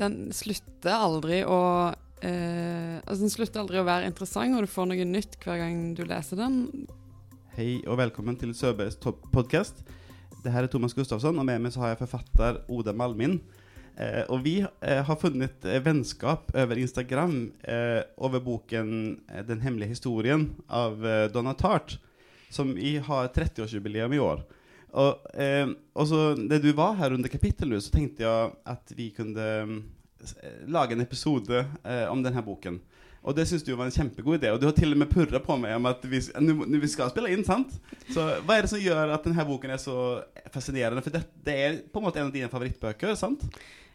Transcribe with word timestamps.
den 0.00 0.30
slutter 0.34 0.96
aldri 0.96 1.42
å 1.44 1.60
eh, 2.24 2.98
Altså, 3.00 3.22
den 3.24 3.32
slutter 3.32 3.62
aldri 3.62 3.80
å 3.80 3.86
være 3.86 4.08
interessant, 4.08 4.56
og 4.56 4.64
du 4.64 4.70
får 4.70 4.90
noe 4.90 5.06
nytt 5.08 5.38
hver 5.42 5.60
gang 5.62 5.78
du 5.96 6.04
leser 6.08 6.40
den. 6.40 6.60
Hei 7.56 7.80
og 7.88 7.98
velkommen 8.00 8.36
til 8.38 8.52
Søbergs 8.56 8.98
podkast. 9.00 9.80
Det 10.44 10.52
her 10.52 10.64
er 10.64 10.70
Thomas 10.72 10.94
Gustafsson, 10.96 11.38
og 11.40 11.48
med 11.48 11.64
meg 11.64 11.74
så 11.74 11.82
har 11.82 11.94
jeg 11.94 12.02
forfatter 12.04 12.60
Oda 12.70 12.94
Malmin. 12.96 13.40
Eh, 14.00 14.22
og 14.30 14.44
vi 14.44 14.60
eh, 14.62 15.00
har 15.04 15.18
funnet 15.20 15.66
eh, 15.66 15.80
vennskap 15.84 16.52
over 16.54 16.78
Instagram 16.80 17.34
eh, 17.64 18.00
over 18.22 18.40
boken 18.44 18.92
eh, 19.28 19.42
'Den 19.44 19.64
hemmelige 19.64 19.96
historien' 19.96 20.46
av 20.68 21.02
Donna 21.34 21.52
Tartt, 21.54 21.98
som 22.50 22.72
vi 22.74 22.98
har 22.98 23.28
30-årsjubileum 23.34 24.14
i 24.14 24.22
år. 24.22 24.44
Og, 24.92 25.26
og 25.94 26.06
så 26.10 26.20
da 26.36 26.58
du 26.58 26.70
var 26.74 26.96
her 26.98 27.14
under 27.14 27.30
kapittelet, 27.30 27.84
så 27.84 27.92
tenkte 27.94 28.24
jeg 28.24 28.52
at 28.66 28.94
vi 28.96 29.10
kunne 29.14 29.46
lage 30.66 30.96
en 30.96 31.04
episode 31.04 31.64
om 32.10 32.24
denne 32.24 32.42
boken. 32.44 32.80
Og 33.20 33.36
det 33.36 33.44
syns 33.48 33.64
du 33.66 33.74
var 33.76 33.84
en 33.84 33.92
kjempegod 33.92 34.38
idé. 34.38 34.48
Og 34.52 34.60
du 34.60 34.64
har 34.64 34.72
til 34.76 34.94
og 34.94 35.00
med 35.02 35.10
purra 35.12 35.40
på 35.44 35.56
meg 35.60 35.74
om 35.76 35.88
at 35.90 36.04
vi, 36.08 36.22
vi 36.24 36.88
skal 36.88 37.10
spille 37.12 37.32
inn, 37.34 37.44
sant? 37.44 37.74
Så 38.08 38.24
hva 38.46 38.56
er 38.56 38.64
det 38.64 38.72
som 38.72 38.80
gjør 38.80 39.12
at 39.12 39.26
denne 39.28 39.44
boken 39.44 39.74
er 39.74 39.82
så 39.82 39.96
fascinerende? 40.54 41.04
For 41.04 41.12
det, 41.12 41.26
det 41.44 41.56
er 41.66 41.76
på 41.92 42.00
en 42.00 42.06
måte 42.06 42.22
en 42.22 42.30
av 42.30 42.36
dine 42.36 42.48
favorittbøker, 42.52 43.12
sant? 43.20 43.44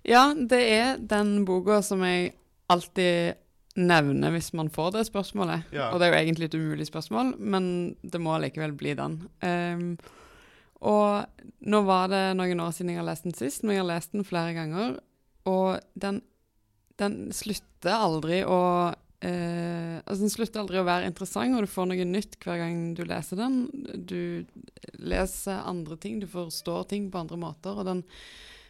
Ja, 0.05 0.27
det 0.37 0.61
er 0.75 1.01
den 1.01 1.39
boka 1.47 1.79
som 1.85 2.05
jeg 2.05 2.35
alltid 2.69 3.41
nevner 3.75 4.31
hvis 4.31 4.51
man 4.55 4.69
får 4.71 4.93
det 4.95 5.07
spørsmålet. 5.09 5.73
Ja. 5.73 5.89
Og 5.89 5.99
det 5.99 6.07
er 6.07 6.13
jo 6.13 6.21
egentlig 6.21 6.51
et 6.51 6.59
umulig 6.59 6.85
spørsmål, 6.87 7.33
men 7.41 7.95
det 8.05 8.21
må 8.21 8.37
likevel 8.39 8.77
bli 8.77 8.93
den. 8.95 9.17
Um, 9.41 9.89
og 10.85 11.43
nå 11.65 11.81
var 11.87 12.11
det 12.11 12.23
noen 12.37 12.61
år 12.61 12.75
siden 12.75 12.93
jeg 12.93 13.01
har 13.01 13.07
lest 13.07 13.25
den 13.25 13.37
sist, 13.37 13.63
men 13.63 13.75
jeg 13.75 13.83
har 13.83 13.89
lest 13.89 14.13
den 14.13 14.27
flere 14.27 14.53
ganger. 14.57 14.99
Og 15.49 15.81
den, 15.97 16.21
den 17.01 17.17
slutter 17.35 17.97
aldri 17.97 18.43
å 18.45 18.61
Eh, 19.25 19.95
altså 20.03 20.25
Den 20.25 20.33
slutter 20.33 20.61
aldri 20.61 20.81
å 20.81 20.87
være 20.87 21.09
interessant, 21.09 21.55
og 21.55 21.65
du 21.65 21.71
får 21.71 21.87
noe 21.89 22.07
nytt 22.07 22.35
hver 22.43 22.59
gang 22.61 22.81
du 22.97 23.05
leser 23.07 23.39
den. 23.39 23.61
Du 23.95 24.45
leser 25.01 25.63
andre 25.65 25.97
ting, 26.01 26.19
du 26.21 26.27
forstår 26.29 26.89
ting 26.91 27.07
på 27.11 27.23
andre 27.23 27.39
måter. 27.39 27.73
og 27.73 27.87
den 27.87 28.03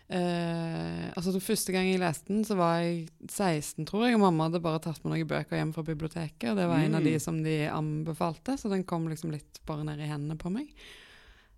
eh, 0.07 1.09
altså 1.11 1.33
den 1.35 1.43
Første 1.43 1.75
gang 1.75 1.89
jeg 1.89 2.03
leste 2.03 2.31
den, 2.31 2.45
så 2.47 2.57
var 2.59 2.79
jeg 2.83 3.09
16, 3.27 3.87
tror 3.89 4.07
jeg, 4.07 4.15
og 4.15 4.23
mamma 4.27 4.47
hadde 4.47 4.63
bare 4.63 4.83
tatt 4.83 5.01
med 5.03 5.15
noen 5.15 5.31
bøker 5.33 5.59
hjem 5.59 5.73
fra 5.75 5.83
biblioteket. 5.87 6.51
og 6.51 6.61
Det 6.61 6.69
var 6.71 6.83
en 6.83 6.99
av 7.01 7.09
de 7.09 7.17
mm. 7.17 7.23
som 7.25 7.41
de 7.43 7.57
anbefalte, 7.71 8.59
så 8.61 8.71
den 8.71 8.87
kom 8.87 9.09
liksom 9.11 9.33
litt 9.35 9.59
bare 9.67 9.87
ned 9.87 9.99
i 9.99 10.11
hendene 10.11 10.39
på 10.39 10.53
meg. 10.53 10.71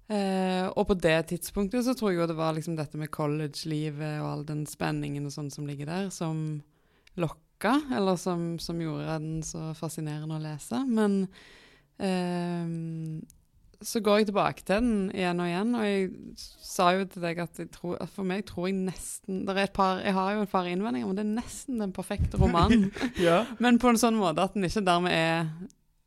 Eh, 0.08 0.66
og 0.72 0.86
på 0.88 0.96
det 1.04 1.18
tidspunktet 1.34 1.84
så 1.84 1.96
tror 1.98 2.14
jeg 2.14 2.22
jo 2.22 2.28
det 2.32 2.38
var 2.38 2.56
liksom 2.56 2.78
dette 2.78 3.00
med 3.00 3.12
college-livet 3.12 4.22
og 4.22 4.28
all 4.30 4.46
den 4.48 4.64
spenningen 4.70 5.28
og 5.28 5.34
sånn 5.36 5.52
som 5.52 5.68
ligger 5.68 5.90
der, 5.90 6.12
som 6.16 6.62
lokka 7.20 7.74
eller 7.98 8.16
som, 8.22 8.54
som, 8.62 8.80
gjorde 8.80 9.18
den 9.20 9.42
så 9.44 9.74
fascinerende 9.76 10.38
å 10.38 10.44
lese. 10.46 10.80
Men 10.88 11.26
eh, 12.00 13.26
så 13.82 14.00
går 14.02 14.22
jeg 14.22 14.30
tilbake 14.30 14.64
til 14.66 14.80
den 14.80 14.94
igjen 15.14 15.42
og 15.44 15.50
igjen, 15.50 15.76
og 15.78 15.86
jeg 15.86 16.08
sa 16.66 16.88
jo 16.96 17.04
til 17.12 17.26
deg 17.28 17.42
at, 17.44 17.60
tror, 17.76 17.98
at 18.02 18.14
for 18.14 18.26
meg 18.26 18.46
tror 18.48 18.70
jeg 18.70 18.78
nesten 18.80 19.44
er 19.52 19.70
par, 19.74 20.00
Jeg 20.02 20.16
har 20.16 20.34
jo 20.34 20.46
et 20.46 20.54
par 20.54 20.70
innvendinger, 20.70 21.10
men 21.10 21.20
det 21.20 21.26
er 21.26 21.36
nesten 21.36 21.84
den 21.84 21.94
perfekte 21.94 22.40
romanen. 22.42 22.90
ja. 23.28 23.44
Men 23.64 23.78
på 23.82 23.92
en 23.92 24.00
sånn 24.02 24.18
måte 24.18 24.48
at 24.48 24.56
den 24.56 24.66
ikke 24.66 24.86
dermed 24.88 25.14
er 25.14 25.52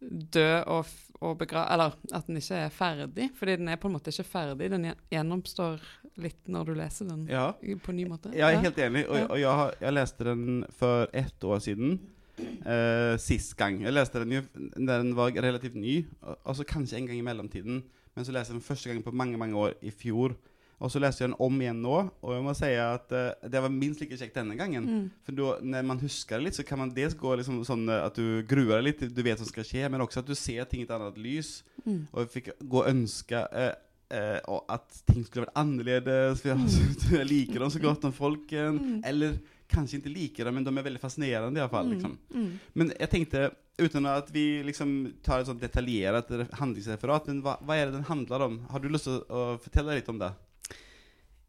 død 0.00 0.66
og, 0.72 0.90
og 1.20 1.36
begrave 1.38 1.72
Eller 1.72 1.96
at 2.16 2.26
den 2.26 2.38
ikke 2.40 2.54
er 2.54 2.70
ferdig, 2.72 3.28
fordi 3.36 3.56
den 3.60 3.68
er 3.68 3.76
på 3.80 3.88
en 3.88 3.96
måte 3.96 4.12
ikke 4.12 4.24
ferdig. 4.24 4.70
Den 4.72 4.86
gjennomstår 5.12 5.82
litt 6.20 6.48
når 6.48 6.70
du 6.70 6.72
leser 6.78 7.10
den 7.10 7.26
ja. 7.28 7.50
på 7.52 7.92
en 7.92 8.00
ny 8.00 8.06
måte. 8.08 8.32
Jeg 8.36 8.56
er 8.56 8.64
helt 8.64 8.80
enig, 8.80 9.04
og, 9.08 9.26
og 9.28 9.40
jeg, 9.40 9.76
jeg, 9.80 9.94
leste 9.98 10.28
den 10.30 10.64
for 10.80 11.12
ett 11.12 11.44
år 11.44 11.60
siden. 11.64 11.98
Eh, 12.40 13.14
sist 13.20 13.52
gang. 13.60 13.82
Jeg 13.84 13.92
leste 13.92 14.22
den 14.22 14.38
jo 14.38 14.42
da 14.76 14.96
den 14.96 15.12
var 15.16 15.32
relativt 15.36 15.76
ny, 15.76 16.00
og 16.24 16.56
så 16.56 16.64
kanskje 16.64 17.02
en 17.02 17.10
gang 17.10 17.20
i 17.20 17.26
mellomtiden. 17.26 17.82
Men 18.16 18.26
så 18.26 18.32
leste 18.32 18.54
jeg 18.54 18.60
den 18.60 18.66
første 18.66 18.90
gang 18.90 19.04
på 19.04 19.12
mange 19.12 19.36
mange 19.40 19.56
år 19.56 19.76
i 19.82 19.92
fjor. 19.92 20.34
Og 20.80 20.88
så 20.92 21.00
leste 21.02 21.24
jeg 21.24 21.28
den 21.30 21.40
om 21.44 21.58
igjen 21.60 21.82
nå, 21.84 21.96
og 22.08 22.30
jeg 22.32 22.44
må 22.46 22.54
si 22.56 22.70
at 22.80 23.12
uh, 23.12 23.48
det 23.52 23.60
var 23.60 23.72
minst 23.74 24.00
like 24.00 24.16
kjekt 24.16 24.38
denne 24.38 24.56
gangen. 24.56 24.86
Mm. 24.88 25.02
For 25.26 25.36
då, 25.36 25.50
når 25.60 25.84
man 25.90 26.00
husker 26.00 26.38
det 26.38 26.46
litt, 26.46 26.56
så 26.56 26.64
kan 26.64 26.80
man 26.80 26.94
dels 26.96 27.16
gå 27.20 27.34
liksom 27.36 27.60
sånn 27.68 27.84
uh, 27.92 28.06
at 28.06 28.16
du 28.16 28.40
gruer 28.48 28.78
deg 28.78 28.86
litt, 28.86 29.04
du 29.12 29.20
vet 29.20 29.36
hva 29.36 29.44
som 29.44 29.50
skal 29.52 29.68
skje, 29.68 29.84
men 29.92 30.00
også 30.00 30.24
at 30.24 30.32
du 30.32 30.36
ser 30.38 30.64
ting 30.70 30.80
i 30.80 30.88
et 30.88 30.96
annet 30.96 31.20
lys. 31.20 31.58
Mm. 31.84 32.02
Og 32.08 32.24
jeg 32.24 32.32
fikk 32.38 32.52
gå 32.64 32.80
og 32.80 32.88
ønske 32.94 33.44
uh, 33.52 33.72
uh, 34.14 34.58
at 34.72 35.00
ting 35.08 35.24
skulle 35.26 35.46
vært 35.46 35.60
annerledes. 35.60 36.42
For 36.42 36.54
jeg, 36.54 36.90
jeg 37.20 37.28
liker 37.28 37.64
dem 37.64 37.72
så 37.76 37.82
godt, 37.82 38.04
de 38.06 38.12
folken. 38.16 38.80
Mm. 38.80 39.00
Eller 39.12 39.40
kanskje 39.70 40.00
ikke 40.00 40.12
liker 40.12 40.48
dem, 40.48 40.58
men 40.58 40.66
de 40.66 40.72
er 40.74 40.86
veldig 40.86 41.02
fascinerende 41.02 41.60
iallfall. 41.60 41.88
Mm. 41.88 41.96
Liksom. 41.96 42.18
Mm. 42.34 42.52
Men 42.80 42.92
jeg 42.96 43.12
tenkte, 43.12 43.46
uten 43.80 44.08
at 44.10 44.30
vi 44.34 44.44
liksom 44.66 44.94
tar 45.24 45.42
et 45.42 45.50
sånt 45.50 45.62
detaljert 45.62 46.32
handlingsreferat, 46.58 47.30
men 47.30 47.42
hva, 47.44 47.56
hva, 47.64 47.76
er 47.76 47.88
det 47.88 47.98
den 47.98 48.08
handler 48.10 48.46
om? 48.48 48.60
Har 48.72 48.82
du 48.82 48.90
lyst 48.90 49.08
til 49.08 49.20
å 49.28 49.54
fortelle 49.62 50.00
litt 50.00 50.10
om 50.12 50.20
det? 50.20 50.32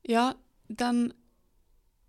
Ja, 0.10 0.32
den 0.68 1.12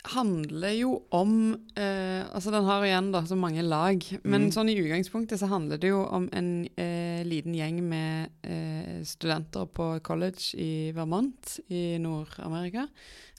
handler 0.02 0.72
jo 0.74 0.96
om 1.14 1.54
eh, 1.78 2.24
Altså, 2.26 2.50
den 2.50 2.66
har 2.66 2.84
igjen 2.86 3.12
da 3.14 3.22
så 3.26 3.36
mange 3.38 3.62
lag, 3.62 4.02
men 4.24 4.48
mm. 4.48 4.52
sånn 4.54 4.72
i 4.72 4.76
utgangspunktet 4.80 5.40
så 5.40 5.50
handler 5.52 5.78
det 5.78 5.92
jo 5.92 6.02
om 6.02 6.26
en 6.34 6.50
eh, 6.74 7.22
liten 7.26 7.54
gjeng 7.54 7.78
med 7.86 8.32
eh, 8.42 8.98
studenter 9.06 9.68
på 9.70 9.92
college 10.02 10.58
i 10.58 10.90
Vermont 10.96 11.58
i 11.70 12.00
Nord-Amerika, 12.02 12.88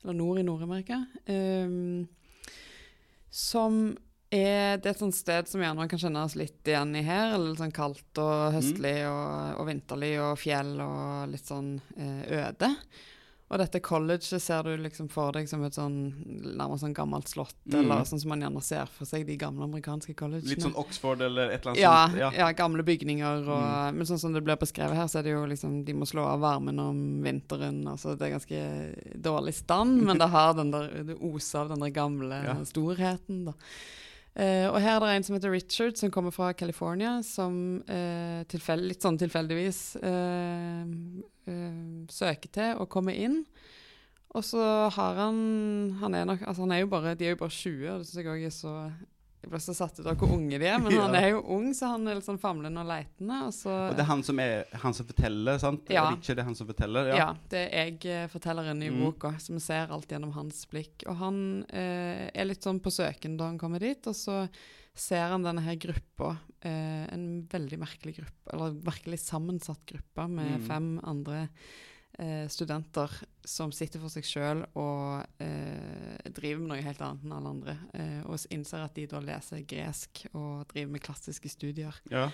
eller 0.04 0.18
nord 0.20 0.40
i 0.40 0.48
Nord-Amerika, 0.48 1.04
ehm, 1.32 2.06
som 3.34 3.86
er 4.34 4.80
det 4.82 4.94
et 4.94 5.02
sånt 5.02 5.16
sted 5.16 5.50
som 5.50 5.62
gjerne 5.62 5.78
man 5.78 5.90
kan 5.92 6.00
kjenne 6.02 6.24
oss 6.26 6.36
litt 6.40 6.66
igjen 6.66 6.96
i 6.98 7.04
her? 7.06 7.36
Eller 7.36 7.52
litt 7.52 7.62
sånn 7.62 7.76
kaldt 7.76 8.22
og 8.22 8.56
høstlig 8.56 8.96
mm. 9.04 9.10
og, 9.12 9.60
og, 9.60 9.68
vinterlig 9.70 10.14
og 10.24 10.40
fjell 10.42 10.72
og 10.82 11.28
litt 11.30 11.50
sånn 11.50 11.76
eh, 11.94 12.24
øde. 12.40 12.72
Og 13.52 13.60
dette 13.60 13.82
colleget 13.84 14.42
ser 14.42 14.64
du 14.66 14.72
liksom 14.82 15.10
for 15.14 15.34
deg 15.36 15.50
som 15.50 15.62
et 15.68 15.76
sånn 15.76 15.98
nærmest 16.58 16.86
sånn 16.86 16.96
gammelt 16.96 17.30
slott, 17.30 17.58
mm. 17.68 17.76
eller 17.82 18.06
sånn 18.10 18.22
som 18.24 18.32
man 18.34 18.42
gjerne 18.46 18.64
ser 18.66 18.90
for 18.90 19.10
seg 19.10 19.28
de 19.28 19.36
gamle 19.38 19.68
amerikanske 19.68 20.16
collegene. 20.18 20.50
Litt 20.50 20.66
sånn 20.66 20.78
Oxford 20.80 21.22
eller 21.22 21.52
et 21.54 21.62
eller 21.62 21.74
annet 21.74 21.84
ja, 21.84 21.96
sånt? 22.08 22.22
Ja. 22.24 22.32
ja, 22.40 22.50
gamle 22.58 22.86
bygninger. 22.88 23.44
Og, 23.46 23.66
mm. 23.68 24.00
Men 24.00 24.10
sånn 24.10 24.22
som 24.24 24.34
det 24.34 24.42
blir 24.48 24.58
beskrevet 24.62 24.98
her, 24.98 25.10
så 25.12 25.22
er 25.22 25.28
det 25.28 25.36
jo 25.36 25.44
liksom 25.50 25.82
De 25.86 25.96
må 25.98 26.08
slå 26.10 26.26
av 26.32 26.42
varmen 26.42 26.82
om 26.82 27.04
vinteren. 27.26 27.84
altså 27.92 28.16
Det 28.18 28.30
er 28.30 28.38
ganske 28.38 28.64
dårlig 29.30 29.58
stand, 29.60 30.02
men 30.08 30.22
det 30.22 30.32
har 30.34 30.56
den 30.58 30.74
der, 30.74 30.90
det 31.12 31.20
oser 31.20 31.66
av 31.66 31.76
den 31.76 31.86
der 31.86 31.94
gamle 31.94 32.40
ja. 32.48 32.58
storheten. 32.70 33.46
da. 33.52 33.58
Uh, 34.34 34.66
og 34.72 34.80
her 34.82 34.96
er 34.96 35.04
det 35.04 35.10
en 35.14 35.26
som 35.28 35.36
heter 35.36 35.52
Richard, 35.54 35.98
som 36.00 36.10
kommer 36.12 36.34
fra 36.34 36.54
California, 36.58 37.20
som 37.22 37.84
uh, 37.86 38.42
tilfell, 38.50 38.82
litt 38.90 39.06
sånn 39.06 39.20
tilfeldigvis 39.22 39.82
uh, 40.02 40.86
søker 42.10 42.50
til 42.50 42.82
å 42.82 42.90
komme 42.90 43.14
inn. 43.14 43.44
Og 44.34 44.42
så 44.42 44.64
har 44.90 45.20
han 45.20 45.36
Han 46.00 46.16
er 46.18 46.24
nok 46.26 46.42
Altså, 46.42 46.64
han 46.64 46.72
er 46.74 46.80
jo 46.82 46.88
bare 46.90 47.12
De 47.14 47.28
er 47.28 47.36
jo 47.36 47.42
bare 47.44 47.54
20, 47.54 47.84
og 47.92 48.00
det 48.00 48.08
syns 48.08 48.18
jeg 48.18 48.32
òg 48.32 48.46
er 48.48 48.56
så 48.56 48.72
jeg 49.44 49.52
ble 49.52 49.60
så 49.60 49.74
satt 49.76 49.98
ut 50.00 50.06
av 50.08 50.16
hvor 50.16 50.32
unge 50.38 50.56
de 50.56 50.68
er, 50.70 50.78
men 50.80 50.94
ja. 50.96 51.02
han 51.04 51.18
er 51.20 51.26
jo 51.34 51.42
ung, 51.52 51.66
så 51.76 51.90
han 51.92 52.08
er 52.08 52.16
litt 52.16 52.28
sånn 52.28 52.40
famlende 52.40 52.80
og 52.80 52.88
leitende. 52.88 53.40
Og, 53.50 53.52
så, 53.56 53.74
og 53.90 53.98
det 53.98 54.06
er 54.06 54.08
han 54.08 54.24
som, 54.24 54.40
er, 54.40 54.70
han 54.84 54.96
som 54.96 55.10
forteller, 55.10 55.60
sant? 55.60 55.92
Ja. 55.92 56.06
ikke 56.16 56.38
det 56.40 56.46
han 56.48 56.56
som 56.56 56.70
forteller? 56.70 57.12
Ja, 57.12 57.18
ja 57.20 57.28
det 57.52 57.66
er 57.66 57.92
jeg 57.92 58.00
eh, 58.08 58.30
fortelleren 58.32 58.86
i 58.86 58.92
mm. 58.94 59.02
boka, 59.04 59.34
som 59.44 59.60
ser 59.64 59.92
alt 59.92 60.16
gjennom 60.16 60.32
hans 60.38 60.64
blikk. 60.72 61.04
Og 61.12 61.20
han 61.20 61.42
eh, 61.76 62.30
er 62.32 62.48
litt 62.48 62.64
sånn 62.64 62.80
på 62.84 62.94
søken 62.94 63.36
da 63.40 63.52
han 63.52 63.60
kommer 63.60 63.84
dit, 63.84 64.08
og 64.08 64.16
så 64.16 64.46
ser 64.96 65.34
han 65.34 65.44
denne 65.44 65.64
her 65.66 65.76
gruppa, 65.82 66.38
eh, 66.64 67.04
en 67.12 67.28
veldig 67.52 67.82
merkelig 67.82 68.16
gruppe, 68.22 68.54
eller 68.54 68.78
merkelig 68.86 69.20
sammensatt 69.26 69.84
gruppe 69.90 70.30
med 70.32 70.62
mm. 70.62 70.70
fem 70.70 70.94
andre 71.04 71.48
eh, 72.20 72.46
studenter 72.52 73.12
som 73.44 73.72
sitter 73.76 74.02
for 74.02 74.14
seg 74.14 74.28
sjøl 74.28 74.64
og 74.80 75.42
eh, 75.44 76.20
driver 76.30 76.62
med 76.62 76.72
noe 76.74 76.86
helt 76.86 77.02
annet 77.04 77.26
enn 77.26 77.36
alle 77.38 77.54
andre. 77.56 77.78
Eh, 77.94 78.20
og 78.28 78.46
innser 78.54 78.86
at 78.86 78.96
de 78.98 79.08
da 79.12 79.22
leser 79.24 79.66
gresk 79.68 80.26
og 80.34 80.68
driver 80.72 80.94
med 80.96 81.04
klassiske 81.06 81.52
studier. 81.52 81.98
Ja. 82.12 82.30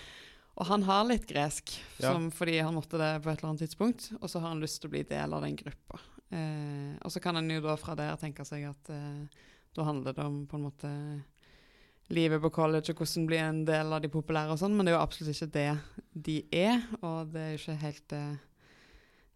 Og 0.60 0.68
han 0.68 0.84
har 0.84 1.06
litt 1.08 1.28
gresk 1.30 1.72
som, 2.00 2.28
ja. 2.28 2.36
fordi 2.36 2.58
han 2.60 2.76
måtte 2.76 3.00
det 3.00 3.14
på 3.24 3.32
et 3.32 3.40
eller 3.40 3.54
annet 3.54 3.64
tidspunkt. 3.64 4.10
Og 4.20 4.28
så 4.28 4.42
har 4.42 4.52
han 4.52 4.64
lyst 4.64 4.82
til 4.82 4.92
å 4.92 4.96
bli 4.98 5.06
del 5.08 5.36
av 5.36 5.46
den 5.46 5.56
gruppa. 5.60 6.02
Eh, 6.30 6.94
og 7.00 7.14
så 7.14 7.22
kan 7.24 7.40
en 7.40 7.50
jo 7.50 7.64
da 7.64 7.78
fra 7.80 7.96
der 7.98 8.20
tenke 8.22 8.46
seg 8.46 8.68
at 8.70 8.92
eh, 8.94 9.46
da 9.76 9.86
handler 9.88 10.18
det 10.18 10.26
om 10.26 10.44
på 10.50 10.60
en 10.60 10.66
måte 10.68 10.92
livet 12.10 12.42
på 12.42 12.52
college 12.54 12.92
og 12.92 13.02
hvordan 13.02 13.26
bli 13.30 13.38
en 13.38 13.64
del 13.68 13.94
av 13.94 14.02
de 14.02 14.10
populære 14.12 14.56
og 14.56 14.60
sånn, 14.62 14.76
men 14.76 14.86
det 14.86 14.92
er 14.92 14.98
jo 14.98 15.04
absolutt 15.04 15.36
ikke 15.36 15.54
det 15.54 15.72
de 16.28 16.38
er. 16.52 16.86
Og 17.00 17.34
det 17.34 17.44
er 17.44 17.52
jo 17.54 17.62
ikke 17.62 17.82
helt 17.86 18.06
det 18.12 18.24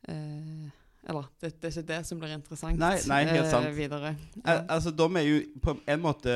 eh, 0.07 0.71
Eh, 1.03 1.09
eller 1.09 1.25
det, 1.39 1.61
det, 1.61 1.67
er 1.67 1.71
ikke 1.71 1.88
det 1.88 2.01
som 2.07 2.19
blir 2.19 2.33
interessant 2.38 2.79
nei, 2.79 2.95
nei, 3.11 3.23
helt 3.27 3.51
sant. 3.51 3.67
Eh, 3.67 3.75
videre. 3.75 4.15
Ja. 4.39 4.61
altså, 4.71 4.94
de 4.95 5.07
er 5.19 5.25
jo 5.27 5.39
på 5.63 5.77
en 5.83 6.03
måte 6.03 6.35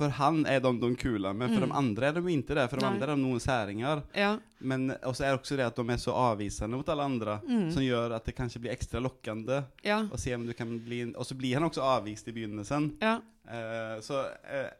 for 0.00 0.12
han 0.16 0.46
er 0.48 0.62
de 0.64 0.70
de 0.80 0.88
kule, 0.96 1.28
men 1.36 1.50
for 1.50 1.60
mm. 1.60 1.66
de 1.66 1.76
andre 1.76 2.06
er 2.08 2.14
de 2.16 2.32
ikke 2.32 2.54
det. 2.56 2.62
For 2.70 2.80
de 2.80 2.86
Nei. 2.86 2.92
andre 2.94 3.04
er 3.04 3.18
de 3.18 3.20
noen 3.20 3.42
særinger. 3.42 4.00
Ja. 4.16 4.30
Men 4.64 4.94
også 4.96 5.26
er 5.26 5.34
det 5.34 5.40
også 5.42 5.58
det 5.58 5.66
at 5.66 5.76
de 5.76 5.92
er 5.92 6.00
så 6.00 6.14
avvisende 6.16 6.78
mot 6.78 6.88
alle 6.94 7.04
andre, 7.10 7.34
mm. 7.44 7.66
som 7.74 7.84
gjør 7.84 8.14
at 8.16 8.24
det 8.24 8.36
kanskje 8.38 8.62
blir 8.64 8.72
ekstra 8.72 9.02
lokkende. 9.04 9.58
Ja. 9.84 9.98
Og, 10.06 10.16
se 10.22 10.32
om 10.38 10.46
du 10.48 10.54
kan 10.56 10.72
bli, 10.86 11.02
og 11.10 11.28
så 11.28 11.36
blir 11.36 11.58
han 11.58 11.68
også 11.68 11.84
avvist 11.84 12.30
i 12.32 12.36
begynnelsen. 12.38 12.94
Ja. 13.02 13.18
Uh, 13.50 13.98
så 14.06 14.22
uh, 14.30 14.70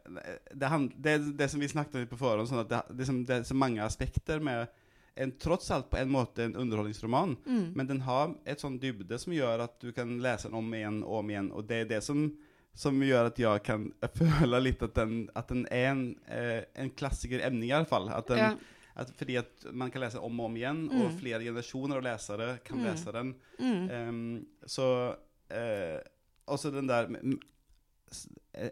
det, 0.55 0.73
det, 0.97 1.19
det, 1.37 1.51
som 1.53 1.61
vi 1.61 1.69
snakket 1.69 2.01
om 2.01 2.09
på 2.15 2.23
forhånd, 2.23 2.49
sånn 2.49 2.63
at 2.63 2.73
det, 2.73 2.81
det, 3.03 3.11
som, 3.11 3.21
det 3.27 3.43
er 3.43 3.49
så 3.51 3.59
mange 3.59 3.85
aspekter 3.85 4.41
med 4.41 4.71
en, 5.15 5.33
trots 5.39 5.71
alt 5.71 5.91
på 5.91 5.99
en 6.01 6.11
måte 6.11 6.45
en 6.45 6.57
underholdningsroman, 6.57 7.37
mm. 7.47 7.73
men 7.75 7.87
den 7.87 8.01
har 8.07 8.35
et 8.49 8.63
sånn 8.63 8.79
dybde 8.81 9.19
som 9.19 9.35
gjør 9.35 9.67
at 9.67 9.77
du 9.83 9.91
kan 9.97 10.19
lese 10.23 10.49
den 10.49 10.59
om 10.61 10.75
igjen 10.75 11.03
og 11.05 11.21
om 11.21 11.33
igjen. 11.33 11.53
Og 11.57 11.67
det 11.69 11.83
er 11.85 11.89
det 11.91 12.03
som, 12.07 12.27
som 12.77 13.01
gjør 13.05 13.31
at 13.31 13.41
jeg 13.41 13.65
kan 13.67 13.89
føle 14.21 14.63
litt 14.63 14.85
at 14.87 14.95
den, 14.99 15.25
at 15.37 15.51
den 15.53 15.67
er 15.71 15.89
en, 15.93 16.05
eh, 16.31 16.61
en 16.81 16.93
klassiker 16.97 17.43
emne, 17.47 17.67
i 17.69 17.75
alle 17.77 17.91
fall. 17.91 18.09
At 18.15 18.31
den, 18.33 18.45
ja. 18.45 18.77
At 19.01 19.13
fordi 19.17 19.37
at 19.41 19.69
man 19.73 19.91
kan 19.91 20.03
lese 20.03 20.21
om 20.21 20.41
og 20.41 20.51
om 20.51 20.57
igjen, 20.59 20.81
mm. 20.91 20.97
og 21.01 21.19
flere 21.21 21.45
generasjoner 21.47 22.01
av 22.01 22.05
lesere 22.05 22.49
kan 22.67 22.81
mm. 22.81 22.87
lese 22.89 23.15
den. 23.15 23.31
Um, 23.61 24.25
så 24.69 24.89
uh, 25.15 25.99
også 26.51 26.73
den 26.75 26.91
der 26.91 27.09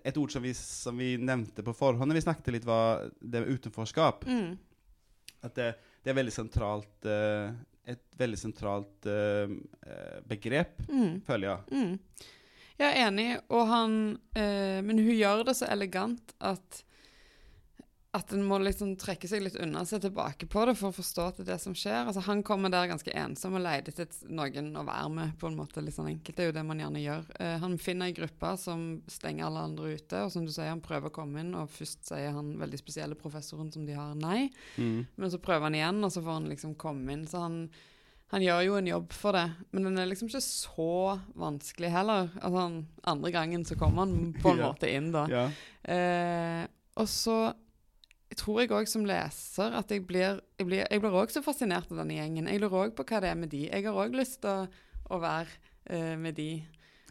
Et 0.03 0.17
ord 0.19 0.33
som 0.35 0.43
vi, 0.43 0.51
som 0.55 0.99
vi 0.99 1.13
nevnte 1.23 1.63
på 1.63 1.73
forhånd 1.77 2.11
da 2.11 2.17
vi 2.17 2.25
snakket 2.25 2.51
litt, 2.57 2.67
var 2.67 3.07
det 3.21 3.45
med 3.45 3.53
utenforskap. 3.55 4.27
Mm. 4.27 4.57
At 5.47 5.55
det, 5.55 5.69
det 6.03 6.13
er 6.13 6.19
veldig 6.19 6.35
sentralt 6.35 7.09
uh, 7.09 7.53
Et 7.89 8.03
veldig 8.21 8.39
sentralt 8.39 9.07
uh, 9.09 9.55
begrep, 10.29 10.83
mm. 10.89 11.23
føler 11.27 11.49
jeg. 11.49 11.61
Mm. 11.73 12.27
Jeg 12.79 12.89
er 12.89 13.09
enig, 13.09 13.31
og 13.51 13.65
han 13.67 13.95
Men 14.39 15.01
hun 15.03 15.11
gjør 15.11 15.41
det 15.49 15.57
så 15.59 15.67
elegant 15.67 16.31
at 16.39 16.77
at 18.17 18.31
en 18.33 18.45
må 18.49 18.57
liksom 18.63 18.95
trekke 18.97 19.29
seg 19.29 19.43
litt 19.45 19.57
unna 19.61 19.83
og 19.85 19.89
se 19.91 19.99
tilbake 20.01 20.47
på 20.49 20.63
det 20.65 20.75
for 20.79 20.89
å 20.89 20.97
forstå 20.97 21.25
at 21.29 21.39
det 21.39 21.43
er 21.45 21.51
det 21.51 21.59
som 21.61 21.75
skjer. 21.77 22.07
Altså, 22.07 22.23
han 22.25 22.41
kommer 22.47 22.73
der 22.73 22.89
ganske 22.89 23.13
ensom 23.13 23.59
og 23.59 23.65
leter 23.67 23.93
etter 23.93 24.31
noen 24.33 24.71
å 24.81 24.85
være 24.87 25.11
med, 25.13 25.35
på 25.41 25.51
en 25.51 25.59
måte 25.59 25.85
litt 25.85 25.97
sånn 25.99 26.09
enkelt. 26.15 26.39
Det 26.39 26.47
er 26.47 26.49
jo 26.49 26.55
det 26.57 26.65
man 26.65 26.81
gjerne 26.81 27.03
gjør. 27.03 27.27
Uh, 27.37 27.57
han 27.67 27.77
finner 27.83 28.09
ei 28.09 28.17
gruppe 28.17 28.55
som 28.63 28.87
stenger 29.13 29.51
alle 29.51 29.67
andre 29.69 29.93
ute, 29.99 30.23
og 30.25 30.33
som 30.33 30.49
du 30.49 30.55
sier, 30.55 30.71
han 30.73 30.85
prøver 30.85 31.13
å 31.13 31.17
komme 31.19 31.45
inn, 31.45 31.53
og 31.61 31.69
først 31.75 32.09
sier 32.09 32.33
han 32.33 32.55
veldig 32.63 32.81
spesielle 32.81 33.21
professoren 33.21 33.69
som 33.77 33.85
de 33.85 33.99
har, 33.99 34.17
nei. 34.17 34.49
Mm. 34.81 35.05
Men 35.13 35.35
så 35.37 35.43
prøver 35.45 35.69
han 35.69 35.77
igjen, 35.77 36.01
og 36.01 36.17
så 36.17 36.25
får 36.25 36.41
han 36.41 36.51
liksom 36.55 36.75
komme 36.81 37.13
inn. 37.13 37.29
Så 37.29 37.45
han, 37.45 37.61
han 38.33 38.49
gjør 38.49 38.65
jo 38.71 38.81
en 38.81 38.93
jobb 38.95 39.13
for 39.21 39.37
det, 39.37 39.47
men 39.69 39.91
den 39.91 40.01
er 40.01 40.09
liksom 40.09 40.33
ikke 40.33 40.47
så 40.49 40.91
vanskelig 41.37 41.93
heller. 41.93 42.33
Altså, 42.41 42.67
andre 43.13 43.37
gangen 43.37 43.69
så 43.69 43.77
kommer 43.77 44.09
han 44.09 44.33
på 44.41 44.57
en 44.57 44.65
måte 44.71 44.89
inn, 44.97 45.13
da. 45.13 45.29
Ja. 45.29 45.49
Uh, 45.85 46.65
og 46.99 47.13
så 47.13 47.43
tror 48.39 48.63
jeg 48.63 48.73
òg 48.75 48.89
som 48.91 49.07
leser 49.09 49.77
at 49.79 49.93
jeg 49.93 50.07
blir 50.09 50.41
Jeg 50.59 50.67
blir, 50.67 51.13
også 51.13 51.41
så 51.41 51.45
fascinert 51.45 51.91
av 51.93 52.03
denne 52.03 52.19
gjengen. 52.19 52.49
Jeg 52.51 52.63
lurer 52.63 52.89
òg 52.89 52.97
på 52.97 53.07
hva 53.07 53.23
det 53.23 53.31
er 53.31 53.39
med 53.39 53.53
de. 53.53 53.67
Jeg 53.69 53.87
har 53.87 53.95
òg 53.95 54.17
lyst 54.17 54.41
til 54.43 54.51
å, 54.51 54.67
å, 55.15 55.21
være 55.23 55.55
uh, 55.91 56.17
med 56.19 56.37
de. 56.39 56.51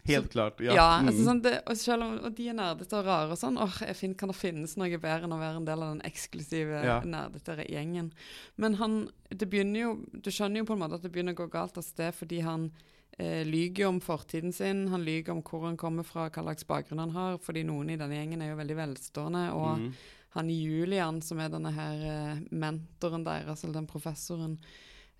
Helt 0.08 0.30
klart, 0.32 0.60
ja. 0.64 0.72
ja 0.72 0.88
mm. 1.02 1.08
altså 1.10 1.24
sånn 1.26 1.40
det, 1.44 1.54
og 1.68 1.76
selv 1.76 2.06
om 2.06 2.12
og 2.24 2.36
de 2.36 2.46
er 2.48 2.56
nerdete 2.56 2.96
og 2.96 3.04
rare 3.04 3.34
og 3.34 3.40
sånn, 3.40 3.58
åh, 3.60 3.80
jeg 3.84 3.96
finner, 3.98 4.16
kan 4.20 4.30
det 4.32 4.38
finnes 4.38 4.76
noe 4.80 5.00
bedre 5.00 5.28
enn 5.28 5.34
å 5.36 5.40
være 5.40 5.60
en 5.60 5.66
del 5.68 5.84
av 5.84 5.90
den 5.92 6.04
eksklusive, 6.08 6.78
ja. 6.86 6.98
nerdete 7.04 7.58
gjengen? 7.68 8.12
Men 8.56 8.78
han 8.80 9.00
det 9.28 9.50
begynner 9.52 9.82
jo 9.82 9.90
Du 10.08 10.30
skjønner 10.32 10.62
jo 10.62 10.68
på 10.70 10.78
en 10.78 10.80
måte 10.80 10.96
at 10.96 11.04
det 11.04 11.10
begynner 11.12 11.36
å 11.36 11.42
gå 11.42 11.50
galt 11.52 11.76
av 11.76 11.84
sted 11.84 12.16
fordi 12.16 12.40
han 12.46 12.70
eh, 13.18 13.44
lyger 13.44 13.90
om 13.90 13.98
fortiden 14.00 14.54
sin. 14.56 14.86
Han 14.94 15.04
lyger 15.04 15.34
om 15.34 15.42
hvor 15.44 15.66
han 15.66 15.76
kommer 15.76 16.06
fra, 16.08 16.30
hva 16.30 16.46
slags 16.46 16.64
bakgrunn 16.70 17.04
han 17.04 17.16
har, 17.16 17.36
fordi 17.44 17.66
noen 17.68 17.92
i 17.92 17.98
denne 18.00 18.16
gjengen 18.16 18.44
er 18.44 18.54
jo 18.54 18.62
veldig 18.62 18.78
velstående. 18.80 19.50
og 19.58 19.74
mm 19.82 19.90
han 20.36 20.50
Julian, 20.50 21.22
som 21.24 21.40
er 21.40 21.52
denne 21.52 21.72
her 21.74 22.04
uh, 22.04 22.44
mentoren 22.50 23.24
deres, 23.26 23.64
eller 23.64 23.80
den 23.80 23.88
professoren, 23.88 24.58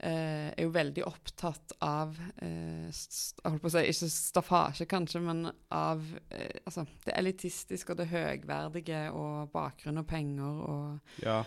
uh, 0.02 0.48
er 0.52 0.66
jo 0.66 0.72
veldig 0.74 1.04
opptatt 1.08 1.76
av 1.84 2.12
uh, 2.42 2.88
Jeg 2.88 3.46
holdt 3.46 3.64
på 3.64 3.70
å 3.70 3.74
si 3.76 3.86
ikke 3.88 4.10
staffasje, 4.12 4.88
kanskje, 4.90 5.22
men 5.24 5.46
av 5.74 6.04
altså, 6.64 6.84
det 7.06 7.16
elitistiske 7.16 7.94
og 7.94 8.02
det 8.02 8.10
høgverdige 8.12 9.06
og 9.16 9.48
bakgrunn 9.54 10.02
og 10.02 10.10
penger 10.10 10.68
og 10.68 11.24
ja. 11.24 11.40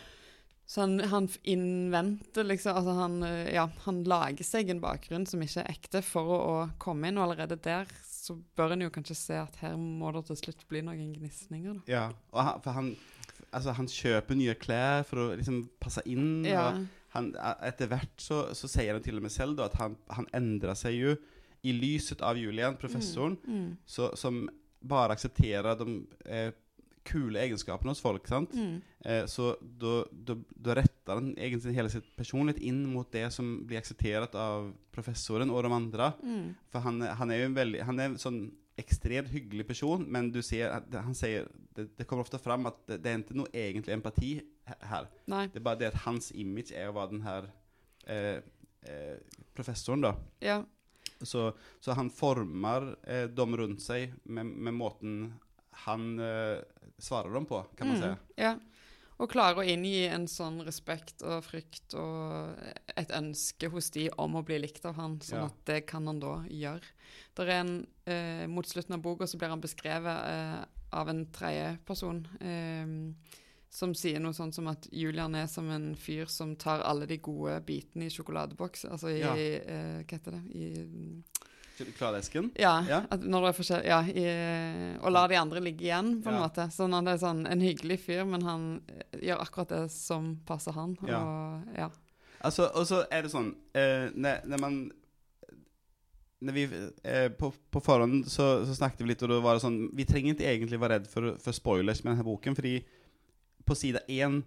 Så 0.71 0.85
han, 0.85 1.01
han, 1.11 1.25
innventer 1.51 2.45
liksom 2.47 2.77
altså 2.79 2.93
han, 2.95 3.15
ja, 3.51 3.65
han 3.83 3.97
lager 4.07 4.45
seg 4.47 4.69
en 4.71 4.79
bakgrunn 4.79 5.25
som 5.27 5.41
ikke 5.43 5.65
er 5.65 5.73
ekte, 5.73 5.99
for 6.05 6.31
å, 6.31 6.37
å 6.39 6.53
komme 6.79 7.09
inn. 7.09 7.19
Og 7.19 7.25
allerede 7.25 7.57
der 7.59 7.91
så 8.07 8.37
bør 8.55 8.77
en 8.77 8.85
jo 8.85 8.91
kanskje 8.93 9.17
se 9.19 9.35
at 9.41 9.57
her 9.59 9.75
må 9.75 10.13
det 10.15 10.23
til 10.29 10.39
slutt 10.39 10.63
bli 10.69 10.79
noen 10.85 11.11
gnisninger. 11.17 11.81
Ja, 11.91 12.05
han, 12.31 12.61
for 12.63 12.77
han, 12.77 12.93
altså, 13.51 13.75
han 13.77 13.89
kjøper 13.92 14.39
nye 14.39 14.56
klær 14.59 15.06
for 15.07 15.24
å 15.24 15.27
liksom 15.36 15.63
passe 15.81 16.03
inn. 16.09 16.42
Ja. 16.48 16.71
Han, 17.15 17.33
etter 17.68 17.92
hvert 17.92 18.24
så, 18.24 18.45
så, 18.56 18.69
sier 18.71 18.95
han 18.95 19.03
til 19.03 19.19
og 19.19 19.25
med 19.25 19.33
selv 19.33 19.59
da, 19.59 19.68
at 19.68 19.77
han, 19.81 19.98
han 20.15 20.30
endrer 20.38 20.77
seg 20.80 20.95
jo 20.95 21.15
i 21.68 21.75
lyset 21.75 22.24
av 22.25 22.39
Julian, 22.39 22.77
professoren, 22.80 23.36
mm, 23.44 23.57
mm. 23.57 23.71
Så, 23.86 24.09
som 24.18 24.45
bare 24.81 25.13
aksepterer 25.13 25.75
de 25.77 26.00
eh, 26.25 26.53
kule 27.06 27.42
egenskapene 27.42 27.94
hos 27.94 28.01
folk. 28.01 28.25
sant? 28.30 28.53
Mm. 28.53 28.80
Eh, 29.06 29.25
så 29.30 29.51
da 29.62 30.75
retter 30.77 31.18
han 31.18 31.31
egentlig 31.36 31.75
hele 31.75 31.92
sitt 31.94 32.07
personlighet 32.18 32.62
inn 32.65 32.83
mot 32.89 33.09
det 33.13 33.27
som 33.33 33.59
blir 33.68 33.81
akseptert 33.81 34.38
av 34.38 34.71
professoren 34.94 35.54
og 35.54 35.65
de 35.65 35.74
andre. 35.75 36.12
Mm. 36.24 36.47
For 36.74 36.86
han, 36.86 37.01
han, 37.19 37.31
er 37.31 37.44
jo 37.44 37.51
en 37.51 37.57
veldig 37.57 37.86
Han 37.89 38.01
er 38.04 38.18
sånn 38.21 38.42
ekstremt 38.81 39.31
hyggelig 39.31 39.68
person, 39.69 40.04
men 40.10 40.31
du 40.33 40.42
ser 40.45 40.74
at 40.74 40.89
han 40.98 41.16
sier 41.18 41.48
det, 41.75 41.88
det, 41.98 42.07
kommer 42.07 42.25
ofte 42.25 42.39
fram 42.42 42.68
at 42.69 42.80
det, 42.88 43.00
det, 43.04 43.12
er 43.12 43.22
ikke 43.24 43.38
noe 43.39 43.54
egentlig 43.54 43.95
empati 43.95 44.31
her. 44.92 45.07
Nei. 45.31 45.45
Det 45.51 45.62
er 45.62 45.68
bare 45.69 45.81
det 45.81 45.92
at 45.92 46.01
hans 46.06 46.31
image 46.36 46.75
er 46.75 46.92
å 46.92 46.95
være 46.98 47.13
den 47.13 47.24
her 47.25 47.48
eh, 48.12 48.42
eh, 48.89 49.39
professoren, 49.56 50.04
da. 50.06 50.16
Ja. 50.44 50.62
Så, 51.22 51.51
så, 51.80 51.94
han 51.98 52.10
former 52.13 52.95
eh, 53.06 53.28
dem 53.30 53.56
rundt 53.57 53.83
seg 53.83 54.16
med, 54.24 54.50
med 54.50 54.78
måten 54.78 55.16
han 55.86 56.19
eh, 56.19 56.60
svarer 57.01 57.33
dem 57.33 57.48
på, 57.50 57.62
kan 57.78 57.92
man 57.92 58.01
mm, 58.01 58.04
si. 58.04 58.42
Ja. 58.42 58.56
Og 59.21 59.29
klare 59.29 59.62
å 59.62 59.65
inngi 59.68 60.07
en 60.09 60.25
sånn 60.29 60.63
respekt 60.65 61.21
og 61.21 61.44
frykt 61.45 61.94
og 62.00 62.57
et 62.97 63.12
ønske 63.13 63.69
hos 63.69 63.91
de 63.94 64.07
om 64.21 64.39
å 64.39 64.45
bli 64.45 64.57
likt 64.63 64.88
av 64.89 64.97
han, 64.97 65.19
sånn 65.21 65.44
ja. 65.44 65.50
at 65.51 65.59
det 65.69 65.81
kan 65.91 66.09
han 66.09 66.21
da 66.23 66.39
gjøre. 66.50 66.89
Der 67.38 67.51
er 67.51 67.59
en, 67.62 67.75
eh, 68.09 68.47
Mot 68.50 68.68
slutten 68.68 68.97
av 68.97 69.03
boka 69.06 69.27
så 69.29 69.38
blir 69.38 69.53
han 69.53 69.62
beskrevet 69.62 70.25
eh, 70.31 70.57
av 70.97 71.12
en 71.12 71.21
tredjeperson 71.31 72.25
eh, 72.41 73.38
som 73.71 73.94
sier 73.95 74.19
noe 74.19 74.35
sånn 74.35 74.51
som 74.51 74.68
at 74.68 74.89
Julian 74.91 75.35
er 75.39 75.47
som 75.47 75.69
en 75.71 75.94
fyr 75.95 76.27
som 76.27 76.57
tar 76.59 76.83
alle 76.83 77.07
de 77.07 77.21
gode 77.23 77.56
bitene 77.68 78.09
i 78.09 78.12
sjokoladeboks. 78.12 78.83
Altså 78.91 79.13
i 79.13 79.21
ja. 79.21 79.35
eh, 79.38 80.01
Hva 80.01 80.18
heter 80.18 80.35
det? 80.35 80.44
I 80.51 81.40
Kladesken? 81.97 82.51
Ja. 82.59 82.85
ja. 82.89 83.01
det 83.09 83.81
ja 83.85 84.00
i, 84.07 84.25
og 85.01 85.12
la 85.12 85.25
de 85.27 85.38
andre 85.39 85.62
ligge 85.63 85.88
igjen, 85.88 86.13
på 86.23 86.29
en 86.29 86.38
ja. 86.38 86.45
måte. 86.45 86.68
Sånn 86.73 86.94
at 86.97 87.07
det 87.07 87.16
er 87.16 87.21
sånn 87.23 87.44
en 87.49 87.63
hyggelig 87.63 87.99
fyr, 88.06 88.23
men 88.30 88.45
han 88.45 88.66
eh, 88.87 89.19
gjør 89.28 89.44
akkurat 89.45 89.73
det 89.73 89.83
som 89.94 90.33
passer 90.47 90.75
han. 90.78 90.95
Ja. 91.07 91.21
Og, 91.21 91.75
ja. 91.78 91.90
Altså, 92.42 92.69
så 92.87 93.04
er 93.13 93.25
det 93.25 93.33
sånn 93.33 93.51
eh, 93.78 94.09
når, 94.13 94.45
når, 94.49 94.61
man 94.61 94.80
når 96.42 96.57
vi, 96.57 96.63
eh, 97.06 97.28
på, 97.37 97.51
på 97.71 97.83
forhånd 97.85 98.25
så, 98.31 98.66
så, 98.66 98.78
snakket 98.78 99.04
vi 99.04 99.11
litt, 99.11 99.21
og 99.25 99.30
da 99.30 99.42
var 99.44 99.57
det 99.57 99.66
sånn 99.66 99.83
Vi 99.97 100.07
trenger 100.09 100.33
ikke 100.33 100.49
egentlig 100.49 100.81
være 100.81 100.97
redd 100.97 101.11
for, 101.11 101.35
for 101.42 101.56
spoilers 101.56 102.01
med 102.04 102.16
denne 102.16 102.25
boken, 102.25 102.57
fordi 102.57 102.80
på 103.66 103.78
side 103.78 104.01
én 104.09 104.42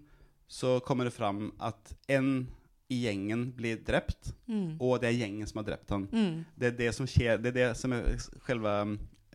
så 0.50 0.80
kommer 0.84 1.06
det 1.06 1.14
fram 1.14 1.52
at 1.62 1.94
en 2.12 2.48
i 2.92 2.98
gjengen 3.06 3.46
blir 3.56 3.78
drept, 3.84 4.34
mm. 4.46 4.76
og 4.76 4.98
det 5.00 5.08
er 5.08 5.22
gjengen 5.22 5.48
som 5.48 5.62
har 5.62 5.68
drept 5.70 5.94
han. 5.94 6.04
Mm. 6.12 6.42
Det 6.60 6.68
er 6.68 6.76
det 6.82 6.90
som 6.96 7.08
skjer, 7.08 7.40
det 7.40 7.54
er 7.54 7.56
det 7.56 7.70
som 7.80 7.94
er 7.96 8.10
selve 8.44 8.74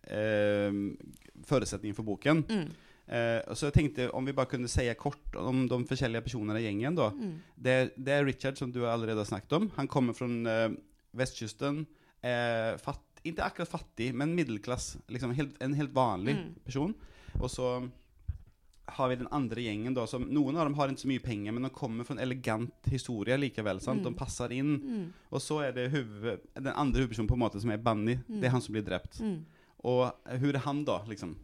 eh, 0.06 0.78
forutsetningen 1.50 1.98
for 1.98 2.08
boken. 2.08 2.44
Mm. 2.46 2.70
Eh, 3.10 3.54
så 3.58 3.70
jeg 3.70 3.78
tenkte 3.80 4.10
om 4.14 4.28
vi 4.28 4.36
bare 4.38 4.52
kunne 4.52 4.70
si 4.70 4.86
kort 5.00 5.38
om 5.40 5.64
de 5.70 5.80
forskjellige 5.90 6.28
personene 6.28 6.62
i 6.62 6.68
gjengen. 6.68 6.98
da. 6.98 7.10
Mm. 7.10 7.36
Det, 7.56 7.78
det, 7.98 8.14
er 8.14 8.28
Richard, 8.28 8.60
som 8.62 8.72
du 8.72 8.84
allerede 8.86 9.24
har 9.24 9.30
snakket 9.30 9.58
om. 9.58 9.70
Han 9.80 9.90
kommer 9.90 10.18
fra 10.18 10.30
eh, 10.30 10.76
vestkysten. 11.18 11.88
Eh, 12.22 12.76
fatt, 12.82 13.24
ikke 13.26 13.48
akkurat 13.48 13.72
fattig, 13.72 14.12
men 14.14 14.36
middelklass. 14.38 14.98
Liksom, 15.10 15.34
helt, 15.38 15.58
en 15.64 15.74
helt 15.74 15.96
vanlig 15.96 16.38
mm. 16.38 16.52
person. 16.70 16.94
Og 17.40 17.50
så 17.50 17.74
har 18.96 19.12
vi 19.12 19.20
den 19.20 19.30
andre 19.36 19.64
gjengen 19.64 19.96
da, 19.98 20.06
som 20.10 20.26
Noen 20.30 20.58
av 20.58 20.68
dem 20.68 20.78
har 20.78 20.92
ikke 20.92 21.04
så 21.04 21.12
mye 21.12 21.24
penger, 21.24 21.56
men 21.56 21.68
de 21.68 21.74
kommer 21.74 22.08
fra 22.08 22.16
en 22.16 22.24
elegant 22.24 22.90
historie 22.92 23.38
likevel. 23.40 23.82
sant? 23.84 24.04
Mm. 24.04 24.08
De 24.10 24.20
passer 24.20 24.56
inn. 24.56 24.74
Mm. 24.80 25.06
Og 25.30 25.44
så 25.44 25.62
er 25.68 25.76
det 25.76 25.90
huvud, 25.94 26.48
den 26.56 26.74
andre 26.74 27.04
hovedpersonen 27.04 27.30
på 27.30 27.38
en 27.38 27.46
måte 27.46 27.62
som 27.62 27.74
er 27.74 27.84
Bunny. 27.84 28.18
Mm. 28.28 28.40
Det 28.40 28.50
er 28.50 28.56
han 28.56 28.66
som 28.66 28.76
blir 28.78 28.88
drept. 28.88 29.22
Mm. 29.24 29.38
Og 29.90 30.10
hvordan 30.26 30.60
er 30.60 30.66
han, 30.66 30.84
da? 30.88 31.00
liksom? 31.08 31.38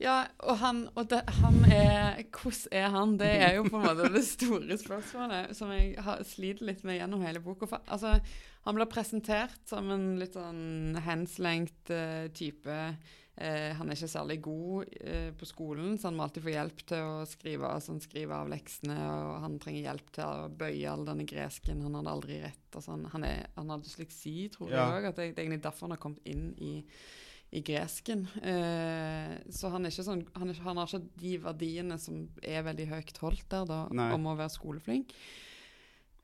Ja, 0.00 0.22
og 0.48 0.56
han, 0.62 0.86
og 0.96 1.10
det, 1.12 1.20
han 1.42 1.58
er 1.68 2.22
Hvordan 2.32 2.72
er 2.72 2.86
han? 2.94 3.18
Det 3.20 3.28
er 3.28 3.56
jo 3.58 3.66
på 3.68 3.76
en 3.76 3.84
måte 3.84 4.08
det 4.14 4.22
store 4.24 4.78
spørsmålet 4.80 5.52
som 5.56 5.72
jeg 5.76 5.92
har 6.00 6.22
sliter 6.24 6.70
litt 6.70 6.84
med 6.88 6.96
gjennom 6.96 7.24
hele 7.26 7.42
boka. 7.44 7.68
Altså, 7.84 8.16
Han 8.64 8.76
blir 8.76 8.88
presentert 8.92 9.60
som 9.68 9.90
en 9.92 10.18
litt 10.20 10.36
sånn 10.36 10.96
henslengt 11.04 11.92
uh, 11.92 12.28
type. 12.32 12.76
Uh, 13.40 13.70
han 13.78 13.88
er 13.88 13.96
ikke 13.96 14.10
særlig 14.12 14.36
god 14.44 14.90
eh, 15.00 15.30
på 15.32 15.46
skolen, 15.48 15.94
så 15.96 16.10
han 16.10 16.18
må 16.18 16.26
alltid 16.26 16.44
få 16.44 16.52
hjelp 16.52 16.82
til 16.90 17.06
å 17.08 17.22
skrive, 17.28 17.70
altså 17.70 17.94
han 17.94 18.02
skriver 18.04 18.34
av 18.36 18.50
leksene. 18.52 18.96
Og 19.00 19.32
han 19.46 19.56
trenger 19.62 19.86
hjelp 19.86 20.12
til 20.18 20.26
å 20.26 20.50
bøye 20.60 20.92
all 20.92 21.06
denne 21.08 21.24
gresken. 21.28 21.80
Han 21.86 21.96
hadde 21.96 22.14
aldri 22.14 22.38
rett. 22.42 22.68
Altså 22.74 22.92
han, 22.92 23.08
han, 23.14 23.26
er, 23.26 23.48
han 23.56 23.72
har 23.72 23.82
dysleksi, 23.84 24.36
tror 24.52 24.72
ja. 24.74 24.84
jeg 24.84 25.00
òg. 25.00 25.08
Det, 25.08 25.26
det 25.30 25.40
er 25.40 25.44
egentlig 25.46 25.64
derfor 25.64 25.88
han 25.88 25.96
har 25.96 26.02
kommet 26.02 26.28
inn 26.28 26.50
i, 26.60 26.72
i 27.56 27.62
gresken. 27.66 28.26
så 28.30 29.70
han, 29.72 29.86
er 29.86 29.94
ikke 29.94 30.06
sånn, 30.06 30.26
han, 30.36 30.52
er, 30.52 30.60
han, 30.66 30.82
har 30.82 30.90
ikke 30.90 31.22
de 31.24 31.36
verdiene 31.46 31.96
som 32.02 32.26
er 32.44 32.66
veldig 32.68 32.90
høyt 32.92 33.22
holdt 33.24 33.48
der, 33.56 33.64
da, 33.72 33.84
om 33.88 34.28
å 34.28 34.36
være 34.38 34.52
skoleflink. 34.54 35.16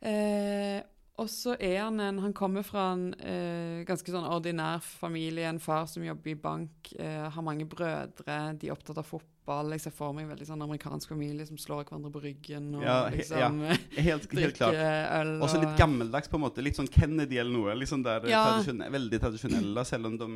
Eh, 0.05 0.83
og 1.17 1.31
så 1.33 1.55
er 1.57 1.79
han 1.81 2.01
en 2.01 2.19
Han 2.21 2.35
kommer 2.37 2.65
fra 2.67 2.91
en 2.93 3.07
eh, 3.17 3.85
ganske 3.89 4.13
sånn 4.13 4.27
ordinær 4.29 4.83
familie. 4.85 5.47
En 5.49 5.61
far 5.63 5.87
som 5.89 6.05
jobber 6.05 6.35
i 6.35 6.37
bank, 6.41 6.93
eh, 6.99 7.25
har 7.33 7.47
mange 7.47 7.65
brødre, 7.69 8.37
de 8.61 8.69
er 8.69 8.75
opptatt 8.75 9.01
av 9.01 9.09
fotball. 9.09 9.73
Jeg 9.73 9.87
ser 9.87 9.95
for 9.97 10.13
meg 10.13 10.27
en 10.27 10.35
veldig 10.35 10.49
sånn 10.51 10.67
amerikansk 10.67 11.15
familie 11.15 11.47
som 11.49 11.57
slår 11.61 11.87
hverandre 11.87 12.13
på 12.13 12.23
ryggen 12.25 12.69
og 12.77 12.85
ja, 12.85 12.99
liksom 13.15 13.63
ja. 13.65 13.79
Helt, 14.09 14.29
helt 14.37 14.61
klart. 14.61 14.77
øl. 14.77 15.33
Og 15.41 15.49
så 15.49 15.63
litt 15.63 15.79
gammeldags, 15.81 16.29
på 16.29 16.37
en 16.37 16.45
måte. 16.45 16.65
Litt 16.65 16.77
sånn 16.77 16.93
Kennedy 16.93 17.41
eller 17.41 17.55
noe. 17.55 17.79
Liksom 17.81 18.05
der, 18.05 18.29
ja. 18.29 18.45
tradisjonell, 18.51 18.93
veldig 18.99 19.23
tradisjonelle, 19.25 19.87
selv 19.89 20.13
om 20.13 20.21
de 20.21 20.31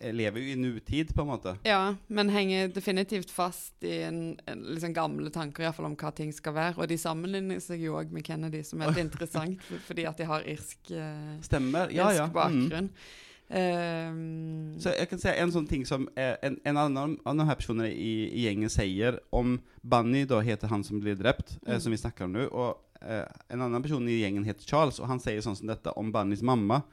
lever 0.00 0.40
jo 0.40 0.52
i 0.52 0.56
nutid, 0.56 1.14
på 1.14 1.24
en 1.24 1.28
måte. 1.28 1.54
Ja, 1.66 1.94
men 2.08 2.32
henger 2.32 2.70
definitivt 2.72 3.30
fast 3.30 3.84
i 3.84 4.00
en, 4.06 4.20
en 4.48 4.62
liksom 4.72 4.94
gamle 4.96 5.30
tanker 5.34 5.64
i 5.64 5.68
hvert 5.68 5.76
fall 5.76 5.90
om 5.90 5.96
hva 6.00 6.12
ting 6.16 6.32
skal 6.32 6.56
være. 6.56 6.78
Og 6.80 6.88
de 6.90 6.98
sammenligner 7.00 7.60
seg 7.60 7.84
jo 7.84 7.98
òg 8.00 8.12
med 8.14 8.24
Kennedy, 8.26 8.62
som 8.66 8.82
er 8.84 8.96
interessant, 9.04 9.60
fordi 9.88 10.06
at 10.08 10.20
de 10.20 10.28
har 10.30 10.46
irsk, 10.48 10.78
uh, 10.94 11.34
Stemmer. 11.44 11.92
Ja, 11.92 12.10
irsk 12.10 12.24
ja. 12.24 12.30
Mm. 12.30 12.38
bakgrunn. 12.38 12.94
Mm. 12.94 13.18
Um, 13.50 14.76
så 14.78 14.92
jeg 14.94 15.08
kan 15.10 15.18
si 15.18 15.30
En 15.42 15.50
sånn 15.50 15.64
ting 15.66 15.82
som 15.82 16.04
en, 16.14 16.54
en 16.62 16.76
annen 16.78 17.16
av 17.26 17.34
de 17.34 17.46
her 17.48 17.56
personene 17.58 17.88
i, 17.90 18.28
i, 18.28 18.44
gjengen 18.44 18.70
sier 18.70 19.16
om 19.34 19.56
Bunny, 19.82 20.22
da 20.30 20.38
heter 20.46 20.70
han 20.70 20.84
som 20.86 21.00
blir 21.02 21.18
drept, 21.18 21.56
eh, 21.56 21.64
mm. 21.64 21.72
eh, 21.74 21.80
som 21.82 21.90
vi 21.90 21.98
snakker 21.98 22.28
om 22.28 22.36
nå. 22.36 22.46
Og 22.46 23.02
eh, 23.02 23.26
en 23.50 23.64
annen 23.66 23.82
person 23.82 24.06
i 24.06 24.20
gjengen 24.20 24.46
heter 24.46 24.68
Charles, 24.68 25.00
og 25.02 25.10
han 25.10 25.22
sier 25.22 25.42
sånn 25.42 25.58
som 25.58 25.70
dette 25.70 25.90
om 25.98 26.12
Bunnys 26.14 26.44
mamma. 26.46 26.84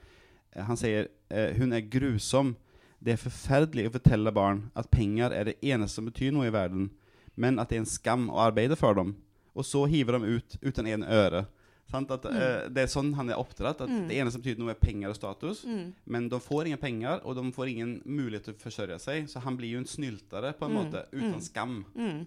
Eh, 0.56 0.66
han 0.66 0.80
sier 0.80 1.12
eh, 1.30 1.54
hun 1.60 1.78
er 1.78 1.86
grusom. 1.86 2.56
Det 3.04 3.14
er 3.14 3.22
forferdelig 3.22 3.88
å 3.90 3.94
fortelle 3.98 4.34
barn 4.34 4.64
at 4.78 4.90
penger 4.94 5.36
er 5.36 5.52
det 5.52 5.60
eneste 5.62 6.00
som 6.00 6.08
betyr 6.10 6.34
noe 6.34 6.50
i 6.50 6.54
verden, 6.54 6.90
men 7.38 7.62
at 7.62 7.70
det 7.70 7.78
er 7.78 7.84
en 7.86 7.90
skam 7.90 8.30
å 8.34 8.42
arbeide 8.48 8.78
for 8.80 8.98
dem. 8.98 9.14
Og 9.58 9.66
så 9.66 9.84
hiver 9.90 10.18
de 10.18 10.38
ut 10.38 10.58
uten 10.62 10.90
en 10.90 11.06
øre. 11.06 11.46
At, 11.88 12.10
mm. 12.10 12.36
uh, 12.36 12.66
det 12.74 12.84
er 12.84 12.90
sånn 12.92 13.14
han 13.16 13.30
er 13.32 13.40
oppdratt. 13.40 13.82
At 13.86 13.92
mm. 13.92 14.08
Det 14.10 14.18
eneste 14.18 14.38
som 14.38 14.44
betyr 14.44 14.60
noe, 14.60 14.74
er 14.74 14.82
penger 14.82 15.14
og 15.14 15.18
status. 15.18 15.64
Mm. 15.66 15.86
Men 16.14 16.28
de 16.32 16.40
får 16.44 16.68
ingen 16.68 16.82
penger, 16.82 17.22
og 17.24 17.38
de 17.38 17.46
får 17.56 17.72
ingen 17.72 17.94
mulighet 18.04 18.50
til 18.50 18.58
å 18.58 18.62
forsørge 18.62 18.98
seg. 19.02 19.30
Så 19.32 19.42
han 19.46 19.58
blir 19.60 19.78
jo 19.78 19.84
en 19.84 19.90
snyltere 19.90 20.52
på 20.58 20.68
en 20.68 20.74
mm. 20.74 20.80
måte, 20.82 21.06
uten 21.14 21.38
mm. 21.38 21.46
skam. 21.46 21.80
Mm. 21.96 22.26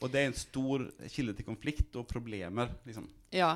Og 0.00 0.12
det 0.12 0.22
er 0.22 0.30
en 0.30 0.38
stor 0.38 0.86
kilde 1.12 1.34
til 1.36 1.48
konflikt 1.48 1.96
og 2.00 2.06
problemer. 2.08 2.70
liksom. 2.86 3.08
Ja, 3.34 3.52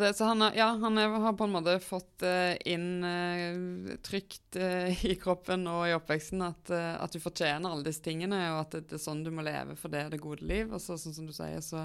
det, 0.00 0.14
så 0.14 0.24
han, 0.24 0.44
ja, 0.56 0.66
han 0.80 0.96
har 0.96 1.32
på 1.36 1.44
en 1.44 1.52
måte 1.52 1.74
fått 1.84 2.24
uh, 2.24 2.54
inn 2.64 3.04
uh, 3.04 3.96
trygt 4.00 4.56
uh, 4.56 5.04
i 5.04 5.16
kroppen 5.20 5.66
og 5.68 5.84
i 5.88 5.92
oppveksten 5.96 6.44
at, 6.46 6.72
at, 6.72 7.12
du 7.12 7.20
fortjener 7.20 7.68
alle 7.68 7.84
disse 7.84 8.04
tingene, 8.04 8.38
og 8.54 8.62
at 8.62 8.76
det, 8.76 8.86
det, 8.88 9.00
er 9.00 9.04
sånn 9.04 9.24
du 9.26 9.28
må 9.34 9.44
leve, 9.44 9.76
for 9.76 9.92
det 9.92 10.06
er 10.06 10.14
det 10.14 10.22
gode 10.22 10.46
liv. 10.48 10.72
Og 10.72 10.80
så, 10.80 10.96
sånn 11.00 11.16
som 11.16 11.28
du 11.28 11.34
sier, 11.36 11.60
så 11.60 11.84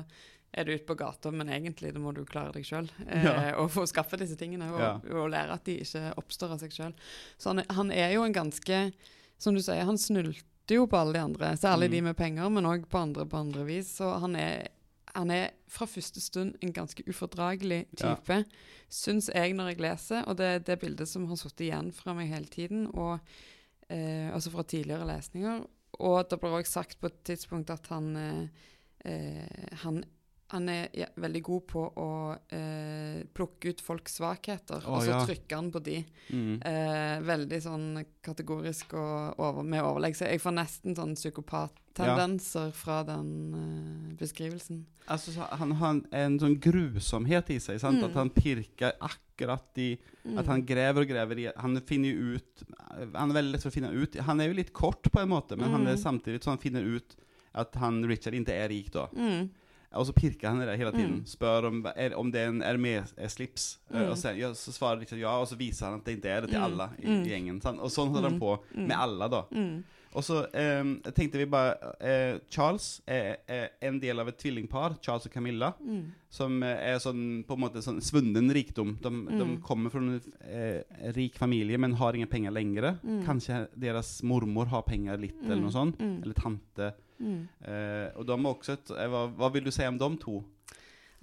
er 0.55 0.65
du 0.65 0.71
ute 0.71 0.87
på 0.87 0.95
gata, 0.95 1.33
men 1.35 1.51
egentlig 1.51 1.91
det 1.93 2.01
må 2.01 2.13
du 2.15 2.23
klare 2.25 2.53
deg 2.55 2.65
sjøl. 2.67 2.87
Ja. 3.03 3.35
og 3.59 3.73
få 3.75 3.83
skaffe 3.89 4.19
disse 4.21 4.39
tingene, 4.39 4.71
og, 4.71 4.79
ja. 4.81 4.93
og, 5.11 5.27
lære 5.33 5.57
at 5.59 5.67
de 5.67 5.79
ikke 5.83 6.13
oppstår 6.21 6.55
av 6.55 6.63
seg 6.63 6.77
sjøl. 6.77 6.95
Så 7.35 7.51
han, 7.51 7.65
han, 7.75 7.91
er 7.91 8.15
jo 8.15 8.23
en 8.23 8.35
ganske 8.35 8.87
Som 9.37 9.53
du 9.53 9.61
sier, 9.61 9.83
han 9.85 9.99
snulter 10.01 10.73
jo 10.73 10.87
på 10.89 10.97
alle 10.97 11.13
de 11.13 11.19
andre, 11.21 11.51
særlig 11.59 11.91
mm. 11.91 11.93
de 11.93 11.99
med 12.07 12.17
penger, 12.17 12.49
men 12.49 12.65
òg 12.65 12.87
på 12.89 13.03
andre 13.03 13.27
på 13.29 13.37
andre 13.43 13.67
vis. 13.67 13.91
Så 13.99 14.15
han 14.23 14.33
er 14.39 14.69
han 15.17 15.31
er 15.33 15.53
fra 15.67 15.87
første 15.89 16.21
stund 16.23 16.55
en 16.63 16.73
ganske 16.73 17.03
ufordragelig 17.09 17.85
type, 17.97 18.39
ja. 18.39 18.43
syns 18.89 19.29
jeg 19.33 19.55
når 19.57 19.73
jeg 19.73 19.81
leser. 19.83 20.23
Og 20.27 20.37
det 20.39 20.47
er 20.47 20.65
det 20.69 20.79
bildet 20.79 21.09
som 21.09 21.27
har 21.29 21.39
sittet 21.39 21.67
igjen 21.67 21.91
fra 21.95 22.15
meg 22.17 22.31
hele 22.31 22.49
tiden, 22.51 22.87
og 22.93 23.19
eh, 23.89 24.33
altså 24.33 24.53
fra 24.53 24.63
tidligere 24.63 25.07
lesninger. 25.09 25.65
Og 26.07 26.19
det 26.29 26.39
ble 26.39 26.53
også 26.55 26.79
sagt 26.79 26.99
på 27.01 27.11
et 27.11 27.19
tidspunkt 27.27 27.71
at 27.73 27.87
han, 27.91 28.15
eh, 28.15 28.67
eh 29.05 29.73
han 29.83 30.03
han 30.47 30.69
er 30.71 30.87
ja, 30.95 31.07
veldig 31.19 31.41
god 31.43 31.63
på 31.67 31.81
å 31.99 32.11
eh, 32.55 33.23
plukke 33.35 33.73
ut 33.73 33.81
folks 33.83 34.15
svakheter, 34.21 34.79
oh, 34.85 34.95
og 34.95 35.03
så 35.03 35.11
ja. 35.11 35.19
trykker 35.27 35.59
han 35.59 35.71
på 35.73 35.81
de. 35.83 35.97
Mm. 36.31 36.53
Eh, 36.69 37.15
veldig 37.27 37.59
sånn 37.65 37.89
kategorisk 38.23 38.95
og 38.95 39.41
over, 39.43 39.67
med 39.67 39.83
overlegg. 39.83 40.15
Så 40.15 40.29
jeg 40.29 40.39
får 40.43 40.55
nesten 40.55 40.95
sånn 40.95 41.17
psykopattendenser 41.19 42.71
ja. 42.71 42.77
fra 42.79 43.01
den 43.09 43.33
eh, 43.59 44.15
beskrivelsen. 44.21 44.85
Altså, 45.11 45.35
han 45.59 45.75
har 45.81 45.99
en 46.21 46.39
sånn 46.39 46.57
grusomhet 46.63 47.51
i 47.51 47.59
seg. 47.63 47.83
Mm. 47.83 48.01
At 48.07 48.17
han 48.21 48.31
pirker 48.35 48.95
akkurat 49.03 49.83
i 49.83 49.93
mm. 49.99 50.39
At 50.39 50.47
han 50.51 50.63
graver 50.67 51.03
og 51.03 51.11
graver 51.11 51.39
i 51.39 51.45
Han 51.61 51.77
finner 51.87 52.09
jo 52.09 52.35
ut 52.35 52.63
Han 53.13 53.29
er 53.29 53.37
veldig 53.37 53.53
lett 53.53 53.63
for 53.63 53.69
å 53.69 53.75
finne 53.75 53.91
ut 53.93 54.17
Han 54.25 54.41
er 54.41 54.49
jo 54.49 54.57
litt 54.57 54.73
kort 54.75 55.07
på 55.13 55.21
en 55.21 55.29
måte, 55.29 55.55
men 55.55 55.69
han 55.69 55.85
er 55.85 55.95
mm. 55.95 56.01
samtidig 56.01 56.41
så 56.43 56.51
han 56.51 56.59
finner 56.59 56.83
ut 56.83 57.15
at 57.57 57.77
han 57.81 58.01
Richard 58.09 58.35
ikke 58.37 58.53
er 58.53 58.69
rik 58.69 58.91
da. 58.93 59.07
Mm. 59.15 59.47
Og 59.95 60.07
så 60.09 60.15
pirker 60.15 60.49
han 60.51 60.61
i 60.61 60.67
det 60.67 60.77
hele 60.79 60.91
tiden. 60.91 61.19
Mm. 61.21 61.27
Spør 61.31 61.69
om, 61.69 61.83
er, 61.95 62.15
om 62.19 62.31
det 62.31 62.41
er 62.41 62.49
en 62.51 62.63
Hermé-slips. 62.65 63.67
Eh, 63.91 63.99
mm. 64.01 64.09
Og 64.11 64.17
så, 64.19 64.33
ja, 64.35 64.49
så, 64.57 64.73
svarer 64.75 65.03
liksom 65.03 65.21
ja, 65.21 65.35
og 65.39 65.47
så 65.47 65.59
viser 65.59 65.87
han 65.87 66.01
at 66.01 66.07
det 66.07 66.17
ikke 66.17 66.33
er 66.33 66.43
det 66.43 66.51
til 66.51 66.59
mm. 66.59 66.65
alle 66.67 66.89
i, 66.99 67.37
mm. 67.51 67.61
Sånn. 67.63 67.79
Og 67.79 67.93
sånn 67.93 68.11
holder 68.11 68.33
han 68.33 68.41
på 68.41 68.57
med 68.75 68.97
alle, 68.97 69.31
da. 69.31 69.45
Og 70.17 70.23
så 70.25 70.39
eh, 70.55 70.83
tenkte 71.13 71.39
vi 71.41 71.45
bare 71.51 71.91
eh, 72.01 72.37
Charles 72.49 73.01
er, 73.05 73.43
er, 73.45 73.67
en 73.85 73.99
del 74.01 74.21
av 74.21 74.31
et 74.31 74.37
tvillingpar, 74.39 74.97
Charles 75.03 75.27
og 75.27 75.33
Camilla, 75.33 75.73
mm. 75.77 76.03
som 76.33 76.55
er 76.65 76.97
sånn, 77.03 77.43
på 77.47 77.57
en 77.57 77.61
måte 77.61 77.83
sånn 77.85 77.99
svunnen 78.03 78.49
rikdom. 78.55 78.95
De, 79.03 79.11
mm. 79.13 79.33
de 79.37 79.49
kommer 79.65 79.93
fra 79.93 80.01
en 80.01 80.17
eh, 80.47 81.11
rik 81.17 81.37
familie, 81.37 81.77
men 81.81 81.97
har 81.99 82.17
ingen 82.17 82.31
penger 82.31 82.55
lenger. 82.55 82.93
Mm. 83.03 83.21
Kanskje 83.27 83.65
deres 83.77 84.17
mormor 84.25 84.71
har 84.73 84.87
penger 84.87 85.21
litt, 85.21 85.37
eller 85.45 85.61
noe 85.67 85.75
sånt. 85.75 86.01
Eller 86.01 86.37
tante. 86.37 86.93
Mm. 87.19 87.47
Eh, 87.61 88.07
og 88.15 88.27
de 88.27 88.37
også 88.37 88.77
et, 88.77 88.93
eh, 88.93 89.09
hva, 89.11 89.25
hva, 89.33 89.49
vil 89.53 89.67
du 89.67 89.73
si 89.73 89.87
om 89.87 89.97
de 89.99 90.09
to? 90.21 90.43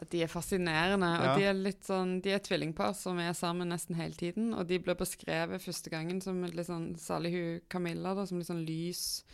At 0.00 0.10
de 0.10 0.24
er 0.24 0.30
fascinerende. 0.30 1.06
Ja. 1.06 1.22
Og 1.22 1.38
de 1.38 1.48
er 1.48 1.56
litt 1.58 1.86
sånn, 1.86 2.16
de 2.24 2.34
er 2.34 2.42
tvillingpar 2.42 2.96
som 2.98 3.20
er 3.22 3.34
sammen 3.38 3.70
nesten 3.70 3.98
hele 3.98 4.18
tiden. 4.18 4.52
Og 4.58 4.66
de 4.70 4.80
ble 4.82 4.96
beskrevet 4.98 5.62
første 5.62 5.92
gangen 5.92 6.20
som 6.24 6.42
litt 6.42 6.66
sånn, 6.66 6.94
særlig 6.98 7.34
hun 7.36 7.66
Camilla, 7.70 8.16
da, 8.18 8.26
som 8.26 8.40
litt 8.40 8.50
sånn 8.50 8.64
lys 8.66 9.24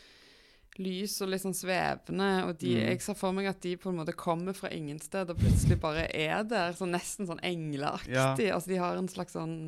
lys 0.78 1.16
og 1.24 1.32
litt 1.32 1.42
sånn 1.42 1.56
svevende. 1.56 2.28
Og 2.46 2.54
de, 2.60 2.74
mm. 2.76 2.82
jeg 2.84 3.04
ser 3.04 3.16
for 3.18 3.36
meg 3.36 3.50
at 3.50 3.62
de 3.64 3.74
på 3.80 3.90
en 3.90 3.98
måte 4.00 4.16
kommer 4.18 4.56
fra 4.56 4.70
ingen 4.74 5.00
sted 5.02 5.32
og 5.32 5.40
plutselig 5.40 5.80
bare 5.82 6.06
er 6.14 6.44
der. 6.48 6.76
Så 6.76 6.88
nesten 6.88 7.28
sånn 7.28 7.42
engleaktig. 7.46 8.14
Ja. 8.14 8.54
Altså 8.54 8.72
de 8.72 8.80
har 8.80 9.00
en 9.00 9.10
slags 9.10 9.36
sånn 9.36 9.58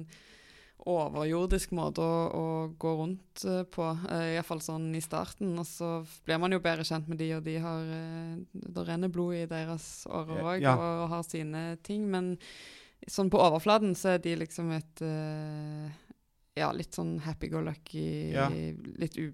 overjordisk 0.88 1.72
måte 1.78 2.02
å, 2.02 2.18
å 2.34 2.44
gå 2.80 2.92
rundt 2.98 3.44
uh, 3.46 3.62
på, 3.70 3.86
uh, 4.02 4.26
iallfall 4.34 4.62
sånn 4.64 4.90
i 4.98 5.02
starten. 5.04 5.54
Og 5.60 5.66
så 5.68 5.92
blir 6.26 6.40
man 6.42 6.54
jo 6.54 6.62
bedre 6.64 6.86
kjent 6.86 7.10
med 7.10 7.20
de, 7.22 7.30
og 7.36 7.44
de 7.46 7.56
har 7.62 7.86
uh, 7.86 8.40
Det 8.52 8.86
renner 8.88 9.12
blod 9.12 9.36
i 9.38 9.48
deres 9.50 10.06
årer 10.10 10.42
òg, 10.42 10.64
ja. 10.64 10.74
og, 10.74 11.04
har 11.12 11.26
sine 11.28 11.64
ting. 11.86 12.08
Men 12.10 12.34
sånn 13.06 13.30
på 13.32 13.40
overflaten 13.42 13.94
så 13.98 14.16
er 14.16 14.24
de 14.24 14.34
liksom 14.42 14.74
et 14.74 15.04
uh, 15.06 15.86
Ja, 16.58 16.72
litt 16.74 16.98
sånn 16.98 17.16
happy-go-lucky, 17.24 18.08
ja. 18.34 18.50
litt 19.00 19.16
u... 19.20 19.30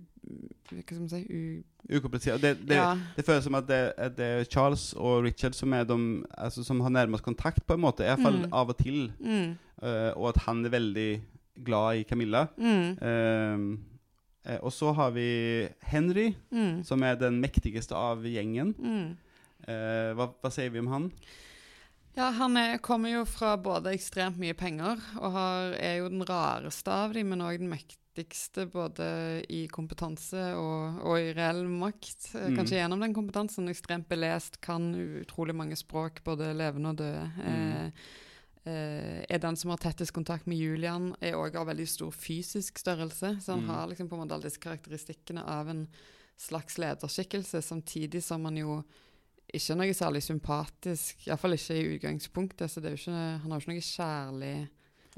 Hva 0.69 0.83
skal 0.85 1.01
man 1.01 1.11
si? 1.11 1.25
U 1.25 1.41
Ukomplisert. 1.89 2.43
Det, 2.43 2.51
det, 2.69 2.77
ja. 2.77 2.91
det, 3.17 3.25
føles 3.25 3.47
som 3.47 3.57
at 3.57 3.65
det, 3.65 3.81
det, 4.19 4.27
er 4.29 4.49
Charles 4.53 4.91
og 4.93 5.23
Richard 5.25 5.57
som, 5.57 5.73
er 5.73 5.87
de, 5.89 5.97
altså, 6.37 6.61
som 6.67 6.83
har 6.85 6.93
nærmest 6.93 7.25
kontakt, 7.25 7.65
på 7.65 7.79
en 7.79 7.81
måte. 7.81 8.05
Iallfall 8.05 8.43
mm. 8.43 8.51
av 8.53 8.75
og 8.75 8.77
til. 8.77 9.07
Mm. 9.25 9.55
Uh, 9.81 10.11
og 10.13 10.29
at 10.35 10.43
han 10.45 10.61
er 10.69 10.75
veldig 10.75 11.09
glad 11.65 12.03
i 12.03 12.05
Camilla. 12.09 12.47
Mm. 12.57 13.79
Eh, 14.49 14.59
og 14.63 14.73
så 14.73 14.93
har 14.97 15.13
vi 15.17 15.29
Henry, 15.91 16.33
mm. 16.51 16.83
som 16.89 17.03
er 17.05 17.19
den 17.21 17.41
mektigste 17.43 17.97
av 17.99 18.25
gjengen. 18.27 18.73
Mm. 18.79 19.11
Eh, 19.69 20.11
hva, 20.17 20.31
hva, 20.33 20.53
sier 20.55 20.73
vi 20.73 20.81
om 20.81 20.91
han? 20.93 21.11
Ja, 22.17 22.31
Han 22.35 22.57
er, 22.59 22.79
kommer 22.83 23.13
jo 23.13 23.23
fra 23.29 23.55
både 23.61 23.93
ekstremt 23.95 24.39
mye 24.41 24.57
penger, 24.59 25.01
og 25.21 25.33
har, 25.37 25.75
er 25.79 26.01
jo 26.01 26.11
den 26.11 26.25
rareste 26.27 26.91
av 26.91 27.15
dem, 27.15 27.31
men 27.31 27.45
òg 27.45 27.61
den 27.61 27.71
mektigste 27.71 28.65
både 28.73 29.45
i 29.55 29.67
kompetanse 29.71 30.49
og, 30.59 31.03
og 31.07 31.21
i 31.21 31.35
reell 31.37 31.63
makt. 31.71 32.33
Mm. 32.33 32.57
Kanskje 32.57 32.81
gjennom 32.81 33.05
den 33.05 33.15
kompetansen. 33.15 33.69
Ekstremt 33.71 34.09
belest, 34.11 34.59
kan 34.65 34.91
utrolig 34.97 35.55
mange 35.55 35.79
språk, 35.79 36.25
både 36.27 36.51
levende 36.59 36.95
og 36.95 37.05
døde. 37.05 37.29
Mm. 37.37 37.53
Eh, 37.53 38.17
er 38.69 39.41
den 39.43 39.57
som 39.57 39.73
har 39.73 39.81
tettest 39.83 40.15
kontakt 40.17 40.47
med 40.51 40.61
Julian, 40.61 41.11
er 41.21 41.39
òg 41.39 41.57
av 41.59 41.69
veldig 41.71 41.89
stor 41.89 42.15
fysisk 42.15 42.79
størrelse. 42.81 43.35
Så 43.43 43.55
han 43.55 43.65
mm. 43.65 43.73
har 43.73 43.91
liksom 43.91 44.09
på 44.11 44.17
en 44.17 44.23
måte 44.23 44.37
alle 44.37 44.49
disse 44.49 44.63
karakteristikkene 44.63 45.45
av 45.45 45.71
en 45.73 45.85
slags 46.39 46.79
lederskikkelse, 46.79 47.63
samtidig 47.63 48.23
som 48.25 48.45
han 48.47 48.59
jo 48.61 48.81
ikke 49.49 49.73
er 49.73 49.79
noe 49.81 49.97
særlig 49.97 50.23
sympatisk. 50.25 51.27
Iallfall 51.27 51.57
ikke 51.57 51.77
i 51.77 51.87
utgangspunktet. 51.95 52.71
så 52.71 52.81
det 52.81 52.91
er 52.91 52.97
jo 52.97 53.01
ikke, 53.01 53.13
Han 53.43 53.51
har 53.51 53.61
jo 53.61 53.65
ikke 53.65 53.73
noe 53.73 53.87
kjærlig 53.87 54.55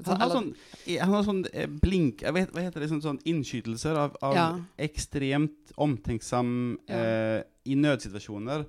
Han 0.05 0.21
har 0.21 0.31
sånn, 0.31 0.51
han 0.87 1.13
har 1.13 1.25
sånn 1.27 1.41
eh, 1.53 1.67
blink 1.67 2.23
vet, 2.23 2.53
Hva 2.53 2.63
heter 2.63 2.81
det? 2.81 2.89
Sånn, 2.89 3.03
sånn 3.03 3.19
innskytelser 3.27 3.99
av, 3.99 4.15
av 4.23 4.37
ja. 4.37 4.45
ekstremt 4.79 5.75
omtenksom 5.75 6.79
ja. 6.87 7.01
eh, 7.01 7.39
i 7.67 7.75
nødsituasjoner. 7.75 8.65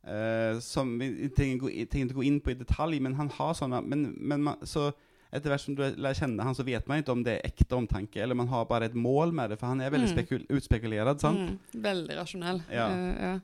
Eh, 0.00 0.58
som 0.64 0.94
Vi 0.98 1.28
trenger 1.36 1.68
ikke 1.68 2.08
gå 2.16 2.24
inn 2.24 2.40
på 2.40 2.54
i 2.54 2.58
detalj, 2.58 3.00
men 3.04 3.18
han 3.18 3.28
har 3.36 3.52
sånne 3.52 3.82
Men, 3.84 4.06
men 4.16 4.46
man, 4.46 4.62
så 4.64 4.88
etter 5.30 5.52
hvert 5.52 5.62
som 5.62 5.76
du 5.78 5.84
lærer 5.84 6.16
kjenne 6.18 6.42
han, 6.42 6.56
så 6.58 6.64
vet 6.66 6.88
man 6.90 7.02
ikke 7.02 7.14
om 7.14 7.20
det 7.22 7.36
er 7.36 7.52
ekte 7.52 7.76
omtanke, 7.78 8.18
eller 8.18 8.34
man 8.34 8.48
har 8.50 8.64
bare 8.66 8.88
et 8.90 8.96
mål 8.98 9.30
med 9.36 9.52
det, 9.52 9.60
for 9.60 9.70
han 9.70 9.82
er 9.84 9.92
veldig 9.94 10.24
mm. 10.26 10.48
utspekulert. 10.56 11.20
sant? 11.22 11.52
Mm. 11.52 11.82
Veldig 11.84 12.16
rasjonell. 12.18 12.58
Ja. 12.72 12.88
Uh, 12.90 13.12
ja. 13.14 13.34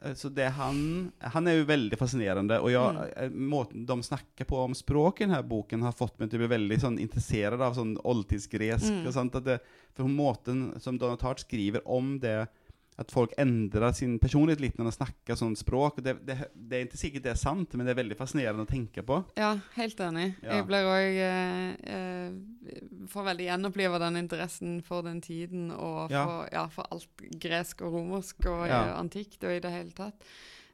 Eh, 0.00 0.14
så 0.16 0.30
det 0.32 0.48
han 0.56 1.12
Han 1.20 1.48
er 1.48 1.58
jo 1.58 1.66
veldig 1.68 1.98
fascinerende. 2.00 2.60
Og 2.64 2.72
jeg, 2.72 3.10
mm. 3.28 3.36
Måten 3.52 3.84
de 3.86 3.98
snakker 4.02 4.48
på 4.48 4.62
om 4.62 4.74
språk 4.74 5.20
i 5.20 5.26
denne 5.26 5.42
boken, 5.44 5.84
har 5.84 5.96
fått 5.96 6.16
meg 6.20 6.30
til 6.30 6.40
å 6.40 6.46
bli 6.46 6.54
veldig 6.54 6.80
sånn, 6.80 6.98
interessert 7.02 7.60
av 7.60 7.76
sånn 7.76 7.98
oldtidsgresk. 8.00 8.88
Mm. 9.04 9.58
for 9.92 10.08
måten 10.08 10.80
som 10.80 10.96
Donald 10.98 11.20
Hart 11.22 11.44
skriver 11.44 11.84
om 11.84 12.18
det 12.20 12.48
at 13.00 13.12
folk 13.12 13.32
endrer 13.40 13.94
sin 13.96 14.18
personlighet 14.20 14.60
litt 14.60 14.78
når 14.78 14.90
de 14.90 14.92
snakker 14.98 15.38
sånn 15.38 15.56
språk. 15.56 16.02
Det, 16.04 16.18
det, 16.28 16.36
det, 16.52 16.76
er 16.76 16.84
ikke 16.84 17.00
sikkert 17.00 17.24
det 17.24 17.32
er 17.32 17.40
sant, 17.40 17.74
men 17.74 17.88
det 17.88 17.94
er 17.94 18.00
veldig 18.02 18.18
fascinerende 18.18 18.66
å 18.66 18.68
tenke 18.68 19.04
på. 19.06 19.22
Ja, 19.40 19.54
helt 19.78 20.02
enig. 20.04 20.26
Ja. 20.44 20.58
Jeg 20.58 20.66
blir 20.68 20.90
òg 20.90 21.20
eh, 21.24 21.72
eh, 21.94 23.00
Får 23.10 23.26
veldig 23.30 23.48
gjenopplive 23.48 24.02
den 24.02 24.20
interessen 24.20 24.78
for 24.86 25.06
den 25.06 25.22
tiden 25.24 25.70
og 25.72 26.12
for, 26.12 26.44
ja. 26.44 26.60
Ja, 26.60 26.66
for 26.72 26.92
alt 26.92 27.26
gresk 27.40 27.80
og 27.86 27.96
romersk 27.96 28.44
og 28.50 28.66
uh, 28.68 28.94
antikt 28.98 29.42
og 29.48 29.56
i 29.56 29.62
det 29.64 29.72
hele 29.72 29.96
tatt. 29.96 30.28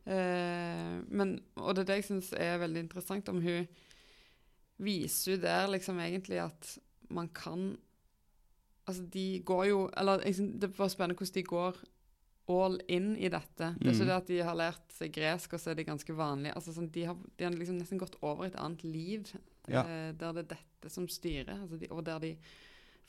Eh, 0.07 0.93
men, 1.07 1.37
og 1.63 1.77
det 1.77 1.87
er 1.87 1.91
det 1.91 2.01
jeg 2.01 2.09
syns 2.11 2.35
er 2.35 2.61
veldig 2.63 2.85
interessant 2.85 3.31
om 3.31 3.41
hun 3.43 3.67
viser 4.83 5.37
jo 5.37 5.43
der 5.47 5.71
liksom 5.73 6.03
egentlig 6.03 6.43
at 6.45 6.79
man 7.15 7.31
kan 7.35 7.75
Altså, 8.87 9.03
de 9.03 9.43
går 9.43 9.65
jo 9.67 9.79
Eller 9.99 10.21
det 10.63 10.69
var 10.79 10.89
spennende 10.89 11.19
hvordan 11.19 11.35
de 11.35 11.43
går 11.43 11.79
all 12.47 12.79
in 12.89 13.17
i 13.17 13.31
dette. 13.33 13.73
Det 13.79 13.89
er 13.89 13.95
ikke 13.95 14.05
mm. 14.05 14.11
det 14.11 14.17
at 14.17 14.31
de 14.31 14.39
har 14.49 14.59
lært 14.59 14.95
seg 14.95 15.13
gresk, 15.15 15.57
og 15.57 15.63
så 15.63 15.73
er 15.73 15.81
de 15.81 15.87
ganske 15.89 16.17
vanlige. 16.17 16.55
Altså, 16.59 16.75
sånn, 16.77 16.89
de, 16.95 17.07
har, 17.09 17.19
de, 17.35 17.47
har, 17.47 17.57
liksom 17.57 17.81
nesten 17.81 18.01
gått 18.01 18.19
over 18.23 18.47
et 18.47 18.59
annet 18.63 18.85
liv, 18.87 19.33
ja. 19.67 19.83
eh, 19.83 20.13
der 20.15 20.37
det 20.37 20.45
er 20.45 20.53
dette 20.55 20.93
som 20.93 21.09
styrer. 21.11 21.57
Altså 21.59 21.81
de, 21.81 21.91
og 21.91 22.05
der 22.07 22.23
de 22.23 22.33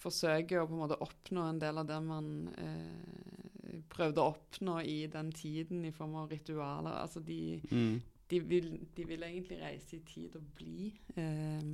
forsøker 0.02 0.62
å 0.62 0.68
på 0.70 0.78
en 0.78 0.84
måte 0.84 1.00
oppnå 1.02 1.46
en 1.48 1.62
del 1.62 1.82
av 1.82 1.88
det 1.90 2.00
man 2.06 2.28
eh, 2.62 3.78
prøvde 3.94 4.24
å 4.24 4.34
oppnå 4.34 4.80
i 4.86 5.00
den 5.12 5.32
tiden, 5.36 5.86
i 5.86 5.94
form 5.94 6.18
av 6.22 6.34
ritualer. 6.34 6.98
Altså 7.04 7.22
de, 7.26 7.60
mm. 7.70 7.96
de, 8.34 8.42
vil, 8.50 8.74
de 8.98 9.08
vil, 9.10 9.26
egentlig 9.26 9.62
reise 9.62 9.98
i 9.98 10.04
tid 10.08 10.38
og 10.40 10.50
bli. 10.58 10.92
Eh, 11.18 11.72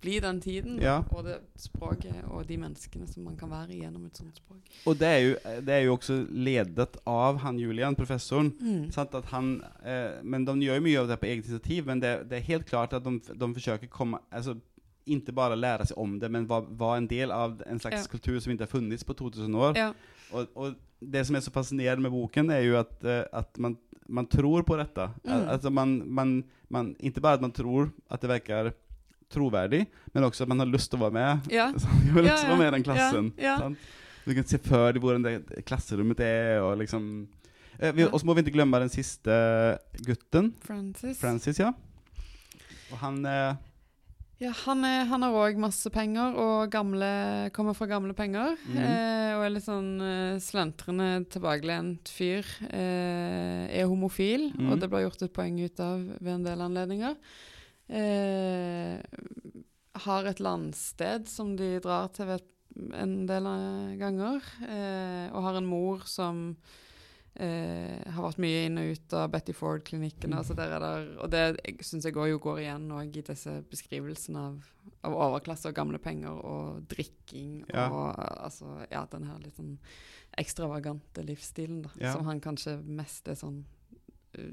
bli 0.00 0.16
den 0.22 0.40
tiden 0.40 0.78
ja. 0.82 1.00
og 1.10 1.26
det 1.26 1.36
språket 1.60 2.22
og 2.30 2.46
de 2.48 2.56
menneskene 2.60 3.08
som 3.08 3.26
man 3.28 3.36
kan 3.40 3.50
være 3.52 3.76
gjennom 3.76 4.06
et 4.08 4.16
sånt 4.20 4.40
språk. 4.40 4.72
Og 4.88 4.96
det 5.00 5.08
er 5.08 5.20
jo, 5.20 5.34
det 5.66 5.74
er 5.74 5.84
jo 5.84 5.94
også 5.96 6.16
ledet 6.30 6.96
av 7.08 7.40
han 7.44 7.60
Julian, 7.60 7.96
professoren. 7.98 8.52
Mm. 8.60 9.22
han, 9.32 9.52
eh, 9.84 10.20
men 10.22 10.44
de 10.48 10.56
gjør 10.64 10.80
jo 10.80 10.86
mye 10.88 11.00
av 11.02 11.12
det 11.12 11.20
på 11.20 11.30
eget 11.30 11.44
initiativ, 11.44 11.86
men 11.86 12.00
det, 12.00 12.14
det 12.30 12.38
er 12.38 12.48
helt 12.48 12.66
klart 12.66 12.96
at 12.96 13.04
de, 13.04 13.18
de 13.20 13.52
forsøker 13.54 13.92
komme 13.92 14.22
altså, 14.30 14.56
ikke 15.10 15.34
bare 15.34 15.58
lære 15.58 15.88
seg 15.90 15.98
om 16.00 16.18
det, 16.20 16.30
men 16.32 16.48
være 16.48 16.96
en 16.98 17.08
del 17.10 17.32
av 17.34 17.60
en 17.66 17.80
slags 17.80 18.04
ja. 18.04 18.10
kultur 18.10 18.38
som 18.38 18.52
ikke 18.52 18.66
har 18.66 18.72
funnes 18.72 19.04
på 19.06 19.16
2000 19.18 19.56
år. 19.56 19.78
Ja. 19.78 19.90
Og, 20.30 20.46
og, 20.54 20.78
det 21.00 21.22
som 21.24 21.36
er 21.36 21.40
så 21.40 21.52
fascinerende 21.52 22.04
med 22.04 22.12
boken, 22.12 22.50
er 22.52 22.60
jo 22.60 22.74
at, 22.76 22.92
uh, 23.08 23.22
at 23.32 23.56
man, 23.58 23.78
man, 24.04 24.26
tror 24.28 24.66
på 24.68 24.76
dette. 24.76 25.06
Mm. 25.24 25.46
Altså 25.48 25.70
man, 25.72 25.94
man, 26.04 26.34
man, 26.68 26.90
ikke 27.00 27.22
bare 27.24 27.38
at 27.38 27.44
man 27.44 27.54
tror 27.56 27.88
at 28.10 28.20
det 28.20 28.28
virker 28.28 28.72
troverdig, 29.30 29.84
men 30.14 30.26
også 30.26 30.44
at 30.44 30.52
man 30.52 30.62
har 30.62 30.70
lyst 30.70 30.90
til 30.92 31.00
å 31.00 31.06
være 31.06 31.16
med. 31.16 31.50
Ja. 31.52 31.68
jeg 32.04 32.14
har 32.14 32.26
lyst 32.26 32.44
til 32.44 32.50
å 32.50 32.54
være 32.54 32.62
med 32.62 32.70
i 32.70 32.76
den 32.78 32.86
klassen. 32.86 33.32
Du 34.26 34.34
kan 34.36 34.46
se 34.46 34.60
før 34.62 34.90
deg 34.92 35.04
hvordan 35.04 35.26
det 35.26 35.64
klasserommet 35.68 36.20
er. 36.24 36.60
og 36.64 36.76
liksom... 36.82 37.06
Eh, 37.78 37.94
vi, 37.96 38.04
og 38.04 38.18
så 38.20 38.28
må 38.28 38.36
vi 38.36 38.44
ikke 38.44 38.58
glemme 38.58 38.82
den 38.82 38.92
siste 38.92 39.32
gutten. 40.04 40.52
Francis. 40.66 41.16
Francis, 41.22 41.62
ja. 41.62 41.72
Og 42.90 42.98
han 43.00 43.22
eh, 43.24 43.54
ja, 44.40 44.54
han, 44.62 44.80
er, 44.88 45.02
han 45.10 45.20
har 45.20 45.34
òg 45.36 45.58
masse 45.60 45.90
penger 45.92 46.38
og 46.40 46.70
gamle, 46.72 47.10
kommer 47.52 47.76
fra 47.76 47.90
gamle 47.90 48.14
penger. 48.16 48.54
Mm. 48.70 48.78
Eh, 48.80 49.32
og 49.36 49.42
er 49.44 49.52
litt 49.52 49.66
sånn 49.66 49.90
eh, 50.00 50.38
slentrende, 50.40 51.08
tilbakelent 51.28 52.08
fyr. 52.08 52.48
Eh, 52.70 53.66
er 53.68 53.90
homofil, 53.90 54.48
mm. 54.54 54.70
og 54.70 54.80
det 54.80 54.88
ble 54.88 55.02
gjort 55.04 55.26
et 55.26 55.34
poeng 55.36 55.60
ut 55.60 55.82
av 55.84 56.06
ved 56.16 56.32
en 56.38 56.46
del 56.48 56.64
anledninger. 56.64 57.18
Eh, 57.90 59.00
har 60.00 60.28
et 60.30 60.40
landsted 60.40 61.26
som 61.28 61.56
de 61.58 61.74
drar 61.82 62.12
til 62.14 62.36
en 62.94 63.16
del 63.26 63.48
ganger. 64.00 64.46
Eh, 64.66 65.26
og 65.34 65.42
har 65.48 65.58
en 65.58 65.66
mor 65.66 66.06
som 66.08 66.44
eh, 67.34 67.98
har 68.06 68.22
vært 68.22 68.40
mye 68.42 68.62
inn 68.68 68.78
og 68.80 68.92
ut 68.94 69.16
av 69.18 69.32
Betty 69.34 69.54
Ford-klinikken. 69.56 70.36
Altså 70.38 70.54
og 70.54 71.26
det 71.32 71.44
syns 71.86 72.06
jeg 72.06 72.16
òg 72.16 72.38
går 72.42 72.62
igjen 72.64 72.88
i 73.02 73.24
disse 73.26 73.56
beskrivelsene 73.70 74.46
av, 74.52 74.70
av, 75.02 75.18
overklasse 75.28 75.70
og 75.70 75.76
gamle 75.76 75.98
penger 76.02 76.38
og 76.38 76.86
drikking 76.90 77.64
ja. 77.68 77.88
og 77.90 78.14
altså, 78.18 78.78
ja, 78.90 79.04
den 79.10 79.28
her 79.30 79.42
litt 79.42 79.58
sånn 79.58 79.76
ekstravagante 80.38 81.24
livsstilen 81.26 81.82
da, 81.88 81.94
ja. 81.98 82.14
som 82.14 82.28
han 82.28 82.38
kanskje 82.42 82.76
mest 82.86 83.26
er 83.28 83.34
sånn 83.38 83.64
uh, 84.38 84.52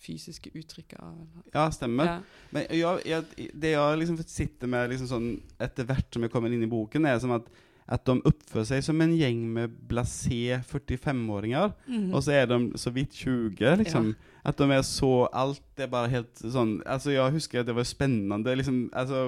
fysiske 0.00 0.52
uttrykket 0.54 1.00
av. 1.02 1.16
Ja, 1.54 1.66
stemmer. 1.74 2.08
Ja. 2.08 2.46
Men 2.54 2.66
jeg, 2.68 3.02
jeg, 3.08 3.50
det 3.54 3.74
jeg 3.74 3.98
liksom 4.02 4.20
sitter 4.24 4.70
med 4.70 4.92
liksom 4.92 5.10
sånn, 5.10 5.28
etter 5.60 5.88
hvert 5.88 6.08
som 6.12 6.24
jeg 6.26 6.32
kommer 6.32 6.52
inn 6.52 6.64
i 6.66 6.70
boken, 6.70 7.08
er 7.08 7.20
som 7.22 7.34
at, 7.36 7.46
at 7.90 8.04
de 8.06 8.16
oppfører 8.30 8.68
seg 8.72 8.84
som 8.86 9.00
en 9.02 9.14
gjeng 9.16 9.42
med 9.54 9.76
blasé 9.90 10.60
45-åringer, 10.70 11.72
mm. 11.86 12.10
og 12.12 12.24
så 12.26 12.36
er 12.40 12.50
de 12.50 12.60
så 12.80 12.92
vidt 12.94 13.16
20. 13.22 13.62
liksom. 13.84 14.12
Ja. 14.14 14.36
At 14.50 14.56
de 14.56 14.70
er 14.72 14.80
så 14.88 15.26
Alt 15.36 15.82
er 15.84 15.90
bare 15.92 16.08
helt 16.08 16.38
sånn 16.40 16.78
Altså, 16.88 17.10
jeg 17.12 17.34
husker 17.34 17.60
at 17.60 17.66
det 17.68 17.74
var 17.76 17.84
spennende. 17.84 18.54
liksom, 18.56 18.86
altså 18.96 19.26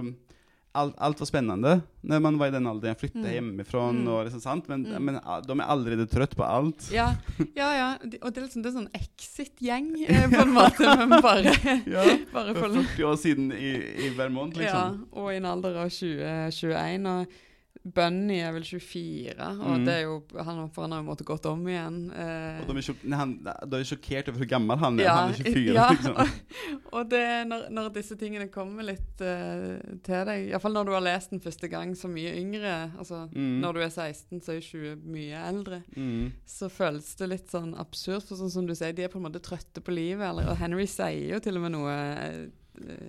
Alt, 0.72 0.94
alt, 0.96 1.18
var 1.20 1.28
spennende 1.28 1.72
når 2.00 2.20
man 2.24 2.38
var 2.40 2.48
i 2.48 2.54
den 2.54 2.66
alderen. 2.66 2.94
Jeg 2.94 3.00
flyttet 3.02 3.20
mm. 3.20 3.32
hjemmefra, 3.34 3.82
mm. 3.92 4.06
og 4.08 4.22
liksom, 4.26 4.40
sant? 4.40 4.70
Men, 4.72 4.86
mm. 4.88 5.04
men, 5.04 5.18
ah, 5.20 5.42
de 5.44 5.52
er 5.52 5.68
allerede 5.74 6.06
trøtt 6.08 6.32
på 6.38 6.46
alt. 6.46 6.86
Ja, 6.94 7.10
ja. 7.58 7.68
ja. 7.76 7.90
Og 8.22 8.32
det 8.32 8.40
er 8.40 8.46
liksom 8.46 8.64
det 8.64 8.72
er 8.72 8.76
sånn 8.78 8.88
exit-gjeng, 8.96 9.92
eh, 10.06 10.26
på 10.32 10.40
en 10.46 10.54
måte. 10.56 10.96
Men 11.02 11.14
bare, 11.22 11.52
ja, 11.84 12.06
bare 12.34 12.56
for 12.56 12.72
40 12.80 13.08
år 13.10 13.20
siden 13.20 13.52
i, 13.52 13.76
i 14.06 14.12
Vermont, 14.16 14.56
liksom. 14.56 14.98
Ja, 15.04 15.20
og 15.20 15.32
i 15.34 15.38
en 15.42 15.48
alder 15.52 15.76
av 15.84 15.92
2021. 15.92 17.10
Og 17.12 17.40
Bunny 17.82 18.36
er 18.38 18.52
vel 18.54 18.62
24, 18.62 19.34
og 19.42 19.80
mm. 19.80 19.84
det 19.88 19.94
er 19.96 20.04
jo, 20.04 20.18
han, 20.38 20.58
for 20.70 20.84
han 20.84 20.92
har 20.94 21.00
jo 21.00 21.06
måttet 21.08 21.26
gått 21.26 21.46
om 21.50 21.64
igjen. 21.66 21.96
Eh. 22.14 22.60
Og 22.62 22.68
de 22.70 22.78
er, 22.78 23.16
han, 23.18 23.32
de 23.42 23.80
er 23.80 23.88
sjokkert 23.88 24.30
over 24.30 24.38
hvor 24.38 24.50
gammel 24.52 24.78
han 24.78 25.00
er. 25.00 25.06
Ja, 25.08 25.14
han 25.18 25.34
er 25.34 25.40
24. 25.48 25.74
Ja, 25.74 25.88
liksom. 25.90 26.14
og, 26.14 26.62
og 27.00 27.10
det, 27.10 27.24
når, 27.50 27.66
når, 27.74 27.90
disse 27.96 28.16
tingene 28.20 28.46
kommer 28.54 28.86
litt 28.86 29.24
uh, 29.26 29.82
til 30.06 30.30
deg, 30.30 30.46
iallfall 30.52 30.78
når 30.78 30.88
du 30.88 30.94
har 30.94 31.06
lest 31.08 31.34
den 31.34 31.42
første 31.42 31.72
gang 31.74 31.96
så 31.98 32.10
mye 32.12 32.36
yngre 32.38 32.72
altså 32.92 33.24
mm. 33.32 33.52
Når 33.64 33.74
du 33.74 33.82
er 33.82 33.90
16, 33.90 34.40
så 34.46 34.54
er 34.54 34.64
20 34.70 34.96
mye 35.18 35.44
eldre. 35.50 35.82
Mm. 35.98 36.32
Så 36.46 36.70
føles 36.70 37.12
det 37.18 37.32
litt 37.34 37.50
sånn 37.50 37.74
absurd, 37.82 38.22
for 38.28 38.38
sånn 38.38 38.54
som 38.60 38.68
du 38.68 38.76
sier, 38.78 38.94
de 38.94 39.08
er 39.08 39.10
på 39.10 39.18
en 39.18 39.26
måte 39.26 39.42
trøtte 39.42 39.82
på 39.82 39.94
livet. 39.94 40.28
Eller, 40.30 40.52
og 40.54 40.60
Henry 40.62 40.86
sier 40.90 41.34
jo 41.34 41.42
til 41.42 41.58
og 41.58 41.66
med 41.66 41.74
noe 41.80 41.94
uh, 41.98 42.42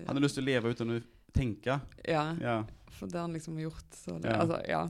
Han 0.07 0.17
har 0.17 0.23
lyst 0.25 0.41
til 0.41 0.47
å 0.47 0.49
leve 0.49 0.73
uten 0.73 0.97
å 0.97 1.03
tenke. 1.33 1.77
Ja. 2.09 2.31
ja. 2.41 2.63
For 2.97 3.09
det 3.09 3.19
har 3.19 3.27
han 3.27 3.35
liksom 3.37 3.59
gjort. 3.61 3.89
Så 3.97 4.17
det, 4.19 4.31
ja. 4.31 4.39
Altså, 4.43 4.59
ja. 4.69 4.83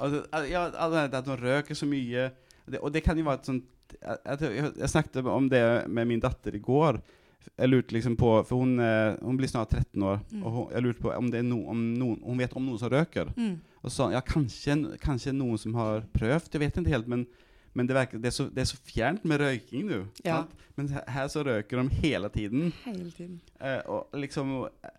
Altså, 0.00 0.44
ja, 0.48 0.64
at 1.06 1.26
man 1.26 1.40
røker 1.40 1.76
så 1.76 1.88
mye. 1.88 2.30
Det, 2.66 2.80
og 2.80 2.92
det 2.94 3.02
kan 3.04 3.18
jo 3.18 3.26
være 3.26 3.42
et 3.42 3.48
sånt 3.50 3.68
jeg, 3.90 4.36
jeg, 4.38 4.68
jeg, 4.78 4.88
snakket 4.90 5.26
om 5.26 5.48
det 5.50 5.62
med 5.90 6.06
min 6.06 6.22
datter 6.22 6.54
i 6.54 6.62
går. 6.62 7.00
Jeg 7.56 7.70
lurte 7.70 7.94
liksom 7.96 8.14
på 8.20 8.32
For 8.46 8.60
hun, 8.60 8.78
eh, 8.84 9.16
hun 9.22 9.38
blir 9.40 9.50
snart 9.50 9.72
13 9.74 10.02
år. 10.02 10.20
Mm. 10.30 10.44
Og 10.44 10.52
hun, 10.52 10.66
jeg 10.74 10.84
lurte 10.84 11.02
på 11.02 11.12
om, 11.14 11.30
det 11.32 11.40
er 11.40 11.48
no, 11.48 11.62
om 11.72 11.82
noen, 11.96 12.20
hun 12.24 12.40
vet 12.40 12.54
om 12.56 12.66
noen 12.66 12.80
som 12.80 12.92
røker. 12.92 13.32
Mm. 13.36 13.56
Og 13.80 13.92
så 13.92 14.10
ja, 14.12 14.20
kanskje, 14.24 14.76
kanskje 15.02 15.34
noen 15.36 15.60
som 15.60 15.76
har 15.80 16.04
prøvd. 16.14 16.52
Jeg 16.52 16.62
vet 16.62 16.80
ikke 16.80 16.94
helt. 16.94 17.10
men 17.10 17.26
men 17.72 17.86
det, 17.86 17.94
verker, 17.94 18.18
det, 18.18 18.32
er 18.32 18.34
så, 18.34 18.48
det, 18.50 18.64
er 18.64 18.68
så, 18.72 18.78
fjernt 18.82 19.24
med 19.28 19.40
røyking 19.44 19.86
du. 19.86 20.00
Ja. 20.26 20.42
Men 20.78 20.88
her 20.90 21.28
så 21.30 21.44
røyker 21.46 21.78
de 21.78 22.00
hele 22.02 22.30
tiden. 22.34 22.72
Hele 22.82 23.10
tiden. 23.14 23.38
Eh, 23.60 23.78
og, 23.86 24.10
liksom, 24.18 24.52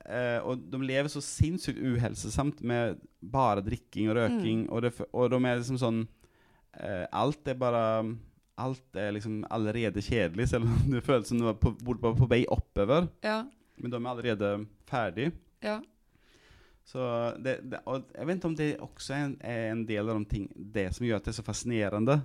eh, 0.06 0.40
og 0.40 0.64
de 0.72 0.80
lever 0.86 1.12
så 1.12 1.24
sinnssykt 1.26 1.82
uhelsesamt 1.82 2.64
med 2.64 3.02
bare 3.20 3.64
drikking 3.66 4.12
og 4.12 4.22
røyking. 4.22 4.66
Mm. 4.66 4.72
Og, 4.72 4.84
det, 4.86 4.94
og, 5.12 5.30
de 5.34 5.42
er 5.42 5.60
liksom 5.60 5.80
sånn 5.82 6.02
eh, 6.80 7.06
Alt 7.12 7.52
er 7.52 7.60
bare 7.60 7.86
Alt 8.62 9.00
er 9.00 9.16
liksom 9.16 9.40
allerede 9.50 10.04
kjedelig, 10.06 10.52
selv 10.52 10.68
om 10.70 10.92
det 10.92 11.04
føles 11.04 11.32
som 11.32 11.40
de 11.42 11.54
på, 11.58 11.74
burde 11.82 12.04
være 12.04 12.20
på 12.20 12.28
vei 12.30 12.44
oppover. 12.52 13.08
Ja. 13.26 13.42
Men 13.82 13.92
de 13.92 13.98
er 13.98 14.12
allerede 14.12 14.52
ferdig. 14.88 15.32
Ja. 15.66 15.80
Så 16.88 17.02
det, 17.42 17.62
det, 17.72 17.80
og 17.90 18.06
jeg 18.14 18.28
vet 18.28 18.38
ikke 18.38 18.52
om 18.52 18.58
det 18.60 18.70
også 18.84 19.16
er 19.16 19.26
en, 19.26 19.34
er 19.42 19.72
en 19.72 19.82
del 19.88 20.12
av 20.12 20.20
de 20.20 20.30
ting, 20.30 20.46
det 20.56 20.92
som 20.96 21.08
gjør 21.08 21.20
at 21.20 21.28
det 21.28 21.34
er 21.34 21.40
så 21.40 21.46
fascinerende 21.46 22.22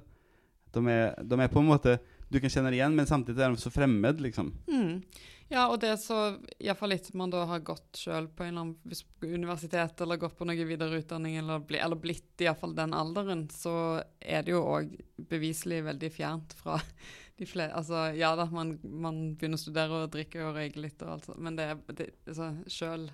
de 0.74 0.82
er, 0.92 1.14
de 1.22 1.40
er, 1.40 1.52
på 1.52 1.62
en 1.62 1.70
måte 1.70 1.98
du 2.28 2.40
kan 2.42 2.50
kjenne 2.50 2.72
det 2.72 2.80
igjen, 2.80 2.96
men 2.96 3.06
samtidig 3.06 3.42
er 3.44 3.54
de 3.54 3.62
så 3.62 3.70
fremmed, 3.70 4.20
liksom. 4.20 4.50
Mm. 4.66 5.02
Ja, 5.48 5.68
og 5.70 5.78
det 5.78 5.92
er 5.92 5.98
så 6.02 6.16
Iallfall 6.58 6.96
etter 6.96 7.14
man 7.18 7.30
da 7.30 7.44
har 7.46 7.62
gått 7.66 8.00
sjøl 8.00 8.26
på 8.26 8.42
en 8.42 8.48
eller 8.50 8.64
annen 8.64 9.36
universitet 9.36 10.00
eller 10.02 10.18
gått 10.18 10.34
på 10.38 10.46
noe 10.48 10.66
videreutdanning 10.66 11.36
eller, 11.38 11.62
bli, 11.62 11.78
eller 11.78 12.00
blitt 12.02 12.42
iallfall 12.42 12.74
den 12.74 12.96
alderen, 12.96 13.44
så 13.54 14.02
er 14.18 14.42
det 14.42 14.56
jo 14.56 14.64
òg 14.66 14.90
beviselig 15.30 15.84
veldig 15.86 16.10
fjernt 16.10 16.56
fra 16.58 16.80
de 17.38 17.46
flere 17.46 17.78
Altså 17.78 18.08
ja 18.18 18.32
da, 18.38 18.48
man, 18.50 18.74
man 18.82 19.22
begynner 19.36 19.60
å 19.60 19.62
studere 19.62 20.02
og 20.02 20.10
drikke 20.16 20.42
og 20.48 20.58
røyke 20.58 20.82
litt 20.82 21.06
og 21.06 21.14
alt 21.14 21.30
sånt, 21.30 21.42
men 21.46 21.58
det 21.60 21.70
er 21.70 21.78
altså, 22.26 22.50
sjøl 22.66 23.06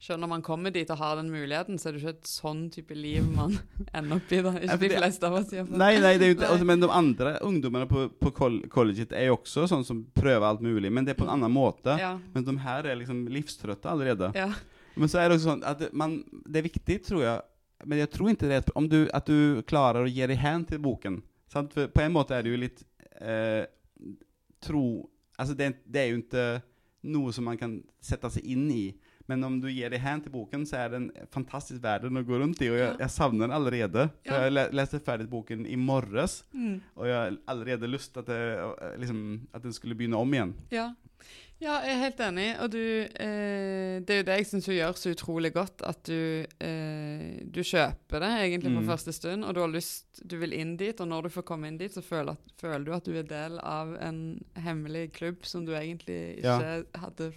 selv 0.00 0.22
når 0.22 0.30
man 0.32 0.42
kommer 0.44 0.72
dit 0.72 0.88
og 0.90 0.96
har 0.96 1.18
den 1.18 1.28
muligheten, 1.32 1.78
så 1.78 1.90
er 1.90 1.94
det 1.96 2.00
ikke 2.00 2.14
et 2.14 2.30
sånn 2.30 2.62
type 2.72 2.96
liv 2.96 3.26
man 3.34 3.52
ender 3.96 4.16
opp 4.16 4.32
i. 4.32 4.40
da. 4.46 4.54
Ikke 4.56 4.78
de 4.80 4.90
fleste 4.94 5.28
av 5.28 5.36
oss. 5.40 5.52
Iallfall. 5.52 5.82
Nei, 5.82 5.92
nei, 6.00 6.14
det 6.20 6.26
er 6.26 6.32
jo, 6.32 6.38
altså, 6.48 6.68
men 6.70 6.84
de 6.84 6.90
andre 7.00 7.34
ungdommene 7.46 7.88
på, 7.90 8.06
på 8.20 8.32
colleget 8.72 9.12
er 9.12 9.28
jo 9.28 9.36
også 9.36 9.66
sånn 9.70 9.84
som 9.86 10.02
prøver 10.16 10.48
alt 10.48 10.64
mulig, 10.64 10.88
men 10.92 11.04
det 11.04 11.14
er 11.14 11.20
på 11.20 11.28
en 11.28 11.34
annen 11.36 11.52
måte. 11.52 11.98
Ja. 12.00 12.14
Men 12.32 12.48
de 12.48 12.56
her 12.64 12.88
er 12.88 13.00
liksom 13.00 13.26
livstrøtte 13.32 13.92
allerede. 13.92 14.32
Ja. 14.38 14.48
Men 14.96 15.12
så 15.12 15.20
er 15.20 15.28
det 15.28 15.38
også 15.38 15.52
sånn 15.52 15.66
at 15.68 15.84
man, 15.96 16.18
det 16.48 16.62
er 16.62 16.68
viktig, 16.70 16.98
tror 17.06 17.26
jeg, 17.26 17.44
men 17.88 18.00
jeg 18.02 18.10
tror 18.12 18.32
ikke 18.32 18.48
det 18.48 18.58
er 18.58 18.72
om 18.76 18.88
du, 18.88 19.02
at 19.16 19.28
du 19.28 19.60
klarer 19.68 20.04
å 20.04 20.10
gi 20.10 20.24
deg 20.32 20.40
hen 20.40 20.64
til 20.68 20.80
boken. 20.84 21.20
Sant? 21.50 21.72
For 21.76 21.92
på 21.92 22.02
en 22.04 22.12
måte 22.14 22.36
er 22.36 22.44
det 22.44 22.52
jo 22.52 22.64
litt 22.64 22.84
eh, 23.20 23.64
tro 24.64 24.84
Altså, 25.40 25.54
det, 25.56 25.70
det 25.88 26.00
er 26.02 26.10
jo 26.10 26.18
ikke 26.20 26.42
noe 27.08 27.30
som 27.32 27.46
man 27.48 27.56
kan 27.56 27.78
sette 28.04 28.28
seg 28.28 28.44
inn 28.44 28.66
i. 28.74 28.82
Men 29.30 29.46
om 29.46 29.58
du 29.62 29.68
gir 29.70 29.92
deg 29.92 30.02
hen 30.02 30.22
til 30.24 30.32
boken, 30.34 30.64
så 30.66 30.80
er 30.80 30.88
det 30.90 30.98
en 30.98 31.10
fantastisk 31.30 31.82
verden 31.84 32.18
å 32.18 32.24
gå 32.26 32.40
rundt 32.40 32.62
i. 32.64 32.70
Og 32.72 32.80
jeg, 32.80 32.96
jeg 32.98 33.14
savner 33.14 33.46
den 33.46 33.54
allerede. 33.54 34.08
For 34.26 34.46
jeg 34.48 34.72
leste 34.74 35.02
ferdig 35.06 35.28
boken 35.30 35.68
i 35.70 35.76
morges, 35.78 36.40
mm. 36.50 36.80
og 36.96 37.06
jeg 37.06 37.14
har 37.18 37.36
allerede 37.52 37.90
lyst 37.90 38.14
til 38.14 38.24
at, 38.24 38.32
det, 38.32 38.96
liksom, 39.04 39.22
at 39.54 39.62
den 39.62 39.76
skulle 39.76 39.94
begynne 39.98 40.18
om 40.18 40.34
igjen. 40.34 40.56
Ja. 40.74 40.88
ja 41.62 41.76
jeg 41.86 41.92
er 41.94 42.00
helt 42.02 42.22
enig. 42.26 42.46
Og 42.64 42.72
du, 42.74 42.80
eh, 43.06 44.00
det 44.02 44.16
er 44.16 44.22
jo 44.22 44.26
det 44.32 44.38
jeg 44.40 44.48
syns 44.50 44.70
gjør 44.74 44.98
så 44.98 45.12
utrolig 45.14 45.52
godt. 45.54 45.84
At 45.86 46.00
du, 46.10 46.46
eh, 46.66 47.28
du 47.46 47.60
kjøper 47.62 48.24
det 48.24 48.30
egentlig 48.40 48.72
på 48.72 48.82
mm. 48.82 48.88
første 48.90 49.14
stund, 49.14 49.46
og 49.46 49.54
du 49.54 49.62
har 49.62 49.70
lyst, 49.70 50.24
du 50.24 50.40
vil 50.42 50.56
inn 50.58 50.74
dit. 50.80 51.04
Og 51.04 51.12
når 51.12 51.28
du 51.28 51.36
får 51.36 51.46
komme 51.52 51.70
inn 51.70 51.78
dit, 51.78 51.94
så 51.94 52.02
føler, 52.02 52.34
at, 52.34 52.56
føler 52.58 52.88
du 52.88 52.96
at 52.98 53.06
du 53.06 53.14
er 53.14 53.30
del 53.30 53.62
av 53.62 53.94
en 54.02 54.24
hemmelig 54.58 55.12
klubb 55.20 55.46
som 55.46 55.62
du 55.68 55.76
egentlig 55.78 56.40
ikke 56.40 56.58
ja. 56.58 56.82
hadde 57.04 57.30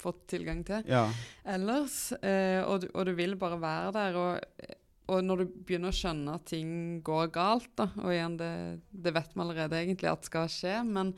fått 0.00 0.24
tilgang 0.32 0.62
til 0.66 0.86
ja. 0.90 1.04
ellers. 1.44 2.12
Eh, 2.20 2.60
og, 2.64 2.84
du, 2.84 2.88
og, 2.94 3.04
du, 3.08 3.12
vil 3.18 3.36
bare 3.40 3.60
være 3.60 3.92
der. 3.96 4.18
Og, 4.20 4.72
og, 5.10 5.20
når 5.26 5.42
du 5.42 5.52
begynner 5.68 5.92
å 5.92 5.96
skjønne 6.00 6.38
at 6.38 6.48
ting 6.50 6.72
går 7.06 7.30
galt, 7.34 7.70
da, 7.78 7.90
og 8.00 8.10
igjen, 8.14 8.40
det, 8.40 8.54
det 8.90 9.14
vet 9.16 9.36
vi 9.36 9.44
allerede 9.44 9.80
egentlig 9.80 10.10
at 10.10 10.28
skal 10.28 10.50
skje, 10.50 10.80
men 10.88 11.14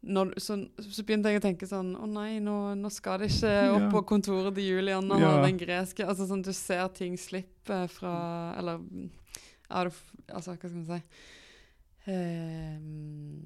når, 0.00 0.30
så, 0.40 0.56
så, 0.80 1.02
begynte 1.04 1.28
jeg 1.28 1.40
å 1.40 1.44
tenke 1.44 1.66
sånn 1.68 1.90
Å 1.92 2.06
nei, 2.08 2.38
nå, 2.40 2.54
nå 2.80 2.88
skal 2.88 3.20
det 3.20 3.26
ikke 3.34 3.50
opp 3.74 3.82
ja. 3.82 3.90
på 3.92 4.00
kontoret 4.08 4.56
til 4.56 4.70
Julian 4.70 5.12
og 5.12 5.20
ja. 5.20 5.34
den 5.44 5.58
greske 5.60 6.06
altså 6.08 6.24
sånn, 6.24 6.40
Du 6.46 6.54
ser 6.56 6.86
ting 6.96 7.18
slippe 7.20 7.82
fra 7.92 8.14
Eller 8.56 8.80
Altså, 9.70 10.54
hva 10.54 10.56
skal 10.56 10.72
man 10.72 10.86
si 10.88 11.00
um, 12.10 13.44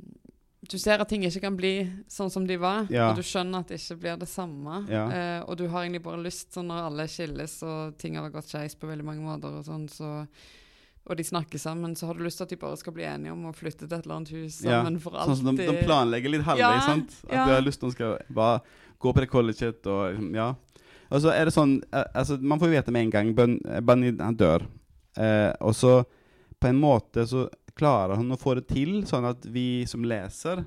du 0.71 0.77
ser 0.81 1.03
at 1.03 1.09
ting 1.11 1.25
ikke 1.27 1.43
kan 1.45 1.57
bli 1.59 1.73
sånn 2.11 2.31
som 2.33 2.47
de 2.49 2.57
var, 2.61 2.89
ja. 2.93 3.11
og 3.11 3.19
du 3.19 3.25
skjønner 3.27 3.65
at 3.65 3.71
det 3.73 3.81
ikke 3.81 3.99
blir 4.03 4.19
det 4.21 4.29
samme. 4.31 4.83
Ja. 4.91 5.05
Uh, 5.11 5.41
og 5.49 5.59
du 5.61 5.67
har 5.69 5.85
egentlig 5.85 6.05
bare 6.05 6.23
lyst, 6.25 6.53
sånn 6.55 6.71
når 6.71 6.89
alle 6.89 7.09
skilles 7.11 7.57
og 7.67 7.97
ting 8.01 8.19
har 8.21 8.33
gått 8.35 8.53
skeis 8.53 8.77
på 8.79 8.89
veldig 8.91 9.07
mange 9.07 9.25
måter, 9.25 9.59
og 9.61 9.67
sånn, 9.67 9.87
så, 9.93 10.11
og 11.05 11.19
de 11.21 11.27
snakker 11.27 11.61
sammen, 11.61 11.97
så 11.99 12.09
har 12.09 12.19
du 12.19 12.25
lyst 12.25 12.41
til 12.41 12.49
at 12.49 12.55
de 12.55 12.61
bare 12.61 12.81
skal 12.81 12.97
bli 12.97 13.07
enige 13.09 13.35
om 13.35 13.49
å 13.51 13.55
flytte 13.57 13.85
til 13.85 13.93
et 13.99 14.07
eller 14.07 14.21
annet 14.21 14.35
hus 14.37 14.61
sammen 14.63 14.99
ja. 14.99 15.05
for 15.05 15.19
alltid. 15.19 15.41
Sånn 15.41 15.51
som 15.53 15.61
de, 15.61 15.69
de 15.69 15.85
planlegger 15.85 16.35
litt 16.37 16.47
halvveis, 16.49 16.87
sant? 16.89 17.19
At 17.29 17.37
ja. 17.37 17.49
du 17.49 17.57
har 17.57 17.67
lyst 17.67 17.83
til 17.83 17.91
at 17.91 17.97
de 17.97 17.99
skal 17.99 18.37
bare 18.41 18.63
gå 19.05 19.13
på 19.13 19.25
det 19.25 19.31
colleget 19.33 19.91
og 19.91 20.07
liksom, 20.15 20.31
ja. 20.39 20.53
Og 21.13 21.21
så 21.21 21.35
er 21.35 21.47
det 21.47 21.53
sånn 21.55 21.75
eh, 21.93 22.07
altså, 22.17 22.39
Man 22.41 22.59
får 22.59 22.71
jo 22.71 22.75
vite 22.79 22.93
med 22.95 23.05
en 23.05 23.11
gang 23.13 23.33
Bunny 23.85 24.15
han 24.19 24.39
dør. 24.41 24.65
Eh, 25.21 25.51
og 25.61 25.77
så 25.77 25.99
på 26.59 26.71
en 26.71 26.81
måte 26.81 27.27
så 27.29 27.45
klarer 27.79 28.19
han 28.21 28.31
å 28.33 28.39
få 28.39 28.57
det 28.59 28.69
til 28.71 29.03
sånn 29.09 29.27
at 29.29 29.47
vi 29.51 29.85
som 29.91 30.07
leser 30.07 30.65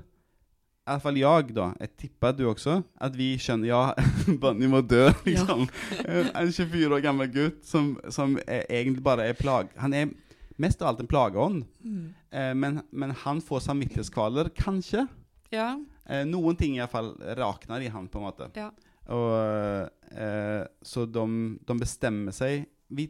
i 0.88 0.94
hvert 0.94 1.04
fall 1.04 1.18
jeg, 1.20 1.50
da. 1.52 1.66
Jeg 1.82 1.90
tipper 2.00 2.32
du 2.32 2.46
også. 2.48 2.78
At 3.04 3.16
vi 3.16 3.34
skjønner 3.40 3.68
ja, 3.68 3.80
Bunny 4.40 4.70
må 4.72 4.80
dø, 4.80 5.04
liksom. 5.26 5.66
Ja. 6.00 6.22
en 6.40 6.48
24 6.48 6.88
år 6.96 7.04
gammel 7.04 7.28
gutt 7.34 7.60
som, 7.68 7.90
som 8.14 8.38
er, 8.46 8.64
egentlig 8.64 9.04
bare 9.04 9.26
er 9.28 9.36
plag... 9.36 9.68
Han 9.82 9.92
er 9.92 10.14
mest 10.58 10.80
av 10.82 10.92
alt 10.92 11.02
en 11.04 11.10
plageånd. 11.10 11.66
Mm. 11.84 12.06
Eh, 12.32 12.52
men, 12.56 12.80
men, 12.90 13.12
han 13.24 13.42
får 13.44 13.66
samvittighetskvaler, 13.66 14.48
kanskje. 14.56 15.04
Ja. 15.52 15.74
Eh, 16.08 16.24
noen 16.28 16.56
ting 16.56 16.78
i 16.78 16.80
hvert 16.80 16.94
fall 16.94 17.12
rakner 17.36 17.84
i 17.84 17.92
han, 17.92 18.08
på 18.08 18.22
en 18.22 18.28
måte. 18.30 18.48
Ja. 18.56 18.70
Og, 19.12 19.92
eh, 20.12 20.62
så 20.84 21.04
de, 21.04 21.26
de, 21.68 21.76
bestemmer 21.80 22.34
seg 22.36 22.66
vi, 22.92 23.06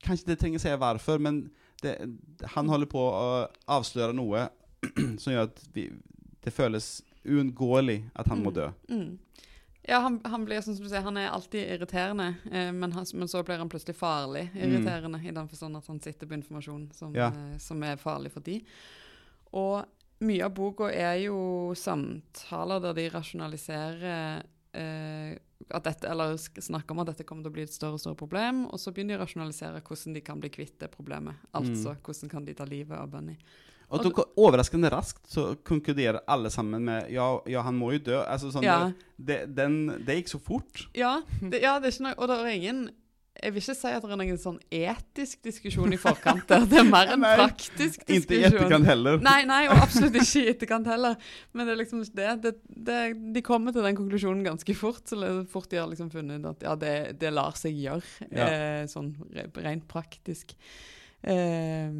Kanskje 0.00 0.30
det 0.32 0.38
trenger 0.40 0.58
å 0.58 0.62
si 0.62 0.70
hvorfor, 0.80 1.20
men 1.20 1.42
det, 1.84 1.96
han 2.54 2.68
holder 2.68 2.90
på 2.90 3.02
å 3.02 3.30
avsløre 3.70 4.16
noe 4.16 4.48
som 5.20 5.32
gjør 5.32 5.48
at 5.48 5.62
vi, 5.74 5.88
det 6.44 6.52
føles 6.54 7.00
uunngåelig 7.24 8.02
at 8.14 8.30
han 8.30 8.40
mm. 8.40 8.44
må 8.44 8.52
dø. 8.56 8.70
Mm. 8.88 9.18
Ja, 9.88 9.98
han, 9.98 10.20
han, 10.24 10.44
blir 10.44 10.60
som 10.60 10.76
du 10.76 10.84
sier, 10.84 11.02
han 11.02 11.16
er 11.16 11.32
alltid 11.32 11.64
irriterende, 11.74 12.34
eh, 12.52 12.68
men, 12.72 12.92
han, 12.92 13.06
men, 13.14 13.28
så 13.28 13.42
blir 13.42 13.58
han 13.58 13.68
plutselig 13.68 13.96
farlig 13.96 14.50
irriterende, 14.54 15.18
mm. 15.18 15.26
i 15.26 15.32
den 15.34 15.48
forstand 15.48 15.80
at 15.80 15.88
han 15.88 16.00
sitter 16.04 16.28
på 16.28 16.36
informasjon 16.36 16.90
som, 16.94 17.16
ja. 17.16 17.30
eh, 17.32 17.56
som 17.58 17.82
er 17.82 18.00
farlig 18.00 18.32
for 18.34 18.44
de. 18.44 18.60
Og 19.56 19.80
mye 20.20 20.44
av 20.44 20.54
boka 20.54 20.90
er 20.92 21.16
jo 21.24 21.40
samtaler 21.76 22.82
der 22.84 22.96
de 22.98 23.06
rasjonaliserer 23.10 24.44
eh, 24.76 25.38
at 25.70 25.86
dette, 25.86 26.08
eller 26.10 26.36
snakker 26.40 26.94
om 26.94 27.02
at 27.02 27.12
dette 27.12 27.26
kommer 27.28 27.46
til 27.46 27.52
å 27.52 27.56
bli 27.58 27.64
et 27.66 27.74
større 27.74 27.98
og 27.98 28.02
større 28.02 28.18
problem, 28.18 28.64
og 28.70 28.80
så 28.80 28.92
begynner 28.94 29.16
de 29.16 29.20
å 29.20 29.24
rasjonalisere 29.24 29.82
hvordan 29.86 30.16
de 30.16 30.22
kan 30.26 30.40
bli 30.42 30.52
kvitt 30.52 30.78
det 30.82 30.90
problemet. 30.92 31.42
Altså 31.52 31.94
mm. 31.94 32.06
hvordan 32.06 32.32
kan 32.32 32.46
de 32.46 32.56
ta 32.58 32.68
livet 32.68 32.96
av 32.98 33.10
Bunny. 33.12 33.36
Og, 33.90 34.06
og 34.06 34.38
Overraskende 34.38 34.90
raskt 34.92 35.24
så 35.32 35.48
konkluderer 35.66 36.20
alle 36.30 36.50
sammen 36.54 36.84
med 36.86 37.08
ja, 37.10 37.26
ja 37.50 37.64
han 37.66 37.74
må 37.74 37.90
jo 37.96 38.04
dø. 38.12 38.18
Altså, 38.22 38.52
sånn, 38.54 38.66
ja. 38.66 38.92
det, 39.18 39.42
den, 39.56 39.80
det, 40.06 40.20
gikk 40.20 40.30
så 40.36 40.40
fort. 40.42 40.84
Ja, 40.94 41.16
det, 41.40 41.58
ja, 41.64 41.74
det 41.82 41.90
er 41.90 41.96
ikke 41.96 42.06
noe, 42.06 42.16
og 42.18 42.30
det 42.30 42.36
er 42.38 42.52
ingen 42.54 42.84
jeg 43.38 43.54
vil 43.54 43.62
ikke 43.62 43.74
si 43.78 43.90
at 43.94 44.02
det 44.04 44.10
er 44.10 44.18
noen 44.20 44.38
sånn 44.40 44.56
etisk 44.74 45.44
diskusjon 45.46 45.94
i 45.94 45.98
forkant. 46.00 46.42
der. 46.50 46.64
Det 46.68 46.80
er 46.82 46.88
mer 46.88 47.12
en 47.14 47.22
praktisk 47.40 48.02
diskusjon. 48.02 48.24
Ikke 48.26 48.40
i 48.40 48.48
etterkant 48.48 48.88
heller. 48.90 49.22
Nei, 49.24 49.38
nei, 49.48 49.60
og 49.70 49.80
absolutt 49.84 50.18
ikke 50.18 50.42
i 50.42 50.50
etterkant 50.52 50.90
heller. 50.90 51.16
Men 51.54 51.68
det 51.68 51.74
er 51.74 51.80
liksom 51.80 52.02
det, 52.18 52.28
det, 52.42 52.52
det, 52.88 52.98
De 53.36 53.44
kommer 53.46 53.76
til 53.76 53.86
den 53.86 53.96
konklusjonen 53.96 54.44
ganske 54.44 54.76
fort. 54.76 55.02
Så 55.08 55.30
fort 55.52 55.70
de 55.72 55.80
har 55.80 55.88
liksom 55.88 56.10
funnet 56.12 56.42
ut 56.42 56.50
at 56.52 56.68
ja, 56.68 56.76
det, 56.82 56.94
det 57.22 57.32
lar 57.32 57.56
seg 57.58 57.78
gjøre, 57.80 58.04
ja. 58.28 58.50
eh, 58.50 58.84
sånn 58.90 59.14
rent 59.62 59.86
praktisk. 59.88 60.56
Eh, 61.22 61.94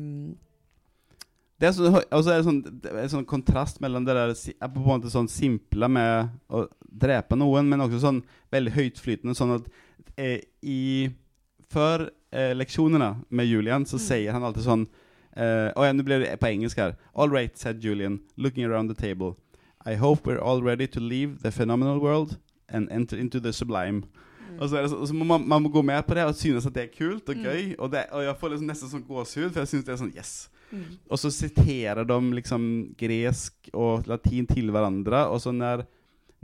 det 1.61 1.69
er, 1.69 1.75
så, 1.77 1.91
også 1.93 2.33
er 2.33 2.39
det 2.41 2.47
sånn, 2.47 2.61
en 2.91 3.13
sånn 3.13 3.29
kontrast 3.29 3.83
mellom 3.85 4.07
det 4.07 4.15
der 4.17 4.31
på 4.33 4.81
en 4.81 4.87
måte 4.87 5.13
sånn 5.13 5.29
simple 5.29 5.91
med 5.93 6.31
å 6.49 6.65
drepe 6.81 7.37
noen, 7.37 7.69
men 7.69 7.85
også 7.85 8.01
sånn 8.01 8.23
veldig 8.53 8.73
høytflytende. 8.79 9.37
Sånn 9.37 9.59
at 9.59 9.69
eh, 10.17 10.41
i 10.63 11.11
Før 11.71 12.09
eh, 12.35 12.51
leksjonene 12.57 13.13
med 13.31 13.47
Julian 13.47 13.85
så 13.87 13.95
mm. 13.95 14.03
sier 14.03 14.35
han 14.35 14.43
alltid 14.43 14.65
sånn 14.65 14.81
eh, 15.37 15.71
oh, 15.77 15.85
ja, 15.87 15.93
Nå 15.95 16.03
blir 16.03 16.25
det 16.25 16.33
på 16.43 16.49
engelsk 16.51 16.81
her. 16.83 16.97
All 17.15 17.31
right, 17.31 17.55
said 17.59 17.85
Julian, 17.85 18.19
looking 18.37 18.65
around 18.67 18.91
the 18.91 18.99
table. 18.99 19.37
I 19.87 19.95
hope 19.95 20.27
we're 20.27 20.43
all 20.43 20.63
ready 20.63 20.89
to 20.89 21.01
leave 21.01 21.43
the 21.43 21.51
phenomenal 21.51 22.01
world 22.01 22.39
and 22.69 22.91
enter 22.91 23.17
into 23.17 23.41
the 23.41 23.53
sublime. 23.53 24.03
Mm. 24.51 24.59
Og 24.61 24.69
så, 24.69 24.83
det, 24.83 24.91
så 24.91 25.15
må 25.15 25.25
man, 25.25 25.49
man, 25.49 25.63
må 25.63 25.69
gå 25.69 25.83
med 25.83 26.03
på 26.03 26.15
det 26.15 26.25
og 26.25 26.35
synes 26.35 26.67
at 26.67 26.75
det 26.75 26.83
er 26.83 26.97
kult 26.99 27.29
og 27.29 27.37
mm. 27.37 27.45
gøy. 27.45 27.63
Og, 27.79 27.93
det, 27.93 28.05
og 28.11 28.25
jeg 28.25 28.37
får 28.41 28.53
liksom 28.55 28.73
nesten 28.73 28.91
sånn 28.91 29.07
gåsehud, 29.07 29.53
for 29.53 29.63
jeg 29.63 29.73
synes 29.73 29.87
det 29.87 29.95
er 29.95 30.03
sånn 30.03 30.17
Yes! 30.17 30.35
Mm. 30.71 30.85
Og 31.11 31.19
så 31.19 31.31
siterer 31.35 32.07
de 32.07 32.19
liksom 32.37 32.65
gresk 32.99 33.73
og 33.75 34.07
latin 34.11 34.47
til 34.47 34.71
hverandre. 34.71 35.25
Og 35.31 35.41
så 35.43 35.55
når, 35.55 35.83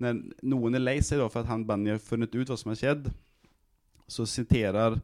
når 0.02 0.18
noen 0.42 0.79
er 0.79 0.83
lei 0.83 0.96
seg 1.05 1.22
for 1.29 1.44
at 1.44 1.50
han 1.50 1.66
Banja 1.66 1.94
har 1.94 2.02
funnet 2.02 2.35
ut 2.35 2.50
hva 2.50 2.59
som 2.59 2.72
har 2.72 2.81
skjedd, 2.81 3.11
så 4.09 4.27
siterer 4.29 4.99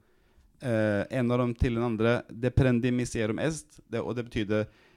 eh, 0.63 1.03
en 1.19 1.31
av 1.31 1.43
dem 1.43 1.55
til 1.59 1.75
den 1.75 1.87
andre 1.87 2.21
Det 2.29 2.53
prendimiserum 2.55 3.41
est, 3.43 3.81
det, 3.91 4.01
og 4.01 4.15
det 4.17 4.27
betyr 4.29 4.47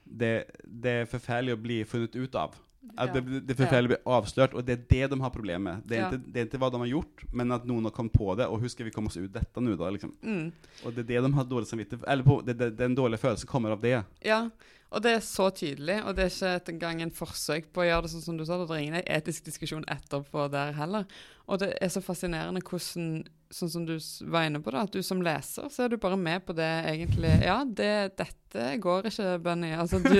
det, 0.06 0.32
det 0.62 0.92
er 0.92 1.10
forferdelig 1.10 1.56
å 1.56 1.62
bli 1.62 1.80
funnet 1.88 2.14
ut 2.14 2.38
av. 2.38 2.54
At 2.94 3.10
det, 3.12 3.22
det 3.42 3.54
er 3.54 3.58
forferdelig 3.58 3.88
å 3.88 3.92
bli 3.94 4.14
avslørt, 4.16 4.54
og 4.54 4.64
det 4.66 4.76
er 4.76 4.84
det 4.88 5.08
de 5.10 5.18
har 5.20 5.32
problemer 5.34 5.64
med. 5.64 5.82
Det 5.88 5.96
er, 5.96 6.04
ja. 6.04 6.10
ikke, 6.12 6.30
det 6.32 6.40
er 6.40 6.46
ikke 6.46 6.60
hva 6.62 6.70
de 6.72 6.80
har 6.84 6.90
gjort, 6.92 7.24
men 7.34 7.56
at 7.56 7.66
noen 7.68 7.88
har 7.88 7.94
kommet 7.96 8.14
på 8.14 8.28
det. 8.38 8.46
Og 8.46 8.62
husker 8.62 8.86
vi 8.86 8.92
komme 8.94 9.10
oss 9.10 9.18
ut 9.18 9.32
dette 9.34 9.62
nå, 9.62 9.74
da? 9.80 9.90
liksom. 9.92 10.14
Mm. 10.22 10.46
Og 10.84 10.94
det 10.94 11.02
er 11.02 11.08
det 11.10 11.24
de 11.26 11.32
har 11.34 11.48
dårlig 11.50 11.70
samvittighet 11.70 12.06
Eller 12.12 12.26
på, 12.26 12.38
det, 12.46 12.56
det, 12.60 12.70
den 12.78 12.94
dårlige 12.96 13.24
følelsen 13.24 13.50
kommer 13.50 13.74
av 13.74 13.82
det. 13.82 13.98
Ja, 14.24 14.44
og 14.94 15.02
det 15.02 15.16
er 15.16 15.24
så 15.24 15.48
tydelig, 15.50 15.96
og 16.06 16.14
det 16.14 16.28
er 16.30 16.60
ikke 16.60 16.76
engang 16.76 17.00
en 17.02 17.14
forsøk 17.14 17.72
på 17.74 17.82
å 17.82 17.86
gjøre 17.88 18.06
det 18.06 18.10
sånn 18.12 18.22
som 18.22 18.36
du 18.38 18.44
sa. 18.46 18.58
Det 18.60 18.70
er 18.70 18.84
ingen 18.84 19.00
etisk 19.02 19.48
diskusjon 19.48 19.86
etterpå 19.90 20.46
der 20.52 20.76
heller. 20.78 21.08
Og 21.50 21.58
det 21.62 21.72
er 21.82 21.90
så 21.90 22.02
fascinerende 22.02 22.62
hvordan 22.62 23.24
sånn 23.54 23.70
som 23.70 23.84
du 23.86 23.94
var 24.30 24.46
inne 24.46 24.60
på, 24.62 24.72
da, 24.74 24.84
at 24.86 24.94
du 24.94 25.02
som 25.06 25.20
leser, 25.22 25.68
så 25.70 25.84
er 25.84 25.92
du 25.92 25.98
bare 26.02 26.18
med 26.18 26.42
på 26.46 26.54
det 26.56 26.70
egentlig 26.90 27.30
Ja, 27.44 27.60
det, 27.66 28.18
dette 28.18 28.68
går 28.82 29.10
ikke, 29.10 29.28
Bunny. 29.42 29.72
Altså, 29.74 30.00
du, 30.02 30.14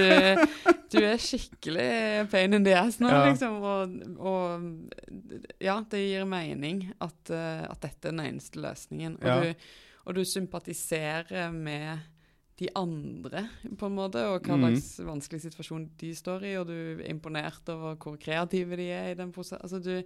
du 0.92 0.98
er 1.02 1.22
skikkelig 1.22 2.26
pain 2.30 2.54
in 2.58 2.66
the 2.66 2.74
ass 2.78 2.98
nå, 3.02 3.10
ja. 3.10 3.22
liksom. 3.26 3.62
Og, 3.62 3.96
og, 4.18 4.66
ja, 5.62 5.78
det 5.90 6.02
gir 6.04 6.26
mening 6.30 6.88
at, 6.98 7.18
at, 7.30 7.78
dette 7.82 8.10
er 8.10 8.14
den 8.14 8.26
eneste 8.26 8.62
løsningen. 8.62 9.18
Og, 9.22 9.30
ja. 9.30 9.38
du, 9.42 10.04
og 10.06 10.18
du 10.18 10.22
sympatiserer 10.26 11.54
med 11.54 12.06
de 12.58 12.70
andre, 12.78 13.44
på 13.76 13.88
en 13.88 13.98
måte, 13.98 14.22
og 14.30 14.40
hva 14.40 14.56
mm. 14.56 14.64
slags 14.64 14.88
mm. 14.96 15.08
vanskelig 15.10 15.42
situasjon 15.44 15.84
de 16.00 16.14
står 16.16 16.48
i, 16.48 16.56
og 16.60 16.66
du 16.70 16.76
er 16.76 17.06
imponert 17.10 17.68
over 17.72 17.98
hvor 18.00 18.16
kreative 18.20 18.78
de 18.80 18.88
er 18.96 19.12
i 19.12 19.18
den 19.18 19.32
prosessen. 19.34 19.60
Altså, 19.60 19.80
du, 19.84 20.00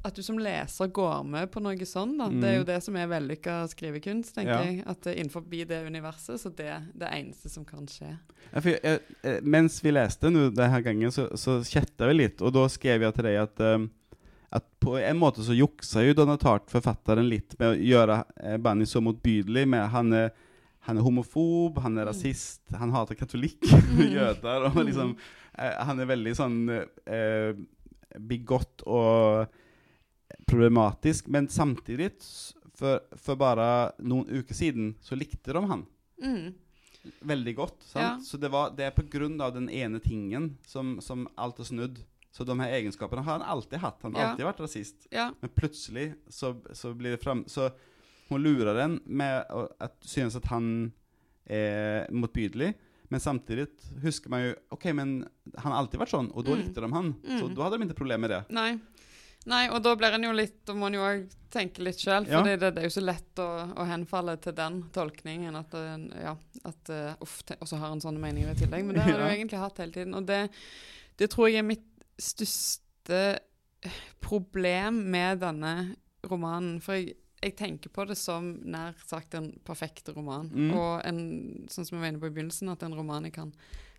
at 0.00 0.16
du 0.16 0.22
som 0.24 0.38
leser 0.40 0.88
går 0.96 1.26
med 1.28 1.50
på 1.52 1.60
noe 1.64 1.88
sånn, 1.88 2.16
da. 2.18 2.30
Mm. 2.30 2.38
Det 2.40 2.48
er 2.48 2.56
jo 2.56 2.62
mm. 2.64 2.68
det 2.70 2.78
som 2.86 2.96
er 2.96 3.10
vellykka 3.12 3.56
skrivekunst, 3.72 4.32
tenker 4.36 4.54
ja. 4.54 4.62
jeg. 4.64 4.78
At 4.90 5.02
det, 5.04 5.16
innenfor 5.20 5.44
det 5.44 5.82
universet, 5.84 6.40
så 6.40 6.52
det 6.56 6.70
er 6.72 6.86
det 6.96 7.10
eneste 7.18 7.52
som 7.52 7.66
kan 7.68 7.84
skje. 7.90 8.14
Ja, 8.48 8.64
jeg, 8.64 8.80
jeg, 8.80 9.02
eh, 9.20 9.38
mens 9.44 9.76
vi 9.84 9.92
leste 9.92 10.32
nå 10.32 10.48
denne 10.56 10.80
gangen, 10.84 11.12
så, 11.12 11.28
så 11.36 11.58
kjetta 11.60 12.08
vi 12.08 12.16
litt, 12.16 12.40
og 12.40 12.56
da 12.56 12.64
skrev 12.72 13.04
jeg 13.04 13.18
til 13.18 13.28
deg 13.28 13.42
at 13.44 13.64
um, 13.76 13.90
at 14.54 14.66
på 14.78 14.92
en 15.00 15.18
måte 15.18 15.42
så 15.42 15.54
juksa 15.56 16.04
jo 16.04 16.14
Donald 16.14 16.44
Hart, 16.46 16.68
forfatteren, 16.70 17.26
litt 17.26 17.56
med 17.58 17.72
å 17.72 17.78
gjøre 17.90 18.20
eh, 18.38 18.84
så 18.86 19.00
motbydelig. 19.02 19.64
med 19.66 19.88
han 19.90 20.12
er 20.14 20.28
han 20.84 20.98
er 21.00 21.04
homofob, 21.06 21.78
han 21.80 21.96
er 21.96 22.04
mm. 22.04 22.10
rasist, 22.10 22.62
han 22.76 22.92
hater 22.92 23.16
katolikk, 23.16 23.62
mm. 23.96 24.02
jøder 24.12 24.68
og 24.68 24.80
liksom, 24.84 25.14
eh, 25.56 25.78
Han 25.88 26.02
er 26.02 26.10
veldig 26.10 26.34
sånn 26.36 26.58
eh, 26.70 27.54
bigott 28.20 28.84
og 28.86 29.46
problematisk, 30.44 31.30
men 31.32 31.48
samtidig, 31.48 32.10
for, 32.76 33.00
for, 33.16 33.38
bare 33.40 33.94
noen 34.04 34.28
uker 34.42 34.56
siden, 34.56 34.92
så 35.00 35.16
likte 35.16 35.54
de 35.56 35.62
han. 35.70 35.86
Mm. 36.22 36.52
Veldig 37.32 37.54
godt. 37.56 37.80
Ja. 37.94 38.14
Så 38.24 38.40
det, 38.40 38.50
var, 38.52 38.74
det 38.76 38.88
er 38.88 38.96
på 38.96 39.06
grunn 39.12 39.38
av 39.40 39.54
den 39.56 39.70
ene 39.72 40.00
tingen 40.04 40.54
som, 40.66 40.98
som 41.04 41.26
alt 41.40 41.60
er 41.60 41.68
snudd. 41.68 42.02
Så 42.34 42.44
de 42.44 42.56
her 42.58 42.72
egenskapene 42.80 43.22
har 43.22 43.38
han 43.38 43.48
alltid 43.54 43.78
hatt. 43.78 44.00
Han 44.02 44.16
har 44.16 44.24
ja. 44.24 44.30
alltid 44.32 44.48
vært 44.48 44.62
rasist. 44.64 45.04
Ja. 45.12 45.28
Men 45.40 45.52
plutselig 45.54 46.06
så, 46.28 46.56
så 46.72 46.92
blir 46.96 47.14
det 47.14 47.22
fram... 47.22 47.44
Så 47.46 47.70
hun 48.30 48.42
lurer 48.44 48.76
den 48.78 48.98
med 49.04 49.50
å 49.52 49.66
synes 50.04 50.36
at 50.38 50.48
han 50.52 50.66
er 51.44 52.10
motbydelig. 52.14 52.72
Men 53.12 53.20
samtidig 53.20 53.66
husker 54.02 54.32
man 54.32 54.46
jo 54.46 54.52
Ok, 54.74 54.88
men 54.96 55.18
han 55.58 55.72
har 55.72 55.82
alltid 55.82 56.00
vært 56.00 56.14
sånn, 56.14 56.30
og 56.32 56.46
da 56.46 56.54
mm. 56.54 56.60
likte 56.62 56.82
de 56.82 56.90
han. 56.94 57.12
Mm. 57.20 57.38
Så 57.38 57.50
da 57.52 57.66
hadde 57.66 57.78
de 57.78 57.88
ikke 57.88 58.00
problem 58.00 58.24
med 58.24 58.32
det. 58.32 58.42
Nei. 58.56 58.70
Nei, 59.44 59.64
og 59.68 59.82
da 59.84 59.92
blir 60.00 60.14
en 60.16 60.24
jo 60.24 60.32
litt 60.32 60.62
Da 60.64 60.72
må 60.72 60.88
en 60.88 60.96
jo 60.96 61.08
tenke 61.52 61.84
litt 61.84 62.00
sjøl, 62.00 62.24
for 62.24 62.40
ja. 62.40 62.56
det, 62.56 62.70
det, 62.74 62.80
er 62.80 62.88
jo 62.88 62.94
så 62.96 63.02
lett 63.04 63.40
å, 63.44 63.48
å, 63.76 63.84
henfalle 63.86 64.34
til 64.42 64.56
den 64.56 64.80
tolkningen. 64.94 65.54
At, 65.54 65.76
ja, 66.18 66.32
at 66.66 66.90
uh, 66.90 67.12
uff, 67.22 67.36
og 67.54 67.68
så 67.70 67.78
har 67.78 67.92
en 67.94 68.02
sånne 68.02 68.22
meninger 68.22 68.50
i 68.50 68.58
tillegg. 68.58 68.88
Men 68.88 68.98
det 68.98 69.04
har 69.04 69.14
ja. 69.14 69.20
du 69.20 69.26
egentlig 69.28 69.60
hatt 69.62 69.78
hele 69.84 69.94
tiden. 69.94 70.16
Og 70.18 70.26
det, 70.26 70.40
det 71.20 71.28
tror 71.30 71.52
jeg 71.52 71.60
er 71.60 71.68
mitt 71.68 71.86
største 72.18 73.20
problem 74.24 74.98
med 75.14 75.44
denne 75.44 75.74
romanen. 76.26 76.80
For 76.82 76.98
jeg, 76.98 77.14
jeg 77.44 77.56
tenker 77.58 77.92
på 77.92 78.06
det 78.08 78.16
som 78.18 78.54
nær 78.64 78.96
sagt 79.06 79.36
en 79.38 79.50
perfekt 79.66 80.08
roman. 80.16 80.48
Mm. 80.50 80.70
Og 80.74 80.92
en, 81.06 81.20
sånn 81.70 81.86
som 81.86 81.98
jeg 81.98 82.02
var 82.02 82.12
inne 82.12 82.22
på 82.22 82.30
i 82.30 82.34
begynnelsen, 82.34 82.72
at 82.72 82.84
en 82.86 82.96
roman 82.96 83.28
jeg 83.28 83.36
kan 83.36 83.52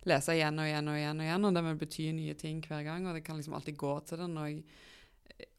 lese 0.05 0.35
igjen 0.35 0.61
og 0.61 0.67
igjen 0.69 0.89
og 0.91 0.97
igjen, 0.99 1.21
og 1.21 1.27
igjen, 1.27 1.47
og 1.47 1.55
den 1.57 1.69
vil 1.69 1.79
bety 1.81 2.09
nye 2.13 2.35
ting 2.37 2.59
hver 2.65 2.83
gang, 2.85 3.07
og 3.07 3.17
det 3.17 3.23
kan 3.25 3.39
liksom 3.39 3.55
alltid 3.57 3.77
gå 3.79 3.93
til 4.09 4.21
den. 4.21 4.37
og 4.37 4.49
jeg 4.49 4.65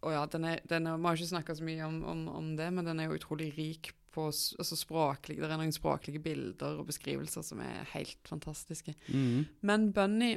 og 0.06 0.12
ja, 0.14 0.24
den 0.30 0.46
er, 0.48 0.60
den 0.68 0.86
er, 0.86 0.96
Vi 0.96 1.08
har 1.08 1.18
ikke 1.18 1.28
snakka 1.32 1.56
så 1.58 1.66
mye 1.66 1.84
om, 1.84 2.00
om, 2.08 2.26
om, 2.28 2.50
det, 2.56 2.68
men 2.72 2.86
den 2.86 3.00
er 3.00 3.10
jo 3.10 3.18
utrolig 3.18 3.50
rik 3.56 3.92
på 4.14 4.28
altså 4.30 4.78
språklig, 4.78 5.36
Det 5.42 5.50
er 5.50 5.58
noen 5.60 5.74
språklige 5.74 6.22
bilder 6.24 6.80
og 6.80 6.88
beskrivelser 6.88 7.44
som 7.44 7.60
er 7.60 7.84
helt 7.92 8.20
fantastiske. 8.28 8.94
Mm. 9.12 9.44
Men 9.60 9.90
Bunny 9.92 10.36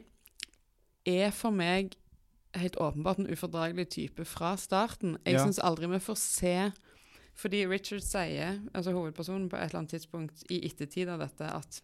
er 1.07 1.31
for 1.31 1.55
meg 1.55 1.95
helt 2.57 2.79
åpenbart 2.81 3.21
en 3.21 3.29
ufordragelig 3.29 3.87
type 3.93 4.25
fra 4.27 4.55
starten. 4.59 5.15
Jeg 5.23 5.37
ja. 5.37 5.45
syns 5.45 5.61
aldri 5.63 5.87
vi 5.93 6.01
får 6.03 6.19
se 6.19 6.55
fordi 7.39 7.63
Richard 7.69 8.03
sier, 8.03 8.59
altså 8.75 8.91
hovedpersonen, 8.95 9.47
på 9.51 9.57
et 9.57 9.69
eller 9.69 9.83
annet 9.83 9.95
tidspunkt 9.95 10.43
i 10.51 10.59
ettertid 10.67 11.11
av 11.11 11.21
dette 11.23 11.47
at 11.47 11.77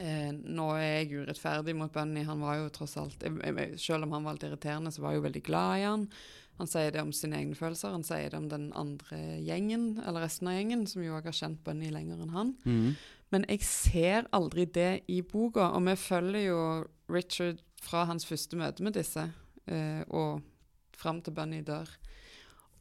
eh, 0.00 0.32
nå 0.32 0.70
er 0.74 1.04
jeg 1.04 1.20
urettferdig 1.22 1.76
mot 1.78 1.92
Bunny. 1.94 2.24
Han 2.26 2.42
var 2.42 2.58
jo 2.58 2.72
tross 2.74 2.96
alt 2.98 3.22
Selv 3.78 4.08
om 4.08 4.16
han 4.16 4.26
var 4.26 4.36
litt 4.36 4.48
irriterende, 4.48 4.90
så 4.90 5.04
var 5.04 5.14
jeg 5.14 5.22
jo 5.22 5.26
veldig 5.28 5.44
glad 5.46 5.78
i 5.78 5.86
han. 5.86 6.08
Han 6.56 6.70
sier 6.70 6.90
det 6.90 7.04
om 7.04 7.12
sine 7.12 7.38
egne 7.38 7.56
følelser, 7.56 7.92
han 7.92 8.06
sier 8.06 8.32
det 8.32 8.38
om 8.38 8.48
den 8.48 8.70
andre 8.76 9.18
gjengen, 9.44 10.00
eller 10.06 10.24
resten 10.24 10.48
av 10.48 10.56
gjengen, 10.56 10.86
som 10.88 11.04
jo 11.04 11.14
også 11.14 11.28
har 11.28 11.38
kjent 11.42 11.62
Bunny 11.66 11.92
lenger 11.92 12.22
enn 12.24 12.32
han. 12.32 12.54
Mm. 12.64 12.96
Men 13.34 13.46
jeg 13.50 13.66
ser 13.68 14.28
aldri 14.36 14.64
det 14.72 15.04
i 15.12 15.20
boka, 15.26 15.68
og 15.76 15.84
vi 15.86 15.96
følger 16.00 16.46
jo 16.46 16.60
Richard 17.12 17.60
fra 17.82 18.06
hans 18.08 18.26
første 18.26 18.58
møte 18.58 18.86
med 18.86 18.96
disse, 18.96 19.28
eh, 19.68 20.02
og 20.08 20.40
fram 20.96 21.20
til 21.22 21.36
Bunny 21.36 21.60
dør. 21.66 21.90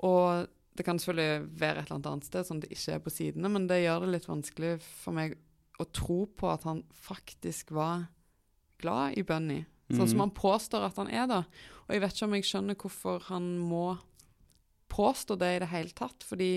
Og 0.07 0.47
det 0.75 0.83
kan 0.83 0.99
selvfølgelig 0.99 1.59
være 1.59 1.83
et 1.83 1.91
eller 1.91 2.11
annet 2.11 2.27
sted 2.27 2.47
som 2.47 2.59
det 2.61 2.71
ikke 2.73 2.97
er 2.97 3.03
på 3.03 3.13
sidene, 3.13 3.51
men 3.51 3.67
det 3.69 3.83
gjør 3.83 4.03
det 4.03 4.11
litt 4.11 4.27
vanskelig 4.27 4.73
for 4.83 5.15
meg 5.15 5.37
å 5.79 5.87
tro 5.91 6.23
på 6.27 6.49
at 6.51 6.65
han 6.67 6.83
faktisk 6.95 7.71
var 7.75 8.07
glad 8.81 9.15
i 9.19 9.23
Bunny. 9.27 9.61
Sånn 9.91 10.07
som 10.09 10.17
mhm. 10.17 10.25
han 10.25 10.35
påstår 10.35 10.87
at 10.87 10.99
han 10.99 11.11
er, 11.13 11.27
da. 11.29 11.41
Og 11.85 11.93
jeg 11.93 12.01
vet 12.01 12.15
ikke 12.15 12.27
om 12.27 12.35
jeg 12.35 12.47
skjønner 12.49 12.77
hvorfor 12.81 13.25
han 13.27 13.49
må 13.61 13.85
påstå 14.91 15.37
det 15.41 15.51
i 15.55 15.61
det 15.61 15.69
hele 15.69 15.93
tatt. 15.95 16.25
Fordi 16.25 16.51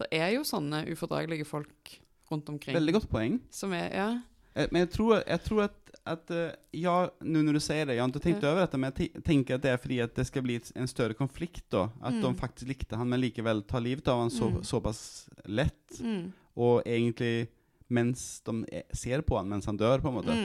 det 0.00 0.08
er 0.12 0.34
jo 0.36 0.44
sånne 0.46 0.84
ufordragelige 0.92 1.48
folk 1.48 1.94
rundt 2.30 2.50
omkring. 2.52 2.76
Veldig 2.76 2.96
godt 2.98 3.10
poeng. 3.12 3.38
Som 3.54 3.72
er, 3.76 3.88
ja. 3.94 4.08
Eh, 4.54 4.68
men 4.70 4.84
jeg 4.84 4.92
tror, 4.94 5.16
jeg 5.22 5.42
tror 5.44 5.64
at, 5.66 5.76
at 6.14 6.30
uh, 6.34 6.46
ja, 6.76 6.94
nå 7.24 7.42
når 7.46 7.58
du 7.58 7.62
sier 7.64 7.88
det, 7.88 7.96
jeg 7.96 8.04
har 8.04 8.12
ikke 8.12 8.24
tenkt 8.26 8.44
mm. 8.44 8.48
over 8.50 8.62
dette, 8.62 8.80
men 8.80 8.92
jeg 8.92 9.24
tenker 9.26 9.56
at 9.56 9.64
det 9.64 9.72
er 9.72 9.82
fordi 9.82 9.98
at 10.04 10.14
det 10.16 10.26
skal 10.28 10.46
bli 10.46 10.60
en 10.60 10.90
større 10.90 11.18
konflikt. 11.18 11.66
da, 11.72 11.88
At 12.02 12.16
mm. 12.16 12.22
de 12.22 12.32
faktisk 12.40 12.70
likte 12.70 13.00
han, 13.00 13.10
men 13.10 13.22
likevel 13.24 13.64
tar 13.68 13.84
livet 13.84 14.08
av 14.12 14.24
han 14.24 14.32
så, 14.32 14.50
mm. 14.52 14.62
såpass 14.68 15.02
lett. 15.46 16.00
Mm. 16.00 16.32
Og 16.60 16.82
egentlig 16.86 17.48
mens 17.94 18.40
de 18.46 18.82
ser 18.96 19.22
på 19.26 19.36
han 19.38 19.50
mens 19.50 19.68
han 19.68 19.78
dør, 19.80 20.00
på 20.02 20.10
en 20.10 20.18
måte. 20.18 20.36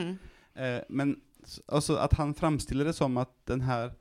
Eh, 0.54 0.80
men 0.88 1.16
altså, 1.68 1.96
at 2.02 2.14
han 2.18 2.34
framstiller 2.36 2.90
det 2.90 2.96
som 2.98 3.18
at 3.20 3.32
den 3.50 3.64
her 3.68 3.94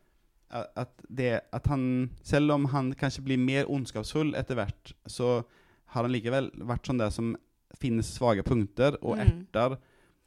at, 0.49 0.89
det, 1.05 1.41
at 1.53 1.67
han 1.69 2.09
Selv 2.25 2.51
om 2.51 2.63
han 2.65 2.87
kanskje 2.97 3.21
blir 3.21 3.37
mer 3.37 3.69
ondskapsfull 3.69 4.33
etter 4.33 4.57
hvert, 4.57 4.95
så 5.05 5.43
har 5.93 6.07
han 6.07 6.13
likevel 6.13 6.49
vært 6.65 6.89
sånn 6.89 6.97
der 6.97 7.13
som 7.13 7.35
finnes 7.77 8.09
svake 8.15 8.41
punkter 8.41 8.97
og 9.03 9.19
mm. 9.19 9.21
erter 9.27 9.77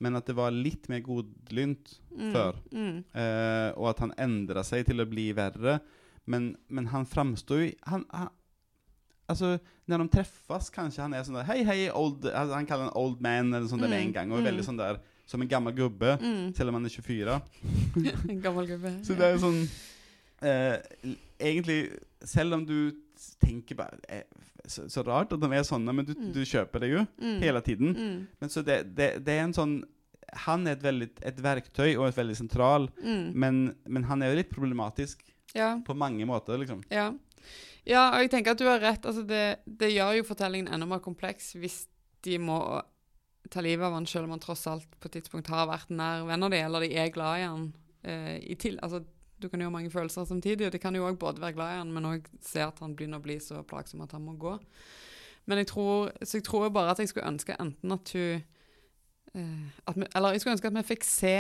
men 0.03 0.19
at 0.19 0.27
det 0.27 0.35
var 0.37 0.55
litt 0.55 0.89
mer 0.91 1.03
godlynt 1.07 1.97
mm. 2.11 2.31
før. 2.35 2.59
Mm. 2.75 3.03
Eh, 3.15 3.69
og 3.79 3.91
at 3.93 4.03
han 4.03 4.15
endra 4.21 4.65
seg 4.67 4.87
til 4.89 5.03
å 5.03 5.09
bli 5.09 5.31
verre. 5.37 5.79
Men, 6.31 6.53
men 6.71 6.89
han 6.93 7.07
framstår 7.09 7.65
jo 7.65 7.69
han, 7.91 8.07
han, 8.15 8.31
Altså, 9.31 9.57
når 9.89 10.03
de 10.03 10.13
treffes, 10.17 10.69
kanskje 10.75 11.05
han 11.05 11.15
er 11.15 11.23
sånn 11.25 11.39
der 11.39 11.47
Hei, 11.49 11.63
hei, 11.65 11.77
old 11.95 12.27
altså, 12.27 12.57
Han 12.59 12.67
kaller 12.69 12.89
han 12.89 12.97
old 12.99 13.23
man 13.23 13.53
eller 13.55 13.69
sånn 13.71 13.81
mm. 13.81 13.85
der 13.87 13.93
med 13.95 14.03
en 14.03 14.15
gang. 14.17 14.33
Og 14.33 14.41
er 14.41 14.49
veldig 14.51 14.65
mm. 14.65 14.69
sånn 14.69 14.81
der 14.81 14.99
som 15.33 15.41
en 15.41 15.49
gammel 15.49 15.75
gubbe, 15.77 16.17
mm. 16.21 16.51
selv 16.59 16.73
om 16.73 16.77
han 16.77 16.89
er 16.89 16.93
24. 16.93 17.37
en 18.35 18.41
gammel 18.43 18.67
gubbe. 18.69 18.91
Så 19.07 19.17
det 19.17 19.29
er 19.29 19.39
sånn 19.41 19.61
eh, 20.43 21.15
Egentlig, 21.41 21.79
selv 22.27 22.59
om 22.59 22.67
du 22.67 22.77
tenker 23.43 23.79
bare 23.79 23.99
eh, 24.09 24.23
så, 24.65 24.87
så, 24.91 25.03
rart 25.07 25.33
at 25.35 25.43
de 25.43 25.51
er 25.51 25.65
sånne, 25.67 25.95
men 25.97 26.07
du, 26.07 26.13
mm. 26.17 26.31
du 26.35 26.43
kjøper 26.47 26.85
det 26.85 26.93
jo 26.93 27.03
mm. 27.19 27.41
hele 27.43 27.63
tiden. 27.67 27.97
Mm. 27.97 28.21
Men 28.43 28.53
så 28.53 28.63
det, 28.67 28.83
det, 28.97 29.11
det, 29.27 29.35
er 29.35 29.49
en 29.49 29.57
sånn 29.57 29.75
Han 30.47 30.67
er 30.67 30.79
et, 30.79 30.85
veldig, 30.85 31.09
et 31.29 31.43
verktøy 31.45 31.91
og 31.97 32.07
et 32.09 32.17
veldig 32.17 32.39
sentral, 32.39 32.89
mm. 33.03 33.27
men, 33.35 33.63
men, 33.85 34.07
han 34.09 34.23
er 34.23 34.33
jo 34.33 34.39
litt 34.41 34.53
problematisk 34.53 35.25
ja. 35.57 35.75
på 35.85 35.97
mange 35.99 36.27
måter, 36.29 36.61
liksom. 36.63 36.85
Ja. 36.93 37.11
ja. 37.85 38.07
og 38.15 38.23
jeg 38.23 38.33
tenker 38.33 38.55
at 38.55 38.63
du 38.63 38.69
har 38.71 38.81
rett. 38.81 39.05
Altså 39.05 39.27
det, 39.29 39.45
det 39.67 39.93
gjør 39.93 40.21
jo 40.21 40.29
fortellingen 40.31 40.73
enda 40.73 40.89
mer 40.89 41.03
kompleks 41.05 41.53
hvis 41.59 41.85
de 42.23 42.39
må 42.41 42.63
ta 43.53 43.61
livet 43.61 43.85
av 43.85 43.97
han 43.97 44.07
selv 44.07 44.29
om 44.29 44.37
han 44.37 44.43
tross 44.43 44.67
alt 44.71 44.89
på 45.01 45.11
et 45.11 45.19
tidspunkt 45.19 45.51
har 45.51 45.67
vært 45.69 45.91
nær 45.93 46.23
venner 46.29 46.53
de, 46.53 46.61
eller 46.63 46.87
de 46.87 46.93
er 47.03 47.11
glad 47.13 47.41
i 47.41 47.49
han. 47.49 47.67
Eh, 48.03 48.37
i 48.55 48.57
til, 48.59 48.79
altså 48.83 49.03
du 49.43 49.49
kan 49.51 49.61
jo 49.61 49.69
ha 49.69 49.75
mange 49.75 49.91
følelser 49.91 50.25
samtidig, 50.29 50.67
og 50.67 50.73
de 50.73 50.81
kan 50.83 50.97
jo 50.97 51.07
òg 51.09 51.19
både 51.21 51.43
være 51.43 51.57
glad 51.57 51.75
i 51.75 51.79
han, 51.81 51.93
men 51.93 52.09
òg 52.09 52.29
se 52.45 52.63
at 52.65 52.79
han 52.83 52.97
begynner 52.97 53.21
å 53.21 53.25
bli 53.25 53.39
så 53.43 53.63
plagsom 53.67 54.05
at 54.05 54.15
han 54.17 54.25
må 54.25 54.37
gå. 54.41 54.57
Men 55.51 55.59
jeg 55.59 55.73
tror, 55.73 56.13
så 56.23 56.39
jeg 56.39 56.47
tror 56.47 56.69
bare 56.71 56.95
at 56.95 57.03
jeg 57.03 57.11
skulle 57.11 57.29
ønske 57.29 57.57
enten 57.61 57.95
at 57.95 58.13
hun 58.15 58.43
uh, 59.35 59.65
at 59.87 59.97
vi, 59.97 60.07
Eller 60.15 60.31
jeg 60.37 60.41
skulle 60.41 60.53
ønske 60.53 60.71
at 60.71 60.77
vi 60.77 60.83
fikk 60.93 61.07
se 61.09 61.37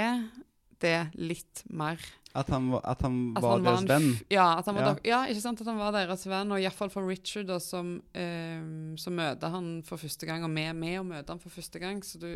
det 0.83 0.99
litt 1.18 1.64
mer. 1.71 2.01
At 2.33 2.49
han, 2.49 2.71
at 2.81 3.03
han 3.05 3.16
at 3.37 3.45
var 3.45 3.59
han 3.59 3.66
deres 3.66 3.83
venn? 3.90 4.07
Ja, 4.33 4.47
han 4.57 4.77
var, 4.77 4.87
ja. 4.87 4.92
ja, 5.05 5.18
ikke 5.29 5.42
sant, 5.45 5.61
at 5.61 5.68
han 5.68 5.77
var 5.77 5.92
deres 5.92 6.25
venn. 6.25 6.55
Og 6.55 6.62
iallfall 6.62 6.88
for 6.92 7.05
Richard, 7.05 7.51
da, 7.51 7.59
som, 7.61 7.99
eh, 8.16 8.62
som, 9.01 9.16
møter 9.18 9.53
han 9.53 9.68
for 9.85 10.01
første 10.01 10.29
gang, 10.29 10.47
og 10.47 10.55
vi 10.57 10.64
er 10.64 10.77
med 10.77 10.97
å 11.03 11.05
møte 11.05 11.35
han 11.35 11.42
for 11.42 11.53
første 11.53 11.83
gang. 11.83 12.01
Så 12.07 12.21
du, 12.23 12.31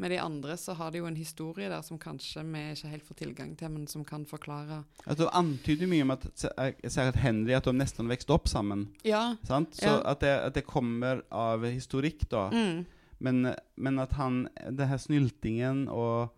med 0.00 0.14
de 0.14 0.22
andre 0.22 0.56
så 0.60 0.76
har 0.78 0.94
de 0.94 1.02
jo 1.02 1.08
en 1.10 1.20
historie 1.20 1.68
der 1.68 1.84
som 1.84 2.00
kanskje 2.00 2.46
vi 2.48 2.64
ikke 2.72 2.94
helt 2.94 3.08
får 3.10 3.20
tilgang 3.20 3.52
til, 3.60 3.74
men 3.76 3.84
som 3.90 4.06
kan 4.08 4.24
forklare 4.28 4.82
altså, 5.04 5.26
Du 5.26 5.28
antyder 5.28 5.90
mye 5.90 6.06
om 6.06 6.16
at 6.16 6.26
særlig 6.32 7.20
Henry 7.20 7.56
at 7.58 7.68
de 7.68 7.76
nesten 7.76 8.08
vokste 8.08 8.32
opp 8.34 8.48
sammen. 8.48 8.88
Ja. 9.04 9.34
Sant? 9.48 9.76
Så 9.76 9.90
ja. 9.90 10.00
At, 10.14 10.24
det, 10.24 10.32
at, 10.48 10.56
det, 10.56 10.64
kommer 10.64 11.20
av 11.28 11.66
historikk, 11.68 12.24
da. 12.32 12.48
Mm. 12.54 12.86
Men, 13.22 13.52
men, 13.76 13.98
at 14.00 14.16
han 14.16 14.46
Det 14.72 14.88
her 14.88 14.98
snyltingen 14.98 15.84
og 15.92 16.32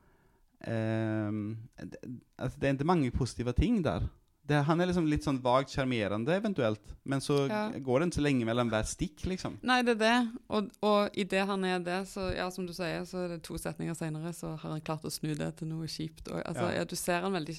det, 0.65 1.99
altså, 2.39 2.59
det 2.61 2.69
er 2.69 2.77
ikke 2.77 2.89
mange 2.89 3.11
positive 3.15 3.53
ting 3.57 3.83
der. 3.85 4.07
Det, 4.45 4.59
han 4.69 4.81
er 4.81 4.91
liksom 4.91 5.07
litt 5.09 5.25
sånn 5.25 5.39
vagt 5.41 5.73
sjarmerende, 5.73 6.35
eventuelt. 6.37 6.91
Men 7.09 7.23
så 7.25 7.47
ja. 7.49 7.63
går 7.81 8.01
det 8.01 8.09
ikke 8.11 8.19
så 8.19 8.25
lenge 8.27 8.49
mellom 8.49 8.69
hver 8.73 8.85
stikk, 8.89 9.25
liksom. 9.31 9.57
Nei, 9.65 9.79
det 9.87 9.95
er 9.97 10.01
det. 10.03 10.17
Og, 10.53 10.69
og 10.85 11.17
idet 11.17 11.47
han 11.49 11.65
er 11.65 11.81
det, 11.85 12.03
så 12.11 12.29
ja, 12.35 12.51
som 12.53 12.67
du 12.69 12.75
sier, 12.77 13.07
så 13.09 13.23
er 13.23 13.35
det 13.35 13.43
to 13.47 13.57
setninger 13.61 13.97
seinere, 13.97 14.35
så 14.37 14.53
har 14.53 14.75
han 14.75 14.85
klart 14.85 15.07
å 15.09 15.13
snu 15.13 15.33
det 15.39 15.49
til 15.61 15.73
noe 15.73 15.89
kjipt. 15.89 16.29
Og, 16.29 16.43
altså, 16.43 16.67
ja. 16.69 16.83
ja 16.83 16.89
du 16.89 16.97
ser 16.99 17.25
han 17.25 17.37
veldig 17.37 17.57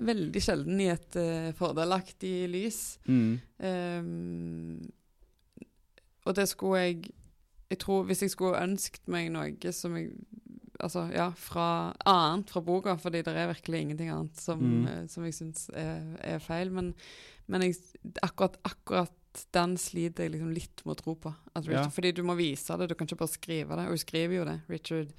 veldig 0.00 0.40
sjelden 0.42 0.80
i 0.80 0.88
et 0.88 1.16
uh, 1.20 1.50
fordelaktig 1.58 2.48
lys. 2.48 2.98
Mm. 3.10 3.40
Um, 3.58 4.90
og 6.24 6.36
det 6.36 6.48
skulle 6.48 6.78
jeg 6.80 7.10
Jeg 7.70 7.78
tror 7.78 8.02
hvis 8.02 8.22
jeg 8.22 8.30
skulle 8.30 8.58
ønsket 8.58 9.06
meg 9.06 9.28
noe 9.30 9.72
som 9.72 9.94
jeg 9.94 10.08
altså, 10.84 11.06
ja, 11.14 11.28
fra 11.36 11.68
annet 12.08 12.50
fra 12.52 12.62
boka, 12.64 12.96
fordi 13.00 13.22
det 13.26 13.34
er 13.36 13.52
virkelig 13.52 13.84
ingenting 13.84 14.10
annet 14.14 14.40
som, 14.40 14.60
mm. 14.60 14.88
uh, 14.88 15.04
som 15.12 15.26
jeg 15.26 15.36
syns 15.36 15.68
er, 15.76 16.02
er, 16.34 16.42
feil. 16.44 16.72
Men, 16.74 16.92
men 17.50 17.66
jeg, 17.68 17.78
akkurat, 18.26 18.58
akkurat, 18.66 19.16
den 19.54 19.76
sliter 19.78 20.26
jeg 20.26 20.34
liksom 20.34 20.50
litt 20.50 20.82
med 20.82 20.96
å 20.96 20.98
tro 20.98 21.14
på. 21.22 21.30
Richard, 21.54 21.76
ja. 21.76 21.86
Fordi 21.94 22.10
du 22.16 22.24
må 22.26 22.34
vise 22.38 22.74
det, 22.80 22.90
du 22.90 22.96
kan 22.98 23.06
ikke 23.06 23.20
bare 23.20 23.30
skrive 23.30 23.78
det. 23.78 23.86
Og 23.86 23.94
hun 23.94 24.02
skriver 24.02 24.40
jo 24.40 24.48
det. 24.48 24.56
Richard 24.72 25.14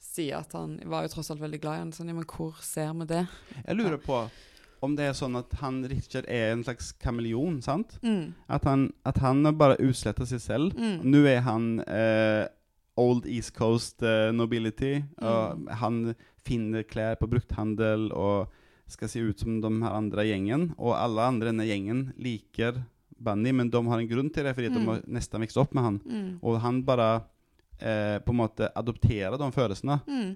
sier 0.00 0.38
at 0.38 0.56
han 0.56 0.78
var 0.88 1.04
jo 1.04 1.12
tross 1.12 1.28
alt 1.34 1.42
veldig 1.42 1.60
glad 1.60 1.76
i 1.76 1.82
henne. 1.82 1.96
Sånn, 1.96 2.08
ja, 2.08 2.16
men 2.16 2.28
hvor 2.30 2.56
ser 2.64 2.94
vi 2.96 3.08
det? 3.10 3.24
Jeg 3.60 3.76
lurer 3.76 4.00
på 4.00 4.24
om 4.84 4.94
det 4.98 5.08
er 5.08 5.16
sånn 5.16 5.38
at 5.38 5.52
han 5.62 5.82
Richard 5.88 6.26
er 6.28 6.52
en 6.52 6.64
slags 6.66 6.90
kameleon, 7.00 7.60
sant? 7.64 7.96
Mm. 8.04 8.34
At, 8.52 8.66
han, 8.68 8.88
at 9.08 9.20
han 9.24 9.46
bare 9.58 9.78
utsletter 9.82 10.28
seg 10.28 10.42
selv. 10.44 10.76
Mm. 10.76 10.98
Nå 11.08 11.24
er 11.30 11.40
han 11.46 11.68
eh, 11.84 12.44
Old 13.00 13.26
East 13.26 13.54
Coast 13.56 14.02
uh, 14.02 14.30
nobility. 14.32 15.00
Mm. 15.18 15.66
han 15.80 16.14
finner 16.44 16.84
klær 16.86 17.16
på 17.18 17.28
brukthandel 17.30 18.10
og 18.12 18.52
skal 18.90 19.08
se 19.08 19.20
ut 19.20 19.40
som 19.40 19.60
de 19.60 19.70
her 19.82 19.94
andre 19.96 20.26
gjengen. 20.28 20.72
Og 20.78 20.96
alle 20.96 21.28
andre 21.28 21.48
i 21.48 21.52
denne 21.52 21.68
gjengen 21.68 22.02
liker 22.20 22.82
Bunny, 23.24 23.52
men 23.52 23.70
de 23.70 23.80
har 23.86 24.00
en 24.00 24.08
grunn 24.10 24.30
til 24.32 24.44
det, 24.44 24.54
fordi 24.56 24.70
mm. 24.72 24.74
de 24.76 24.86
har 24.88 25.04
nesten 25.16 25.44
vokst 25.44 25.60
opp 25.62 25.76
med 25.76 25.86
han. 25.86 26.00
Mm. 26.04 26.30
Og 26.42 26.58
han 26.60 26.82
bare 26.86 27.08
eh, 27.78 28.18
på 28.24 28.34
en 28.34 28.40
måte 28.42 28.68
adopterer 28.76 29.38
de 29.40 29.50
følelsene. 29.54 29.98
Mm. 30.06 30.34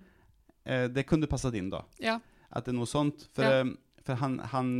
Eh, 0.64 0.86
det 0.94 1.06
kunne 1.08 1.28
passet 1.30 1.58
inn, 1.58 1.70
da. 1.74 1.82
Ja. 2.02 2.18
At 2.48 2.66
det 2.66 2.72
er 2.72 2.78
noe 2.78 2.88
sånt. 2.88 3.28
For, 3.36 3.44
ja. 3.44 3.64
Eh, 3.66 4.00
for 4.06 4.22
han, 4.22 4.38
han, 4.54 4.72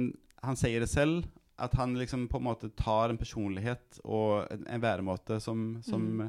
han, 0.47 0.59
sier 0.59 0.85
det 0.85 0.91
selv, 0.93 1.29
at 1.61 1.75
han 1.77 1.97
liksom 1.99 2.29
på 2.31 2.41
en 2.41 2.49
måte 2.49 2.71
tar 2.79 3.13
en 3.13 3.21
personlighet 3.21 4.01
og 4.07 4.47
en, 4.55 4.63
en 4.71 4.85
væremåte 4.85 5.41
som, 5.45 5.73
som 5.85 6.13
mm 6.23 6.29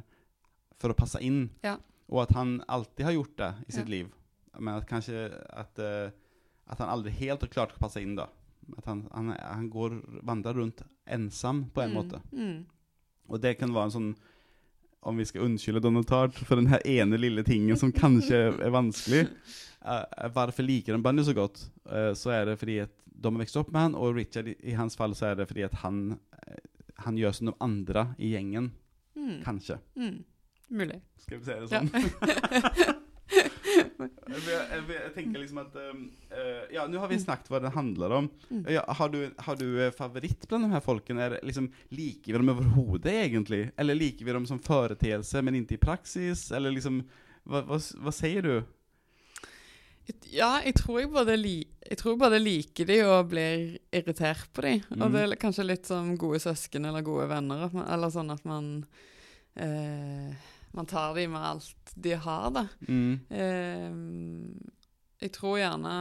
for 0.80 0.94
å 0.94 0.98
passe 0.98 1.22
inn. 1.24 1.48
Ja. 1.66 1.78
Og 2.10 2.24
at 2.24 2.34
han 2.38 2.58
alltid 2.68 3.06
har 3.06 3.18
gjort 3.18 3.36
det 3.38 3.52
i 3.68 3.76
sitt 3.76 3.86
ja. 3.86 3.94
liv. 3.98 4.10
Men 4.58 4.80
at 4.80 4.88
kanskje 4.90 5.28
at, 5.54 5.80
uh, 5.80 6.10
at, 6.66 6.80
han 6.80 6.90
aldri 6.90 7.14
helt 7.20 7.46
har 7.46 7.52
klart 7.52 7.76
å 7.76 7.82
passe 7.82 8.02
inn. 8.02 8.16
da. 8.18 8.30
At 8.78 8.90
han, 8.90 9.06
han, 9.14 9.34
han 9.38 9.70
går, 9.72 10.00
vandrer 10.26 10.58
rundt 10.58 10.84
ensom 11.10 11.68
på 11.74 11.84
en 11.84 11.94
mm. 11.94 11.98
måte. 11.98 12.22
Mm. 12.34 12.66
Og 13.30 13.42
det 13.42 13.56
kan 13.60 13.74
være 13.74 13.90
en 13.90 13.94
sånn 13.94 14.12
Om 15.06 15.20
vi 15.22 15.26
skal 15.30 15.46
unnskylde 15.46 15.82
Donald 15.86 16.08
Tart 16.10 16.38
for 16.42 16.60
den 16.60 16.70
her 16.72 16.82
ene 16.84 17.18
lille 17.20 17.44
tingen 17.46 17.78
som 17.80 17.92
kanskje 17.94 18.40
er 18.52 18.74
vanskelig 18.74 19.28
uh, 19.86 20.02
Hvorfor 20.34 20.66
liker 20.66 20.98
han 20.98 21.06
Bunny 21.06 21.24
så 21.24 21.36
godt? 21.38 21.62
Uh, 21.86 22.12
så 22.18 22.34
er 22.36 22.50
det 22.50 22.58
fordi 22.60 22.80
at 22.84 22.96
de 23.06 23.30
har 23.30 23.38
vokst 23.38 23.60
opp 23.60 23.70
med 23.76 23.84
han, 23.84 23.96
og 24.00 24.16
Richard 24.16 24.48
i, 24.48 24.56
i, 24.72 24.74
hans 24.80 24.96
fall 24.96 25.14
så 25.18 25.30
er 25.30 25.40
det 25.40 25.48
fordi 25.50 25.66
at 25.66 25.74
han, 25.82 26.14
han 27.04 27.18
gjør 27.20 27.34
som 27.36 27.50
de 27.50 27.54
andre 27.66 28.06
i 28.16 28.30
gjengen. 28.32 28.70
Mm. 29.20 29.42
Kanskje. 29.44 29.76
Mm. 30.70 30.82
Mulig. 30.82 31.02
Skal 31.18 31.40
vi 31.40 31.46
se 31.46 31.60
det 31.60 31.70
sånn? 31.72 31.90
Ja. 31.94 32.96
jeg, 33.30 34.42
jeg, 34.48 34.84
jeg, 34.90 35.12
tenker 35.16 35.42
liksom 35.42 35.62
at 35.62 35.76
um, 35.78 36.06
uh, 36.32 36.64
Ja, 36.74 36.86
nå 36.90 37.02
har 37.02 37.12
vi 37.12 37.20
snakket 37.22 37.52
hva 37.52 37.62
det 37.64 37.74
handler 37.76 38.16
om. 38.22 38.30
Mm. 38.50 38.64
Ja, 38.74 38.84
har, 39.00 39.14
du, 39.14 39.22
har 39.46 39.60
du 39.60 39.68
eh, 39.82 39.94
favoritt 39.96 40.48
blant 40.50 40.68
de 40.68 40.74
her 40.74 40.84
folkene? 40.86 41.28
Er, 41.28 41.38
liksom, 41.46 41.70
liker 41.94 42.34
vi 42.34 42.42
dem 42.42 42.54
overhodet, 42.54 43.14
egentlig? 43.26 43.64
Eller 43.78 43.98
liker 43.98 44.26
vi 44.26 44.36
dem 44.40 44.50
som 44.50 44.62
foreteelse, 44.64 45.44
men 45.46 45.60
ikke 45.62 45.78
i 45.78 45.86
praksis? 45.90 46.50
Eller 46.56 46.74
liksom 46.76 47.04
Hva, 47.50 47.64
hva, 47.66 47.80
hva 47.80 48.14
sier 48.14 48.46
du? 48.46 48.56
Ja, 50.34 50.56
jeg 50.66 50.74
tror 50.80 51.00
jeg 51.04 51.12
både, 51.14 51.36
li 51.38 51.58
jeg 51.86 51.98
tror 52.00 52.18
både 52.22 52.40
liker 52.42 52.88
de 52.90 52.98
og 53.06 53.30
blir 53.32 53.78
irritert 53.94 54.50
på 54.54 54.66
de. 54.66 54.76
Mm. 54.90 55.04
Og 55.04 55.14
det 55.14 55.22
er 55.24 55.36
kanskje 55.42 55.66
litt 55.66 55.90
som 55.90 56.12
gode 56.22 56.42
søsken 56.42 56.86
eller 56.90 57.06
gode 57.06 57.28
venner. 57.30 57.70
Eller 57.90 58.14
sånn 58.14 58.30
at 58.34 58.46
man 58.50 58.72
eh, 59.58 60.50
man 60.72 60.86
tar 60.86 61.16
dem 61.16 61.32
med 61.32 61.42
alt 61.42 61.94
de 61.96 62.14
har, 62.14 62.52
da. 62.54 62.68
Mm. 62.88 63.20
Eh, 63.30 64.70
jeg 65.20 65.34
tror 65.36 65.60
gjerne 65.60 65.94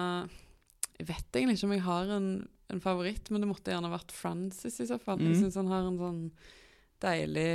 Jeg 0.98 1.08
vet 1.08 1.36
egentlig 1.36 1.58
ikke 1.58 1.68
om 1.68 1.74
jeg 1.74 1.86
har 1.86 2.12
en, 2.16 2.28
en, 2.70 2.82
favoritt, 2.82 3.30
men 3.30 3.42
det 3.42 3.50
måtte 3.50 3.72
gjerne 3.72 3.92
vært 3.92 4.14
Francis 4.14 4.80
i 4.82 4.88
så 4.90 4.98
fall. 5.02 5.20
Mm. 5.20 5.30
Jeg 5.30 5.40
syns 5.42 5.58
han 5.60 5.72
har 5.72 5.86
en 5.86 5.98
sånn 6.00 6.22
deilig 7.02 7.48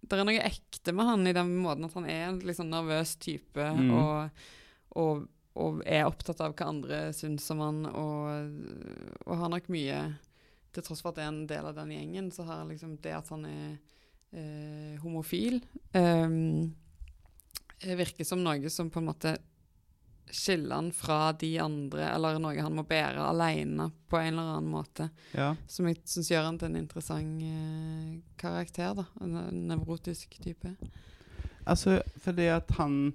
Det 0.00 0.16
er 0.16 0.28
noe 0.28 0.44
ekte 0.48 0.94
med 0.96 1.10
han 1.10 1.26
i 1.28 1.34
den 1.36 1.56
måten 1.60 1.88
at 1.88 1.96
han 1.98 2.08
er 2.08 2.28
en 2.30 2.42
litt 2.44 2.58
sånn 2.58 2.72
nervøs 2.72 3.16
type 3.20 3.60
mm. 3.60 3.90
og, 3.92 4.44
og, 4.96 5.26
og, 5.56 5.82
er 5.84 6.08
opptatt 6.08 6.40
av 6.44 6.56
hva 6.56 6.70
andre 6.72 7.00
syns 7.16 7.50
om 7.52 7.60
han, 7.64 7.82
og, 7.90 9.26
og 9.26 9.42
har 9.42 9.52
nok 9.52 9.68
mye 9.72 10.00
Til 10.72 10.84
tross 10.84 11.02
for 11.04 11.12
at 11.12 11.18
det 11.18 11.26
er 11.26 11.32
en 11.32 11.44
del 11.48 11.68
av 11.68 11.76
den 11.78 11.92
gjengen, 11.94 12.32
så 12.32 12.44
har 12.48 12.66
liksom 12.68 12.98
det 13.04 13.14
at 13.16 13.30
han 13.32 13.44
er 13.48 13.76
eh, 14.32 14.96
homofil. 15.02 15.60
Um, 15.92 16.74
virker 17.76 18.24
som 18.24 18.40
noe 18.42 18.70
som 18.72 18.90
på 18.90 19.02
en 19.02 19.10
måte 19.10 19.36
skiller 20.30 20.74
han 20.74 20.88
fra 20.92 21.32
de 21.38 21.52
andre, 21.62 22.08
eller 22.10 22.40
noe 22.42 22.58
han 22.58 22.74
må 22.74 22.82
bære 22.88 23.22
alene 23.22 23.90
på 24.10 24.18
en 24.18 24.32
eller 24.32 24.56
annen 24.56 24.72
måte. 24.72 25.08
Ja. 25.36 25.52
Som 25.70 25.88
jeg 25.90 26.00
syns 26.08 26.30
gjør 26.32 26.48
han 26.48 26.58
til 26.58 26.72
en 26.72 26.80
interessant 26.80 27.44
eh, 27.46 28.16
karakter. 28.40 28.96
da, 28.98 29.06
En 29.22 29.68
nevrotisk 29.68 30.38
type. 30.42 30.74
Altså, 31.66 32.00
fordi 32.22 32.48
at 32.50 32.70
han 32.78 33.14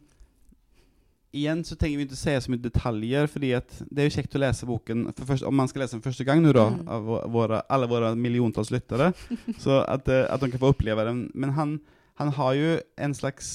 Igjen 1.31 1.61
så 1.63 1.77
trenger 1.79 2.01
vi 2.01 2.05
ikke 2.09 2.19
se 2.19 2.33
så 2.43 2.51
mye 2.51 2.59
detaljer, 2.59 3.29
fordi 3.31 3.53
det 3.87 4.03
er 4.03 4.09
jo 4.09 4.15
kjekt 4.17 4.33
å 4.35 4.41
lese 4.43 4.67
boken 4.67 5.05
først, 5.15 5.45
om 5.47 5.55
man 5.55 5.69
skal 5.71 5.85
lese 5.85 5.95
den 5.95 6.03
første 6.03 6.25
gang 6.27 6.41
nå, 6.43 6.51
da, 6.55 6.65
mm. 6.73 6.81
av 6.91 7.11
våre, 7.31 7.61
alle 7.71 7.87
våre 7.87 8.11
milliontalls 8.19 8.71
lyttere. 8.73 9.13
så 9.63 9.79
at, 9.85 10.11
eh, 10.11 10.25
at, 10.27 10.43
de 10.43 10.51
kan 10.51 10.61
få 10.61 10.73
oppleve 10.73 11.05
den. 11.07 11.23
Men 11.31 11.55
han, 11.55 11.77
han 12.19 12.33
har 12.35 12.57
jo 12.59 12.73
en 13.07 13.15
slags 13.15 13.47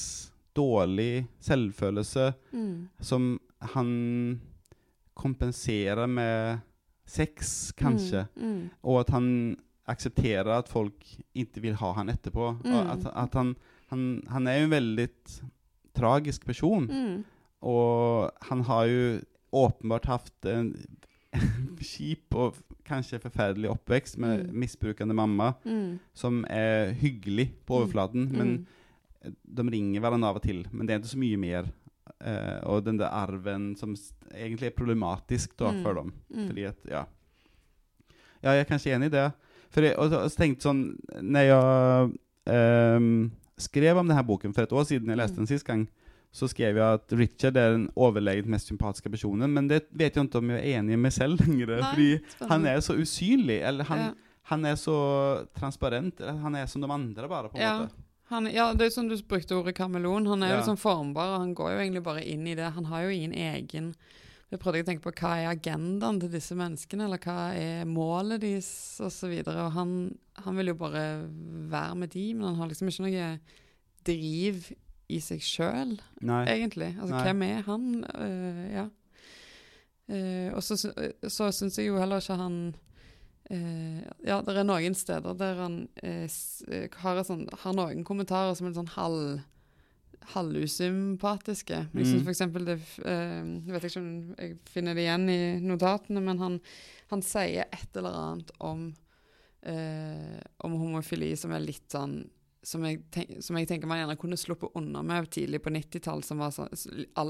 dårlig 0.57 1.27
selvfølelse 1.45 2.31
mm. 2.49 2.73
som 3.05 3.35
han 3.75 3.91
kompenserer 5.17 6.09
med 6.09 6.65
sex, 7.05 7.71
kanskje. 7.77 8.25
Mm. 8.35 8.49
mm. 8.49 8.67
Og 8.89 9.01
at 9.05 9.13
han 9.13 9.29
aksepterer 9.87 10.51
at 10.57 10.69
folk 10.69 11.05
ikke 11.37 11.63
vil 11.63 11.77
ha 11.79 11.93
han 11.97 12.09
etterpå. 12.11 12.51
Og 12.57 12.77
at, 12.81 13.05
at 13.13 13.37
han, 13.37 13.55
han, 13.93 14.05
han, 14.33 14.47
er 14.47 14.59
jo 14.59 14.67
en 14.67 14.75
veldig 14.75 15.07
tragisk 15.95 16.45
person. 16.45 16.89
Og 17.65 18.31
han 18.49 18.63
har 18.67 18.85
jo 18.91 19.03
åpenbart 19.57 20.05
hatt 20.11 20.49
en 20.51 20.71
kjip 21.91 22.35
og 22.37 22.57
kanskje 22.87 23.19
forferdelig 23.21 23.71
oppvekst 23.73 24.17
med 24.21 24.45
mm. 24.45 24.53
misbrukende 24.61 25.15
mamma, 25.17 25.53
mm. 25.65 25.97
som 26.15 26.43
er 26.49 26.93
hyggelig 26.99 27.49
på 27.65 27.73
mm. 27.73 27.79
overflaten, 27.81 28.29
mm. 28.31 28.37
men 28.37 29.35
de 29.43 29.67
ringer 29.73 30.03
hverandre 30.03 30.29
av 30.31 30.39
og 30.39 30.45
til. 30.45 30.63
Men 30.71 30.87
det 30.87 30.93
er 30.93 31.01
ikke 31.01 31.15
så 31.15 31.21
mye 31.21 31.41
mer. 31.41 31.69
Uh, 32.17 32.59
og 32.71 32.85
den 32.85 32.97
der 32.97 33.13
arven 33.13 33.75
som 33.77 33.91
egentlig 34.31 34.71
er 34.71 34.77
problematisk 34.77 35.53
da, 35.59 35.73
mm. 35.73 35.81
for 35.83 35.99
dem. 35.99 36.13
Mm. 36.33 36.47
Fordi 36.49 36.67
at, 36.71 36.89
ja 36.89 37.03
Ja, 38.43 38.51
jeg 38.53 38.59
er 38.63 38.69
kanskje 38.69 38.93
enig 38.95 39.09
i 39.09 39.15
det. 39.17 39.27
For 39.73 39.85
jeg, 39.85 39.97
og, 39.97 40.13
og 40.13 40.29
så 40.31 40.39
tenkte 40.39 40.63
sånn 40.63 40.81
Når 41.25 41.47
jeg 41.49 42.11
um, 42.97 43.07
skrev 43.59 43.99
om 43.99 44.07
denne 44.07 44.23
boken 44.23 44.53
for 44.55 44.63
et 44.63 44.73
år 44.73 44.85
siden, 44.87 45.09
jeg 45.11 45.19
leste 45.19 45.41
den 45.41 45.49
sist 45.49 45.67
gang, 45.67 45.87
så 46.31 46.47
skrev 46.51 46.77
jeg 46.77 46.99
at 46.99 47.13
Richard 47.17 47.57
er 47.57 47.73
den 47.73 47.87
overlegent 47.97 48.49
mest 48.51 48.69
sympatiske 48.69 49.09
personen. 49.09 49.51
Men 49.53 49.69
det 49.69 49.85
vet 49.89 50.15
jeg 50.15 50.27
ikke 50.27 50.41
om 50.41 50.51
jeg 50.53 50.61
er 50.61 50.81
enig 50.81 50.99
med 50.99 51.15
selv 51.15 51.41
lenger. 51.41 51.77
Fordi 51.89 52.09
han 52.51 52.67
er 52.69 52.81
så 52.83 52.97
usynlig. 52.97 53.61
Eller 53.65 53.87
han, 53.89 54.03
ja. 54.09 54.11
han, 54.51 54.67
er 54.67 54.75
så 54.79 54.97
transparent. 55.57 56.21
Han 56.43 56.59
er 56.59 56.67
som 56.69 56.83
de 56.83 56.91
andre, 56.93 57.29
bare. 57.31 57.49
på 57.49 57.57
en 57.57 57.63
ja. 57.63 57.79
måte. 57.85 58.03
Han, 58.27 58.49
ja, 58.51 58.73
det 58.75 58.89
er 58.89 58.91
som 58.91 59.07
du 59.07 59.15
brukte 59.23 59.55
ordet 59.55 59.77
kameleon. 59.77 60.27
Han 60.27 60.43
er 60.43 60.57
ja. 60.57 60.63
sånn 60.67 60.79
formbar, 60.79 61.37
og 61.37 61.43
han 61.45 61.53
går 61.55 61.73
jo 61.73 61.83
egentlig 61.83 62.05
bare 62.05 62.25
inn 62.27 62.47
i 62.47 62.55
det. 62.59 62.73
Han 62.75 62.89
har 62.91 63.05
jo 63.05 63.13
ingen 63.15 63.35
egen 63.35 63.93
Jeg 64.47 64.61
prøvde 64.61 64.79
å 64.79 64.87
tenke 64.87 65.03
på 65.03 65.11
hva 65.19 65.33
er 65.41 65.49
agendaen 65.51 66.21
til 66.21 66.29
disse 66.31 66.55
menneskene, 66.55 67.07
eller 67.07 67.19
hva 67.19 67.49
er 67.55 67.87
målet 67.87 68.43
deres, 68.43 68.69
osv. 69.03 69.31
Og, 69.31 69.47
så 69.47 69.55
og 69.63 69.71
han, 69.75 69.95
han 70.43 70.59
vil 70.59 70.71
jo 70.71 70.77
bare 70.79 71.01
være 71.71 71.97
med 71.99 72.13
de, 72.13 72.27
men 72.35 72.51
han 72.51 72.61
har 72.61 72.69
liksom 72.71 72.91
ikke 72.91 73.07
noe 73.07 73.31
driv 74.07 74.69
i 75.07 75.19
seg 75.23 75.43
sjøl, 75.43 75.95
egentlig. 76.19 76.91
Altså, 76.97 77.13
Nei. 77.13 77.23
hvem 77.27 77.45
er 77.47 77.61
han? 77.67 77.87
Uh, 78.11 78.63
ja. 78.73 78.85
Uh, 80.07 80.49
og 80.55 80.63
så, 80.63 80.77
så 81.27 81.49
syns 81.55 81.79
jeg 81.79 81.89
jo 81.89 81.97
heller 81.99 82.23
ikke 82.23 82.37
han 82.39 82.59
uh, 83.51 84.03
Ja, 84.23 84.39
det 84.39 84.55
er 84.55 84.67
noen 84.67 84.95
steder 84.95 85.35
der 85.35 85.59
han 85.59 85.81
har, 85.99 87.21
sånn, 87.27 87.43
har, 87.51 87.75
noen 87.75 88.05
kommentarer 88.07 88.55
som 88.55 88.69
er 88.69 88.75
sånn 88.77 88.95
halv 88.95 89.39
halvusympatiske. 90.27 91.77
Jeg 91.95 92.07
syns 92.09 92.25
mm. 92.25 92.27
f.eks. 92.27 92.39
det 92.67 92.73
Jeg 92.99 93.71
vet 93.71 93.85
ikke 93.87 94.01
om 94.01 94.07
jeg 94.35 94.57
finner 94.67 94.97
det 94.97 95.05
igjen 95.05 95.29
i 95.31 95.37
notatene, 95.63 96.19
men 96.25 96.41
han, 96.41 96.57
han 97.13 97.23
sier 97.23 97.69
et 97.71 97.95
eller 97.95 98.17
annet 98.17 98.51
om, 98.59 98.89
om 100.67 100.75
homofili 100.81 101.29
som 101.39 101.55
er 101.55 101.63
litt 101.63 101.95
sånn 101.95 102.17
som 102.67 102.83
jeg, 102.83 103.03
tenk, 103.15 103.37
som 103.43 103.57
jeg, 103.59 103.67
tenker 103.69 103.87
man 103.87 104.01
gjerne 104.01 104.17
kunne 104.19 104.37
sluppet 104.39 104.75
unna 104.75 105.03
med 105.05 105.29
tidlig 105.31 105.61
på 105.63 105.71
90-tall, 105.71 106.23
som 106.25 106.41
var 106.43 106.51
så, 106.51 106.67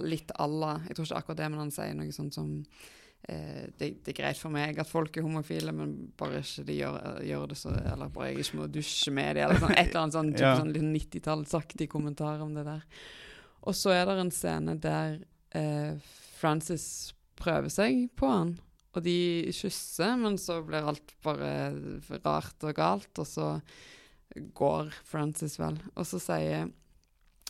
litt 0.02 0.32
à 0.34 0.48
la 0.50 0.78
Jeg 0.88 0.98
tror 0.98 1.06
ikke 1.06 1.20
akkurat 1.20 1.42
det, 1.42 1.50
men 1.54 1.62
han 1.62 1.74
sier 1.74 1.98
noe 1.98 2.14
sånt 2.16 2.38
som 2.38 2.48
eh, 3.30 3.68
det, 3.78 3.92
det, 4.02 4.16
er 4.16 4.18
greit 4.18 4.40
for 4.42 4.54
meg 4.54 4.80
at 4.82 4.90
folk 4.90 5.20
er 5.20 5.28
homofile, 5.28 5.76
men 5.78 5.92
bare 6.18 6.42
ikke 6.42 6.66
de 6.66 6.80
gjør, 6.80 6.98
gjør 7.28 7.46
det 7.52 7.58
så 7.60 7.74
Eller 7.78 8.14
bare 8.16 8.32
jeg 8.32 8.48
ikke 8.48 8.62
må 8.62 8.70
dusje 8.80 9.14
med 9.14 9.38
dem, 9.38 9.46
eller 9.46 9.62
sånn, 9.62 9.76
et 9.76 9.92
eller 9.92 10.04
annet 10.04 10.18
sånn, 10.18 10.32
ja. 10.42 10.54
sånn 10.58 10.94
90-tallsaktig 10.96 11.90
kommentar 11.92 12.42
om 12.42 12.56
det 12.58 12.66
der. 12.66 12.88
Og 13.68 13.78
så 13.78 13.94
er 13.94 14.08
det 14.10 14.16
en 14.24 14.34
scene 14.34 14.78
der 14.82 15.20
eh, 15.60 16.16
Frances 16.40 16.88
prøver 17.38 17.70
seg 17.70 18.08
på 18.18 18.32
han, 18.32 18.56
og 18.98 19.06
de 19.06 19.54
kysser, 19.54 20.16
men 20.18 20.40
så 20.42 20.64
blir 20.66 20.90
alt 20.90 21.14
bare 21.22 21.52
rart 22.24 22.66
og 22.66 22.74
galt, 22.74 23.14
og 23.22 23.30
så 23.30 23.52
går 24.36 24.92
Frances 25.08 25.58
vel. 25.60 25.80
Og 25.96 26.08
så 26.08 26.20
sier 26.22 26.68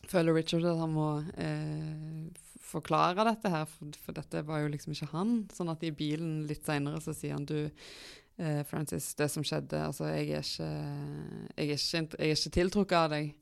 føler 0.07 0.38
Richard 0.38 0.65
at 0.67 0.80
han 0.80 0.93
må 0.93 1.07
eh, 1.39 2.28
forklare 2.67 3.25
dette 3.28 3.51
her, 3.51 3.65
for, 3.69 3.97
for, 4.03 4.15
dette 4.17 4.43
var 4.47 4.61
jo 4.63 4.71
liksom 4.71 4.93
ikke 4.93 5.11
han. 5.13 5.34
Sånn 5.53 5.71
at 5.73 5.84
i 5.88 5.93
bilen 5.95 6.45
litt 6.49 6.67
seinere 6.67 7.01
så 7.03 7.15
sier 7.15 7.38
han 7.38 7.47
du 7.47 7.59
eh, 7.67 8.61
Francis, 8.67 9.13
det 9.19 9.30
som 9.34 9.45
skjedde 9.47 9.82
Altså, 9.88 10.09
jeg 10.11 10.30
er 10.30 10.45
ikke, 10.45 10.69
jeg 11.55 11.67
er 11.67 11.75
ikke, 11.75 12.05
jeg 12.21 12.32
er 12.32 12.38
ikke 12.38 12.55
tiltrukket 12.59 12.99
av 13.01 13.13
deg. 13.15 13.36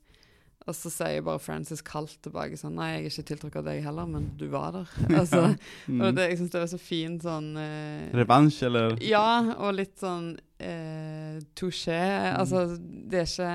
Og 0.66 0.74
så 0.74 0.90
sier 0.90 1.22
bare 1.22 1.38
Francis 1.42 1.82
kaldt 1.86 2.16
tilbake 2.26 2.58
sånn 2.58 2.74
Nei, 2.74 2.88
jeg 2.96 3.02
er 3.02 3.10
ikke 3.12 3.26
tiltrukket 3.30 3.60
av 3.60 3.68
deg 3.68 3.84
heller, 3.84 4.08
men 4.10 4.30
du 4.38 4.48
var 4.52 4.72
der. 4.74 4.94
Altså, 5.22 5.42
mm. 5.86 6.00
og 6.00 6.16
det, 6.16 6.30
jeg 6.32 6.40
syns 6.40 6.54
det 6.54 6.62
var 6.64 6.72
så 6.72 6.80
fint 6.82 7.26
sånn 7.26 7.52
eh, 7.62 8.08
Revansj, 8.16 8.62
eller? 8.66 8.96
Ja, 9.06 9.28
og 9.56 9.76
litt 9.78 9.94
sånn 10.02 10.32
eh, 10.58 11.38
touché. 11.54 12.00
Mm. 12.00 12.32
Altså, 12.40 12.64
det 12.82 13.22
er 13.22 13.30
ikke 13.30 13.52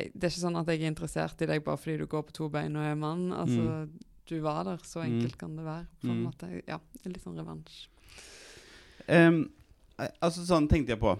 det 0.00 0.24
er 0.24 0.30
ikke 0.30 0.40
sånn 0.46 0.56
at 0.56 0.70
jeg 0.70 0.80
er 0.80 0.88
interessert 0.88 1.42
i 1.44 1.46
deg 1.50 1.64
bare 1.66 1.76
fordi 1.76 1.98
du 2.00 2.06
går 2.08 2.22
på 2.24 2.32
to 2.32 2.46
bein 2.48 2.78
og 2.78 2.86
er 2.86 2.94
mann. 2.96 3.26
Altså, 3.36 3.66
mm 3.84 4.06
du 4.30 4.40
var 4.40 4.64
der. 4.64 4.78
Så 4.82 4.98
mm. 4.98 5.06
enkelt 5.06 5.38
kan 5.38 5.56
det 5.56 5.64
være. 5.64 5.86
på 6.00 6.06
en 6.06 6.14
mm. 6.14 6.22
måte. 6.22 6.50
Ja, 6.66 6.78
Litt 7.04 7.22
sånn 7.24 7.38
revansj. 7.40 7.80
Um, 9.10 9.42
altså 10.20 10.44
Sånn 10.46 10.68
tenkte 10.70 10.94
jeg 10.94 11.02
på. 11.02 11.16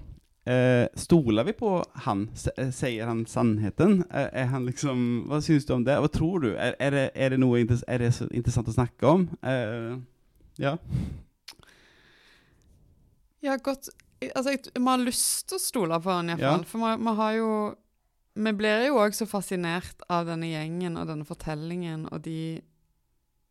Uh, 0.49 0.89
stoler 0.97 1.45
vi 1.45 1.53
på 1.53 1.71
han? 2.07 2.23
Eh, 2.57 2.71
sier 2.73 3.07
han 3.11 3.27
sannheten? 3.29 3.99
Uh, 4.09 4.29
er 4.33 4.47
han 4.49 4.65
liksom, 4.65 5.27
Hva 5.29 5.43
syns 5.45 5.67
du 5.69 5.75
om 5.75 5.85
det? 5.85 5.99
Hva 6.01 6.09
tror 6.09 6.41
du? 6.41 6.49
Er, 6.55 6.79
er, 6.81 6.95
det, 6.97 7.03
er 7.13 7.35
det, 7.35 7.41
noe 7.43 7.61
er 7.61 8.01
det 8.01 8.09
interessant 8.31 8.71
å 8.73 8.75
snakke 8.75 9.11
om? 9.11 9.27
Eh, 9.45 9.99
ja. 10.65 10.79
Ja, 13.45 13.59
godt 13.61 13.93
Altså, 14.37 14.53
vi 14.53 14.85
har 14.85 15.01
lyst 15.01 15.47
til 15.49 15.57
å 15.57 15.63
stole 15.63 16.01
på 16.05 16.13
han, 16.13 16.33
iallfall. 16.33 16.65
Ja. 16.65 16.69
For 16.69 17.05
vi 17.05 17.15
har 17.21 17.37
jo 17.39 17.53
Vi 18.41 18.53
blir 18.57 18.85
jo 18.89 18.99
òg 19.01 19.17
så 19.17 19.29
fascinert 19.29 20.05
av 20.13 20.29
denne 20.29 20.49
gjengen 20.49 20.97
og 21.01 21.09
denne 21.09 21.29
fortellingen 21.29 22.09
og 22.09 22.25
de 22.25 22.61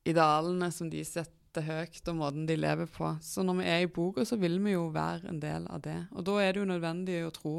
idealene 0.10 0.72
som 0.74 0.90
de 0.90 1.06
setter 1.06 1.39
høyt, 1.58 2.02
og 2.08 2.18
måten 2.20 2.46
de 2.50 2.58
lever 2.60 2.90
på. 2.94 3.12
Så 3.26 3.44
når 3.46 3.60
vi 3.60 3.70
er 3.70 3.86
i 3.86 3.92
boka, 3.92 4.26
så 4.26 4.38
vil 4.40 4.60
vi 4.64 4.76
jo 4.76 4.90
være 4.94 5.32
en 5.32 5.42
del 5.42 5.66
av 5.72 5.82
det. 5.86 5.98
Og 6.14 6.26
da 6.28 6.38
er 6.44 6.54
det 6.54 6.62
jo 6.62 6.70
nødvendig 6.70 7.24
å 7.26 7.34
tro 7.34 7.56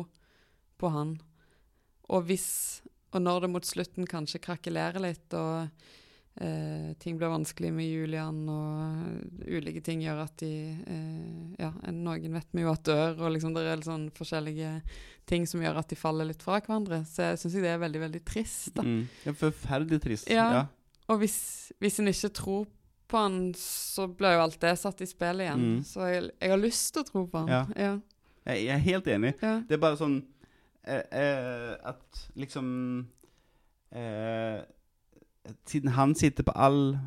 på 0.81 0.93
han. 0.95 1.17
Og 2.11 2.29
hvis, 2.29 2.49
og 3.15 3.23
når 3.23 3.45
det 3.45 3.51
mot 3.55 3.67
slutten 3.67 4.09
kanskje 4.09 4.43
krakelerer 4.43 5.03
litt, 5.03 5.27
og 5.35 5.69
eh, 6.41 6.91
ting 7.03 7.19
blir 7.19 7.33
vanskelig 7.35 7.71
med 7.75 7.91
Julian, 7.91 8.41
og 8.51 9.45
ulike 9.47 9.83
ting 9.85 10.03
gjør 10.07 10.25
at 10.25 10.35
de 10.43 10.53
eh, 10.81 11.61
Ja, 11.61 11.71
noen 11.93 12.35
vet 12.39 12.57
vi 12.57 12.65
jo 12.65 12.73
at 12.73 12.87
dør, 12.89 13.19
og 13.27 13.35
liksom 13.35 13.55
det 13.55 13.67
er 13.69 13.85
sånn 13.85 14.09
forskjellige 14.17 14.81
ting 15.31 15.47
som 15.47 15.63
gjør 15.63 15.83
at 15.83 15.91
de 15.91 15.99
faller 15.99 16.31
litt 16.31 16.43
fra 16.43 16.59
hverandre. 16.59 17.05
Så 17.07 17.31
jeg 17.31 17.43
syns 17.43 17.61
det 17.61 17.71
er 17.71 17.83
veldig, 17.83 18.05
veldig 18.09 18.23
trist. 18.27 18.73
da. 18.79 18.87
Mm. 18.87 19.03
Ja, 19.27 19.37
forferdelig 19.37 20.03
trist. 20.07 20.31
Ja. 20.31 20.51
ja. 20.57 20.67
Og 21.11 21.23
hvis, 21.23 21.39
hvis 21.83 21.99
en 22.01 22.11
ikke 22.11 22.33
tror 22.41 22.67
på 22.67 22.80
han, 23.19 23.55
så 23.59 24.07
blir 24.07 24.37
jo 24.37 24.43
alt 24.45 24.61
det 24.63 24.75
satt 24.79 25.01
i 25.03 25.09
spill 25.09 25.43
igjen. 25.43 25.63
Mm. 25.63 25.79
Så 25.87 26.07
jeg, 26.07 26.31
jeg, 26.37 26.51
har 26.53 26.61
lyst 26.61 26.93
til 26.95 27.03
å 27.03 27.09
tro 27.09 27.25
på 27.31 27.43
han. 27.43 27.51
Ja. 27.51 27.63
ja. 27.77 27.95
Jeg, 28.47 28.65
jeg, 28.65 28.75
er 28.75 28.85
helt 28.85 29.09
enig. 29.15 29.33
Ja. 29.43 29.55
Det 29.67 29.77
er 29.77 29.83
bare 29.83 29.99
sånn 30.01 30.19
eh, 30.85 31.03
eh, 31.23 31.73
at 31.93 32.23
liksom 32.41 32.69
eh, 33.95 34.61
Siden 35.67 35.95
han 35.97 36.13
sitter 36.15 36.45
på 36.45 36.53
all, 36.53 36.99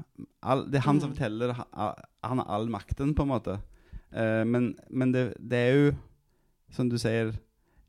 all 0.41 0.63
Det 0.71 0.79
er 0.79 0.87
han 0.87 0.97
mm. 0.97 1.01
som 1.03 1.11
forteller 1.13 1.53
Han 1.53 2.41
har 2.41 2.47
all 2.49 2.69
makten, 2.73 3.13
på 3.13 3.25
en 3.25 3.29
måte. 3.29 3.59
Eh, 4.11 4.43
men, 4.45 4.73
men 4.89 5.13
det, 5.13 5.27
det, 5.39 5.59
er 5.59 5.77
jo, 5.77 5.91
som 6.73 6.89
du 6.89 6.97
sier 7.01 7.35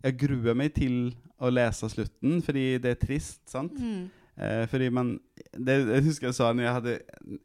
Jeg 0.05 0.19
gruer 0.21 0.57
meg 0.57 0.75
til 0.77 1.15
å 1.41 1.51
lese 1.51 1.89
slutten, 1.91 2.39
fordi 2.45 2.67
det 2.81 2.95
er 2.95 3.01
trist, 3.01 3.43
sant? 3.51 3.75
Mm. 3.81 4.07
Eh, 4.35 4.65
fordi 4.67 4.89
man 4.91 5.13
det, 5.55 5.77
Jeg 5.87 6.03
husker 6.09 6.27
jeg 6.27 6.35
sa 6.35 6.49
når 6.51 6.65
jeg 6.65 6.75
hadde 6.75 6.95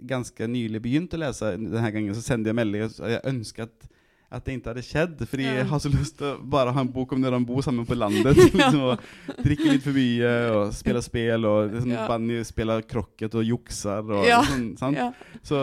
ganske 0.10 0.48
nylig 0.50 0.82
begynt 0.82 1.14
å 1.14 1.22
lese 1.22 1.54
denne 1.54 1.92
gangen, 1.94 2.16
så 2.18 2.24
sendte 2.26 2.50
jeg 2.50 2.58
melding 2.58 2.88
og 2.88 3.12
jeg 3.12 3.22
ønsket 3.30 3.68
at, 3.68 3.90
at 4.34 4.46
det 4.46 4.56
ikke 4.58 4.72
hadde 4.72 4.86
skjedd. 4.88 5.22
Fordi 5.30 5.46
ja. 5.46 5.54
jeg 5.60 5.68
har 5.70 5.84
så 5.84 5.92
lyst 5.94 6.18
til 6.18 6.32
å 6.32 6.40
bare 6.56 6.74
ha 6.74 6.84
en 6.86 6.92
bok 6.94 7.14
om 7.14 7.22
når 7.22 7.38
de 7.38 7.42
bor 7.50 7.62
sammen 7.66 7.86
på 7.86 7.98
landet. 7.98 8.42
liksom, 8.58 8.82
og 8.90 9.44
Drikker 9.46 9.70
litt 9.76 9.86
for 9.86 9.98
mye 9.98 10.34
og 10.56 10.74
spiller 10.78 11.06
spill, 11.06 11.46
og 11.50 11.76
liksom, 11.76 11.94
ja. 11.94 12.08
Banny 12.10 12.42
spiller 12.48 12.86
krokket 12.90 13.38
og 13.38 13.46
jukser. 13.46 14.10
Og, 14.10 14.26
ja. 14.30 14.42
sånn, 14.82 14.98
ja. 14.98 15.12
Så, 15.46 15.62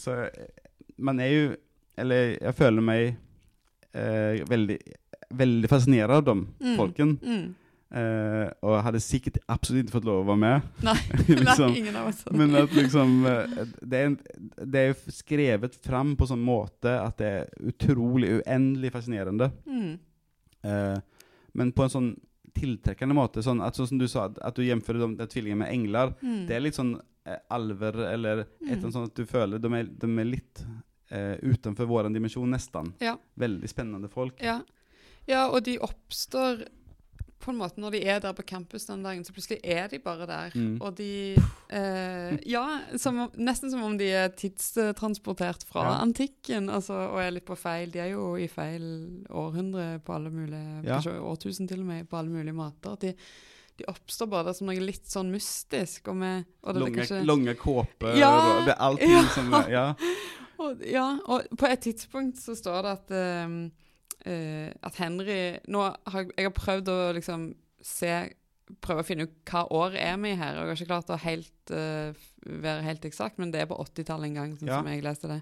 så, 0.00 0.16
man 0.96 1.20
er 1.20 1.32
jo 1.32 1.44
Eller 1.98 2.34
jeg 2.40 2.54
føler 2.58 2.82
meg 2.82 3.02
eh, 3.94 4.40
veldig, 4.50 4.78
veldig 5.38 5.68
fascinert 5.70 6.10
av 6.16 6.24
de 6.26 6.34
mm. 6.40 6.72
folken. 6.80 7.12
Mm. 7.22 7.44
Uh, 7.94 8.48
og 8.66 8.72
jeg 8.74 8.84
hadde 8.88 9.00
sikkert 9.04 9.36
absolutt 9.54 9.84
ikke 9.84 9.94
fått 10.00 10.06
lov 10.08 10.24
å 10.24 10.26
være 10.32 10.40
med. 10.42 10.64
Nei, 10.88 10.96
liksom. 11.30 11.68
Nei 11.70 11.78
ingen 11.78 11.98
av 12.00 12.08
oss 12.10 12.24
Men 12.34 12.58
at 12.58 12.74
liksom 12.74 13.12
uh, 13.22 13.60
det, 13.78 14.00
er, 14.00 14.16
det, 14.58 14.82
er, 14.82 15.12
skrevet 15.14 15.78
fram 15.84 16.16
på 16.18 16.26
sånn 16.26 16.42
måte 16.42 16.96
at 16.98 17.20
det 17.22 17.30
er 17.30 17.70
utrolig, 17.70 18.32
uendelig 18.40 18.90
fascinerende. 18.96 19.50
Mm. 19.70 19.94
Uh, 20.66 20.98
men 21.54 21.70
på 21.76 21.86
en 21.86 21.94
sånn 21.94 22.12
tiltrekkende 22.54 23.14
måte. 23.14 23.46
Sånn, 23.46 23.62
at, 23.62 23.78
sånn 23.78 23.92
som 23.92 24.02
du 24.02 24.08
sa, 24.10 24.26
at 24.26 24.58
du 24.58 24.66
jamfører 24.66 25.04
de, 25.04 25.12
de 25.22 25.30
tvillingene 25.30 25.62
med 25.62 25.74
engler. 25.76 26.18
Mm. 26.18 26.44
Det 26.50 26.58
er 26.58 26.66
litt 26.66 26.78
sånn 26.78 26.96
alver, 27.54 28.02
eller 28.10 28.42
et 28.42 28.48
eller 28.66 28.80
annet 28.82 28.94
sånt 28.98 29.12
at 29.14 29.16
du 29.16 29.24
føler 29.26 29.62
de 29.62 29.70
er, 29.78 29.86
de 29.88 30.08
er 30.20 30.26
litt 30.28 30.66
utenfor 31.46 31.86
vår 31.88 32.10
dimensjon, 32.10 32.50
nesten. 32.50 32.90
Ja. 33.00 33.14
Veldig 33.38 33.70
spennende 33.70 34.10
folk. 34.10 34.42
Ja. 34.42 34.58
ja, 35.30 35.44
og 35.46 35.62
de 35.68 35.78
oppstår 35.84 36.64
på 37.44 37.52
en 37.52 37.60
måte 37.60 37.80
Når 37.80 37.94
de 37.94 38.00
er 38.08 38.20
der 38.24 38.34
på 38.36 38.44
campus 38.46 38.86
den 38.88 39.04
dagen, 39.04 39.24
så 39.24 39.34
plutselig 39.36 39.60
er 39.62 39.88
de 39.92 40.00
bare 40.02 40.26
der. 40.28 40.54
Mm. 40.56 40.76
Og 40.80 40.96
de 40.98 41.36
eh, 41.36 42.36
Ja, 42.48 42.64
som, 43.00 43.24
nesten 43.36 43.72
som 43.72 43.84
om 43.84 43.96
de 44.00 44.08
er 44.08 44.32
tidstransportert 44.32 45.66
fra 45.68 45.86
ja. 45.90 45.96
antikken 46.04 46.70
altså, 46.72 46.96
og 47.12 47.20
er 47.22 47.34
litt 47.36 47.48
på 47.48 47.58
feil. 47.58 47.92
De 47.92 48.02
er 48.02 48.14
jo 48.14 48.34
i 48.40 48.48
feil 48.50 48.86
århundre 49.30 49.98
på 50.04 50.16
alle 50.16 50.32
mulige 50.34 50.84
ja. 50.86 51.00
Årtusen 51.20 51.68
til 51.70 51.84
og 51.84 51.90
med, 51.90 52.08
på 52.08 52.20
alle 52.20 52.32
mulige 52.32 52.56
måter. 52.56 52.96
De, 53.02 53.12
de 53.78 53.88
oppstår 53.90 54.30
bare 54.30 54.54
som 54.56 54.70
noe 54.70 54.80
litt 54.80 55.06
sånn 55.10 55.32
mystisk. 55.34 56.08
Og 56.12 56.18
med, 56.24 56.48
og 56.64 56.80
lange, 56.80 57.00
kanskje, 57.02 57.22
lange 57.28 57.56
kåper 57.60 58.18
ja, 58.20 58.34
og 58.56 58.74
allting 58.74 59.16
ja. 59.18 59.24
som 59.34 59.56
Ja. 59.70 59.86
og, 60.62 60.84
ja, 60.88 61.08
og 61.26 61.56
på 61.58 61.70
et 61.70 61.88
tidspunkt 61.88 62.40
så 62.40 62.56
står 62.58 62.86
det 62.86 62.98
at 62.98 63.18
um, 63.48 63.64
uh, 64.28 64.70
at 64.84 64.96
Henry 65.00 65.58
Nå 65.70 65.84
har 65.84 66.26
jeg 66.30 66.48
har 66.48 66.56
prøvd 66.56 66.90
å 66.92 66.98
liksom 67.18 67.52
se 67.84 68.14
Prøve 68.80 69.02
å 69.02 69.04
finne 69.04 69.26
ut 69.28 69.32
hva 69.50 69.66
år 69.76 69.92
er 70.00 70.14
vi 70.22 70.30
her. 70.40 70.56
Og 70.56 70.62
jeg 70.64 70.70
har 70.70 70.78
ikke 70.78 70.88
klart 70.88 71.10
å 71.12 71.18
helt, 71.20 71.52
uh, 71.68 72.16
være 72.48 72.86
helt 72.86 73.02
eksakt, 73.04 73.36
men 73.36 73.50
det 73.52 73.60
er 73.60 73.68
på 73.68 73.76
80-tallet 73.76 74.30
en 74.30 74.38
gang, 74.38 74.54
sånn 74.56 74.70
ja. 74.70 74.78
som 74.80 74.88
jeg 74.88 75.02
leste 75.04 75.28
det. 75.28 75.36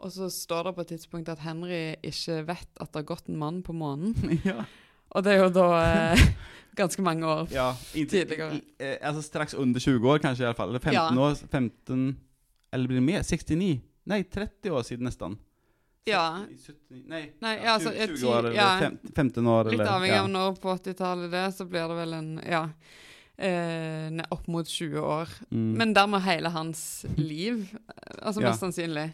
Og 0.00 0.12
så 0.12 0.28
står 0.32 0.68
det 0.68 0.72
på 0.76 0.84
et 0.84 0.90
tidspunkt 0.92 1.28
at 1.32 1.42
Henry 1.44 1.80
ikke 2.04 2.42
vet 2.48 2.80
at 2.80 2.92
det 2.92 3.02
har 3.02 3.08
gått 3.08 3.28
en 3.28 3.38
mann 3.40 3.62
på 3.64 3.76
månen. 3.76 4.16
Ja. 4.48 4.64
Og 5.14 5.22
det 5.24 5.36
er 5.36 5.44
jo 5.44 5.50
da 5.54 5.66
eh, 5.80 6.22
ganske 6.80 7.02
mange 7.04 7.28
år 7.30 7.52
ja, 7.54 7.70
tidligere. 7.94 8.58
Eh, 8.76 8.96
altså 9.00 9.22
straks 9.24 9.54
under 9.54 9.80
20 9.80 10.08
år, 10.10 10.18
kanskje, 10.20 10.42
i 10.44 10.48
alle 10.48 10.58
fall. 10.58 10.72
Eller 10.72 10.82
15 10.82 10.96
ja. 10.98 11.22
år. 11.22 11.36
15 11.52 12.16
Eller 12.74 12.90
blir 12.90 12.98
det 12.98 13.06
mer? 13.06 13.22
69? 13.22 13.70
Nei, 14.10 14.18
30 14.22 14.74
år 14.74 14.82
siden 14.84 15.08
nesten. 15.08 15.38
Ja. 16.06 16.44
70, 16.62 17.02
nei, 17.10 17.22
nei 17.42 17.56
ja, 17.58 17.74
altså, 17.74 17.90
20, 17.90 18.14
20 18.20 18.30
år 18.30 18.48
eller 18.50 18.58
ja, 18.60 18.90
15 19.16 19.50
år. 19.50 19.70
Litt 19.74 19.82
avhengig 19.90 20.20
av 20.20 20.30
når 20.30 20.60
på 20.62 20.76
80-tallet 20.76 21.32
det, 21.34 21.46
så 21.56 21.66
blir 21.66 21.90
det 21.90 21.98
vel 21.98 22.16
en 22.20 22.30
Ja. 22.46 22.62
Eh, 23.36 24.22
opp 24.32 24.46
mot 24.48 24.64
20 24.64 25.02
år. 25.02 25.32
Mm. 25.50 25.72
Men 25.76 25.90
dermed 25.92 26.22
hele 26.24 26.48
hans 26.54 27.04
liv, 27.18 27.66
altså 28.22 28.40
mest 28.40 28.62
sannsynlig. 28.64 29.10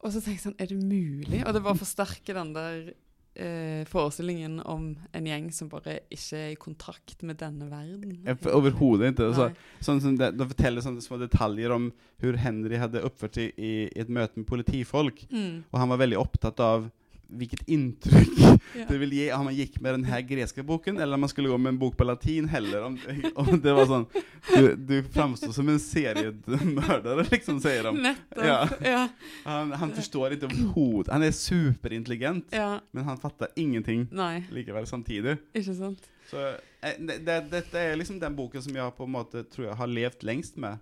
Og 0.00 0.12
så 0.12 0.20
tenker 0.20 0.36
jeg 0.36 0.44
sånn 0.44 0.60
Er 0.60 0.68
det 0.68 0.76
mulig? 0.80 1.40
Og 1.44 1.54
det 1.54 1.62
bare 1.64 1.80
forsterker 1.80 2.36
den 2.40 2.52
der 2.56 2.92
eh, 3.34 3.82
forestillingen 3.88 4.60
om 4.60 4.92
en 5.12 5.26
gjeng 5.26 5.48
som 5.54 5.70
bare 5.70 5.98
ikke 6.12 6.38
er 6.38 6.52
i 6.52 6.60
kontakt 6.60 7.24
med 7.26 7.40
denne 7.40 7.68
verden. 7.70 8.16
Overhodet 8.50 9.12
ikke. 9.12 9.30
Altså, 9.30 9.50
sånn 9.84 10.02
som 10.04 10.16
det, 10.20 10.32
de 10.38 10.48
forteller 10.52 10.84
sånne 10.84 11.04
små 11.04 11.20
detaljer 11.22 11.74
om 11.74 11.90
hvordan 12.20 12.44
Henry 12.44 12.80
hadde 12.80 13.04
oppført 13.06 13.38
seg 13.38 13.52
i, 13.56 13.72
i, 13.86 14.00
et 14.00 14.10
møte 14.12 14.40
med 14.40 14.48
politifolk. 14.50 15.24
Mm. 15.32 15.62
Og 15.70 15.82
han 15.82 15.92
var 15.94 16.02
veldig 16.02 16.20
opptatt 16.20 16.60
av 16.64 16.90
hvilket 17.30 17.62
inntrykk 17.70 18.38
ja. 18.74 18.84
det 18.88 18.98
vil 19.02 19.12
gi 19.14 19.26
om 19.34 19.44
man 19.48 19.54
gikk 19.56 19.78
med 19.82 19.96
denne 19.98 20.20
greske 20.26 20.64
boken, 20.66 20.98
eller 20.98 21.14
om 21.14 21.24
man 21.24 21.30
skulle 21.32 21.50
gå 21.50 21.58
med 21.58 21.74
en 21.74 21.80
bok 21.80 21.96
på 21.96 22.06
latin 22.06 22.48
heller. 22.50 22.82
Om, 22.88 22.98
om 23.34 23.50
det 23.62 23.74
var 23.76 23.88
sånn 23.90 24.06
Du, 24.50 24.74
du 24.76 24.96
framstår 25.12 25.52
som 25.54 25.68
en 25.68 25.80
seriemorder, 25.82 27.24
liksom, 27.30 27.60
sier 27.62 27.86
de. 27.86 27.94
Nettopp. 28.08 28.44
Ja. 28.46 28.60
ja. 28.84 29.02
Han, 29.44 29.72
han 29.72 29.94
forstår 29.96 30.36
ikke 30.36 30.50
overhodet. 30.50 31.12
Han 31.14 31.26
er 31.26 31.34
superintelligent, 31.36 32.54
ja. 32.56 32.80
men 32.90 33.06
han 33.08 33.20
fatter 33.20 33.52
ingenting 33.60 34.08
Nei. 34.12 34.42
likevel 34.54 34.88
samtidig. 34.90 35.38
Ikke 35.54 35.76
sant? 35.76 36.08
Så 36.30 36.44
eh, 36.46 36.96
det, 36.98 37.20
det, 37.26 37.40
Dette 37.50 37.82
er 37.82 37.98
liksom 37.98 38.20
den 38.22 38.36
boken 38.38 38.62
som 38.62 38.76
jeg 38.76 38.96
på 38.96 39.06
en 39.06 39.14
måte 39.16 39.44
tror 39.50 39.70
jeg 39.70 39.78
har 39.80 39.90
levd 39.90 40.26
lengst 40.26 40.60
med. 40.62 40.78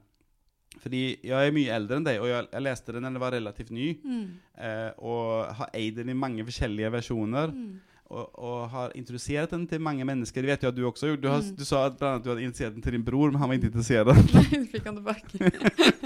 Fordi 0.82 1.02
jeg 1.26 1.34
er 1.34 1.54
mye 1.54 1.74
eldre 1.74 1.98
enn 1.98 2.06
deg, 2.06 2.20
og 2.22 2.30
jeg, 2.30 2.46
jeg 2.52 2.64
leste 2.64 2.94
den 2.94 3.06
da 3.06 3.10
den 3.10 3.22
var 3.22 3.34
relativt 3.34 3.74
ny. 3.74 3.90
Mm. 4.04 4.24
Eh, 4.62 4.90
og 5.02 5.52
har 5.58 5.70
eid 5.76 5.98
den 5.98 6.12
i 6.12 6.18
mange 6.18 6.46
forskjellige 6.46 6.92
versjoner. 6.94 7.52
Mm. 7.54 7.76
Og, 8.08 8.28
og, 8.40 8.60
har 8.72 8.94
introdusert 8.96 9.50
den 9.52 9.66
til 9.68 9.82
mange 9.84 10.04
mennesker. 10.08 10.40
Det 10.40 10.48
vet 10.48 10.62
jeg 10.64 10.70
at 10.72 10.76
du 10.76 10.86
også 10.88 11.10
gjort. 11.10 11.22
Du, 11.22 11.28
har, 11.28 11.42
mm. 11.44 11.56
du 11.58 11.64
sa 11.68 11.82
at 11.90 11.98
blant 11.98 12.14
annet 12.14 12.24
du 12.24 12.30
hadde 12.32 12.46
introdusert 12.46 12.76
den 12.76 12.86
til 12.86 12.96
din 12.96 13.04
bror, 13.04 13.28
men 13.28 13.42
han 13.42 13.50
var 13.50 13.58
ikke 13.58 13.68
interessert. 13.68 14.08
Nei, 14.38 14.62
fikk 14.72 14.88
han 14.88 14.96
tilbake. 14.96 15.50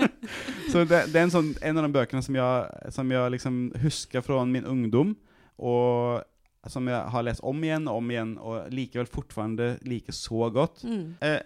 så 0.72 0.82
det, 0.82 1.04
det, 1.12 1.20
er 1.20 1.28
en, 1.28 1.36
sånn, 1.36 1.52
en, 1.60 1.78
av 1.78 1.86
de 1.86 1.94
bøkene 1.94 2.24
som 2.26 2.40
jeg, 2.40 2.90
som 2.96 3.14
jeg 3.14 3.36
liksom 3.36 3.62
husker 3.84 4.26
fra 4.26 4.42
min 4.48 4.66
ungdom. 4.66 5.14
Og 5.62 6.72
som 6.72 6.86
jeg 6.90 7.14
har 7.14 7.24
lest 7.26 7.42
om 7.46 7.62
igjen 7.62 7.86
og 7.90 8.00
om 8.00 8.10
igjen, 8.10 8.36
og 8.38 8.74
likevel 8.74 9.08
fortsatt 9.10 9.86
liker 9.86 10.14
så 10.16 10.50
godt. 10.54 10.82
Mm. 10.86 11.06
Eh, 11.22 11.40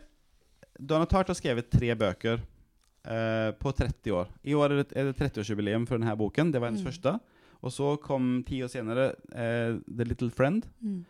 Donald 0.78 1.08
Tart 1.12 1.32
har 1.32 1.36
skrevet 1.38 1.70
tre 1.72 1.92
bøker. 1.96 2.40
Eh, 3.06 3.52
på 3.52 3.72
30 3.72 4.12
år. 4.12 4.30
I 4.42 4.54
år 4.58 4.72
er 4.72 4.80
det, 4.82 4.92
er 4.98 5.12
30-årsjubileum 5.14 5.84
for 5.86 6.00
denne 6.00 6.14
boken. 6.18 6.50
Det 6.50 6.58
var 6.58 6.72
hennes 6.72 6.82
mm. 6.82 6.88
første. 6.88 7.12
Og 7.62 7.72
så 7.72 7.92
kom 8.02 8.40
ti 8.46 8.58
år 8.64 8.70
senere 8.70 9.12
uh, 9.30 9.78
The 9.86 10.06
Little 10.08 10.30
Friend. 10.34 10.66
Mm. 10.82 11.04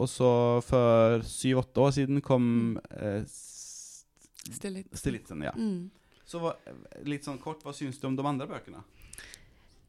Og 0.00 0.08
så 0.08 0.30
for 0.64 1.22
syv-åtte 1.28 1.84
år 1.84 1.92
siden 1.98 2.22
kom 2.24 2.46
uh, 2.96 3.20
Stilitzen. 4.42 5.44
ja. 5.44 5.52
Mm. 5.52 5.90
Så 6.24 6.40
var, 6.40 6.56
litt 7.04 7.28
sånn 7.28 7.38
kort, 7.42 7.60
hva 7.62 7.74
syns 7.76 8.00
du 8.00 8.08
om 8.08 8.16
de 8.16 8.24
andre 8.26 8.48
bøkene? 8.48 8.80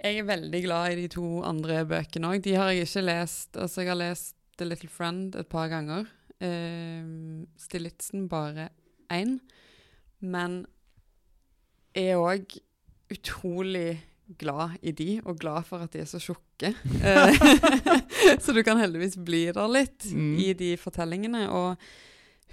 Jeg 0.04 0.20
er 0.20 0.28
veldig 0.28 0.62
glad 0.66 0.92
i 0.92 1.00
de 1.00 1.08
to 1.16 1.40
andre 1.48 1.86
bøkene 1.88 2.34
òg. 2.34 2.44
De 2.44 2.58
har 2.60 2.74
jeg 2.74 2.90
ikke 2.90 3.06
lest. 3.08 3.56
Altså, 3.56 3.82
jeg 3.86 3.94
har 3.94 4.02
lest 4.02 4.36
The 4.60 4.68
Little 4.68 4.92
Friend 4.92 5.40
et 5.40 5.50
par 5.50 5.72
ganger. 5.72 6.12
Uh, 6.44 7.48
Stilitzen 7.56 8.28
bare 8.28 8.68
én. 9.08 9.40
Men 10.20 10.66
er 11.96 12.20
òg 12.20 12.58
utrolig 13.14 14.02
glad 14.40 14.78
i 14.82 14.92
de, 14.92 15.22
og 15.26 15.40
glad 15.40 15.66
for 15.68 15.84
at 15.84 15.94
de 15.94 16.02
er 16.04 16.10
så 16.10 16.20
tjukke. 16.22 16.74
Så 18.44 18.54
du 18.56 18.62
kan 18.64 18.80
heldigvis 18.80 19.18
bli 19.20 19.46
der 19.52 19.68
litt 19.70 20.08
mm. 20.10 20.38
i 20.40 20.54
de 20.58 20.72
fortellingene. 20.80 21.44
Og 21.52 21.76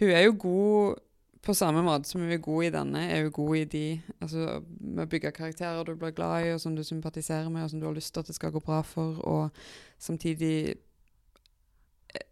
hun 0.01 0.11
er 0.11 0.27
jo 0.27 0.35
god 0.39 1.01
på 1.41 1.55
samme 1.57 1.81
måte 1.85 2.09
som 2.09 2.21
hun 2.21 2.33
er 2.35 2.43
god 2.43 2.67
i 2.67 2.73
denne, 2.75 3.05
er 3.09 3.23
hun 3.25 3.33
god 3.33 3.57
i 3.57 3.65
de 3.73 3.85
altså 4.21 4.59
med 4.81 5.07
å 5.07 5.09
bygge 5.09 5.33
karakterer 5.33 5.87
du 5.89 5.95
blir 5.97 6.13
glad 6.13 6.45
i, 6.45 6.53
og 6.53 6.61
som 6.61 6.75
du 6.77 6.83
sympatiserer 6.85 7.49
med, 7.49 7.65
og 7.65 7.73
som 7.73 7.81
du 7.81 7.87
har 7.89 7.97
lyst 7.97 8.13
til 8.13 8.21
at 8.21 8.29
det 8.29 8.37
skal 8.37 8.53
gå 8.53 8.61
bra 8.65 8.83
for, 8.85 9.23
og 9.25 9.63
samtidig 9.99 10.77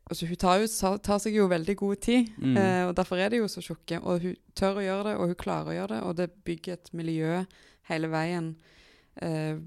altså 0.09 0.27
Hun 0.27 0.37
tar, 0.41 0.63
jo, 0.63 0.69
tar, 1.05 1.19
seg 1.23 1.37
jo 1.37 1.49
veldig 1.51 1.75
god 1.79 2.01
tid, 2.05 2.31
mm. 2.39 2.57
eh, 2.57 2.85
og 2.89 2.95
derfor 2.97 3.21
er 3.21 3.33
de 3.33 3.43
jo 3.43 3.51
så 3.51 3.63
tjukke. 3.65 4.01
Og 4.01 4.25
hun 4.25 4.39
tør 4.59 4.81
å 4.81 4.87
gjøre 4.87 5.11
det, 5.11 5.17
og 5.19 5.33
hun 5.33 5.41
klarer 5.43 5.73
å 5.73 5.77
gjøre 5.77 5.93
det, 5.95 6.01
og 6.07 6.17
det 6.19 6.31
bygger 6.49 6.79
et 6.79 6.91
miljø 6.97 7.43
hele 7.89 8.11
veien 8.13 8.53
eh, 9.25 9.61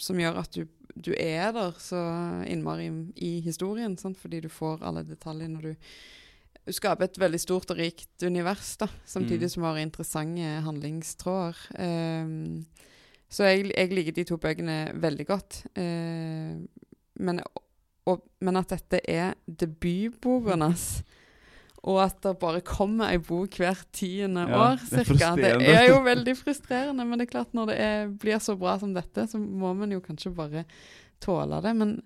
som 0.00 0.20
gjør 0.20 0.40
at 0.42 0.56
du, 0.56 0.64
du, 0.94 1.12
er 1.18 1.52
der 1.56 1.78
så 1.82 2.00
innmari 2.48 2.88
i, 3.16 3.38
historien, 3.44 3.96
sant? 4.00 4.20
fordi 4.20 4.42
du 4.44 4.50
får 4.52 4.84
alle 4.86 5.04
detaljene. 5.06 5.60
Du, 5.62 5.74
du 6.64 6.72
skaper 6.72 7.08
et 7.08 7.20
veldig 7.20 7.40
stort 7.42 7.74
og 7.74 7.80
rikt 7.80 8.24
univers, 8.24 8.74
da, 8.80 8.88
samtidig 9.08 9.50
mm. 9.50 9.54
som 9.56 9.68
har 9.68 9.82
interessante 9.82 10.54
handlingstråder. 10.64 11.60
Um, 11.76 12.64
så 13.28 13.50
jeg, 13.50 13.68
jeg, 13.72 13.90
liker 13.92 14.16
de 14.16 14.24
to 14.28 14.38
bøkene 14.40 14.78
veldig 15.02 15.26
godt. 15.28 15.64
Uh, 15.76 16.62
men 17.20 17.40
og, 18.10 18.24
men 18.44 18.60
at 18.60 18.72
dette 18.74 19.00
er 19.08 19.34
debutboken 19.46 20.64
hans. 20.66 20.88
Og 21.84 21.98
at 22.00 22.16
det 22.24 22.34
bare 22.40 22.62
kommer 22.64 23.12
ei 23.12 23.20
bok 23.20 23.58
hvert 23.60 23.88
tiende 23.92 24.46
ja, 24.48 24.60
år 24.70 24.78
ca. 24.80 25.32
Det, 25.36 25.50
det 25.60 25.72
er 25.72 25.90
jo 25.90 25.98
veldig 26.04 26.34
frustrerende, 26.38 27.04
men 27.04 27.20
det 27.20 27.26
er 27.26 27.34
klart 27.34 27.56
når 27.56 27.72
det 27.72 27.80
er, 27.84 28.06
blir 28.20 28.40
så 28.40 28.56
bra 28.60 28.78
som 28.80 28.94
dette, 28.96 29.26
så 29.28 29.40
må 29.40 29.74
man 29.76 29.92
jo 29.92 30.00
kanskje 30.04 30.32
bare 30.36 30.64
tåle 31.24 31.60
det. 31.64 31.74
Men, 31.76 31.98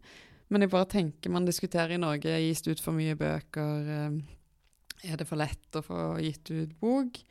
men 0.51 0.67
jeg 0.67 0.73
bare 0.75 0.91
tenker 0.91 1.35
man 1.35 1.47
diskuterer 1.47 1.95
i 1.95 2.01
Norge 2.03 2.41
gis 2.43 2.65
det 2.67 2.75
ut 2.75 2.83
for 2.83 2.99
mye 2.99 3.15
bøker. 3.19 3.93
Eh, 3.95 4.19
er 5.13 5.21
det 5.21 5.29
for 5.29 5.39
lett 5.39 5.79
å 5.79 5.85
få 5.87 6.03
gitt 6.27 6.51
ut 6.51 6.75
bok? 6.83 7.23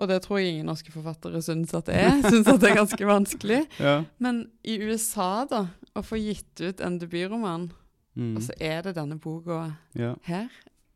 Og 0.00 0.08
det 0.08 0.20
tror 0.24 0.38
jeg 0.38 0.54
ingen 0.54 0.70
norske 0.70 0.94
forfattere 0.94 1.42
syns 1.44 1.74
at 1.76 1.90
det 1.90 1.98
er. 1.98 2.22
Syns 2.30 2.46
at 2.48 2.62
det 2.62 2.70
er 2.70 2.78
ganske 2.84 3.08
vanskelig. 3.08 3.64
Ja. 3.82 3.98
Men 4.22 4.44
i 4.62 4.78
USA, 4.78 5.42
da, 5.50 5.66
å 5.98 6.06
få 6.06 6.22
gitt 6.22 6.62
ut 6.62 6.80
en 6.86 7.02
debutroman 7.02 7.72
Mm. 8.20 8.34
Og 8.36 8.44
så 8.44 8.56
er 8.60 8.82
det 8.84 8.96
denne 8.98 9.16
boka 9.20 9.62
ja. 9.96 10.12
her. 10.26 10.50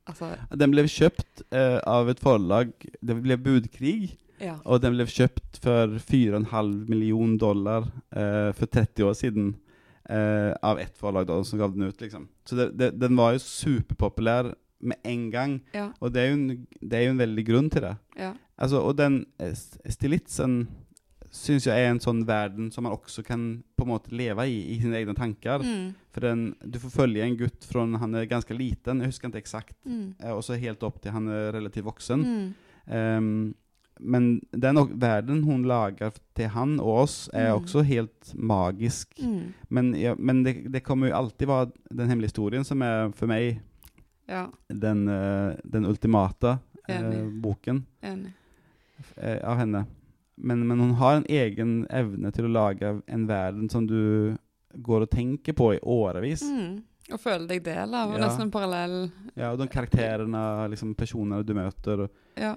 Altså, 0.05 0.35
den 0.53 0.75
ble 0.75 0.85
kjøpt 0.91 1.47
uh, 1.55 1.81
av 1.89 2.11
et 2.13 2.19
forlag 2.21 2.75
Det 3.01 3.17
ble 3.25 3.39
budkrig. 3.41 4.13
Ja. 4.43 4.59
Og 4.69 4.83
den 4.85 4.97
ble 4.97 5.07
kjøpt 5.09 5.61
for 5.63 5.95
4,5 6.11 6.75
million 6.91 7.39
dollar 7.41 7.87
uh, 8.13 8.51
for 8.57 8.69
30 8.69 9.09
år 9.09 9.17
siden. 9.17 9.55
Uh, 10.05 10.53
av 10.61 10.77
ett 10.83 10.99
forlag 11.01 11.25
da, 11.31 11.39
som 11.49 11.59
gav 11.63 11.73
den 11.73 11.89
ut. 11.89 12.01
liksom 12.01 12.29
Så 12.45 12.59
det, 12.59 12.69
det, 12.77 12.91
den 13.01 13.17
var 13.17 13.33
jo 13.33 13.41
superpopulær 13.41 14.53
med 14.85 15.01
en 15.09 15.31
gang. 15.33 15.59
Ja. 15.73 15.89
Og 16.01 16.13
det 16.13 16.27
er, 16.27 16.35
en, 16.35 16.67
det 16.83 16.99
er 16.99 17.07
jo 17.07 17.15
en 17.15 17.23
veldig 17.25 17.45
grunn 17.49 17.71
til 17.73 17.87
det. 17.87 17.95
Ja. 18.21 18.35
Altså, 18.61 18.83
og 18.85 18.99
den 18.99 19.23
Stilitzen 19.89 20.67
syns 21.35 21.67
jeg 21.67 21.83
er 21.83 21.91
en 21.91 22.01
sånn 22.03 22.23
verden 22.29 22.71
som 22.73 22.87
man 22.87 22.95
også 22.95 23.25
kan 23.27 23.47
på 23.75 23.85
en 23.87 23.91
måte 23.91 24.15
leve 24.15 24.47
i 24.51 24.61
i 24.75 24.79
sine 24.83 25.01
egne 25.01 25.17
tanker. 25.19 25.65
Mm. 25.65 25.91
For 26.15 26.25
den, 26.25 26.45
du 26.63 26.79
får 26.83 26.95
følge 26.95 27.27
en 27.27 27.37
gutt 27.41 27.67
fra 27.67 27.85
han 28.01 28.15
er 28.15 28.31
ganske 28.31 28.55
liten, 28.55 29.03
jeg 29.03 29.11
husker 29.11 29.33
ikke 29.33 29.43
eksakt, 29.43 29.77
mm. 29.83 30.15
Eh, 30.21 30.31
og 30.31 30.45
så 30.47 30.59
helt 30.61 30.83
opp 30.87 31.01
til 31.03 31.15
han 31.15 31.29
er 31.29 31.53
relativt 31.57 31.89
voksen. 31.89 32.25
Mm. 32.25 32.49
Um, 32.87 33.55
men 34.01 34.41
den 34.51 34.79
verden 35.01 35.45
hun 35.47 35.67
lager 35.71 36.17
til 36.35 36.51
han 36.51 36.79
og 36.83 37.05
oss, 37.05 37.17
er 37.33 37.53
mm. 37.53 37.61
også 37.63 37.85
helt 37.87 38.33
magisk. 38.35 39.15
Mm. 39.23 39.53
Men, 39.69 39.93
ja, 39.99 40.15
men 40.19 40.43
det, 40.47 40.57
det, 40.73 40.83
kommer 40.87 41.11
jo 41.11 41.19
alltid 41.21 41.51
være 41.51 41.71
den 41.91 42.11
hemmelige 42.11 42.33
historien 42.33 42.67
som 42.67 42.83
er 42.83 43.13
for 43.15 43.31
meg 43.31 43.61
ja. 44.31 44.49
den, 44.69 45.07
uh, 45.09 45.55
den 45.63 45.87
ultimate 45.87 46.57
uh, 46.91 47.21
boken 47.43 47.85
uh, 48.03 49.39
av 49.43 49.63
henne. 49.63 49.85
Men, 50.37 50.67
men, 50.67 50.81
hun 50.81 50.95
har 50.99 51.17
en 51.17 51.29
egen 51.31 51.85
evne 51.91 52.33
til 52.35 52.49
å 52.49 52.55
lage 52.55 52.97
en 53.07 53.29
verden 53.29 53.69
som 53.71 53.87
du 53.87 54.35
går 54.75 55.07
og 55.07 55.11
tenker 55.13 55.55
på 55.55 55.75
i 55.77 55.81
årevis. 55.81 56.43
Mm. 56.43 56.83
Og 57.13 57.21
føler 57.21 57.47
deg 57.49 57.65
del 57.67 57.95
av, 57.95 58.11
og 58.11 58.17
ja. 58.17 58.23
nesten 58.25 58.47
en 58.47 58.53
parallell 58.53 58.95
Ja, 59.37 59.51
og 59.53 59.59
de 59.61 59.67
karakterene, 59.69 60.45
liksom 60.73 60.95
personene 60.97 61.43
du 61.45 61.53
møter. 61.57 62.07
Og 62.07 62.41
ja. 62.41 62.55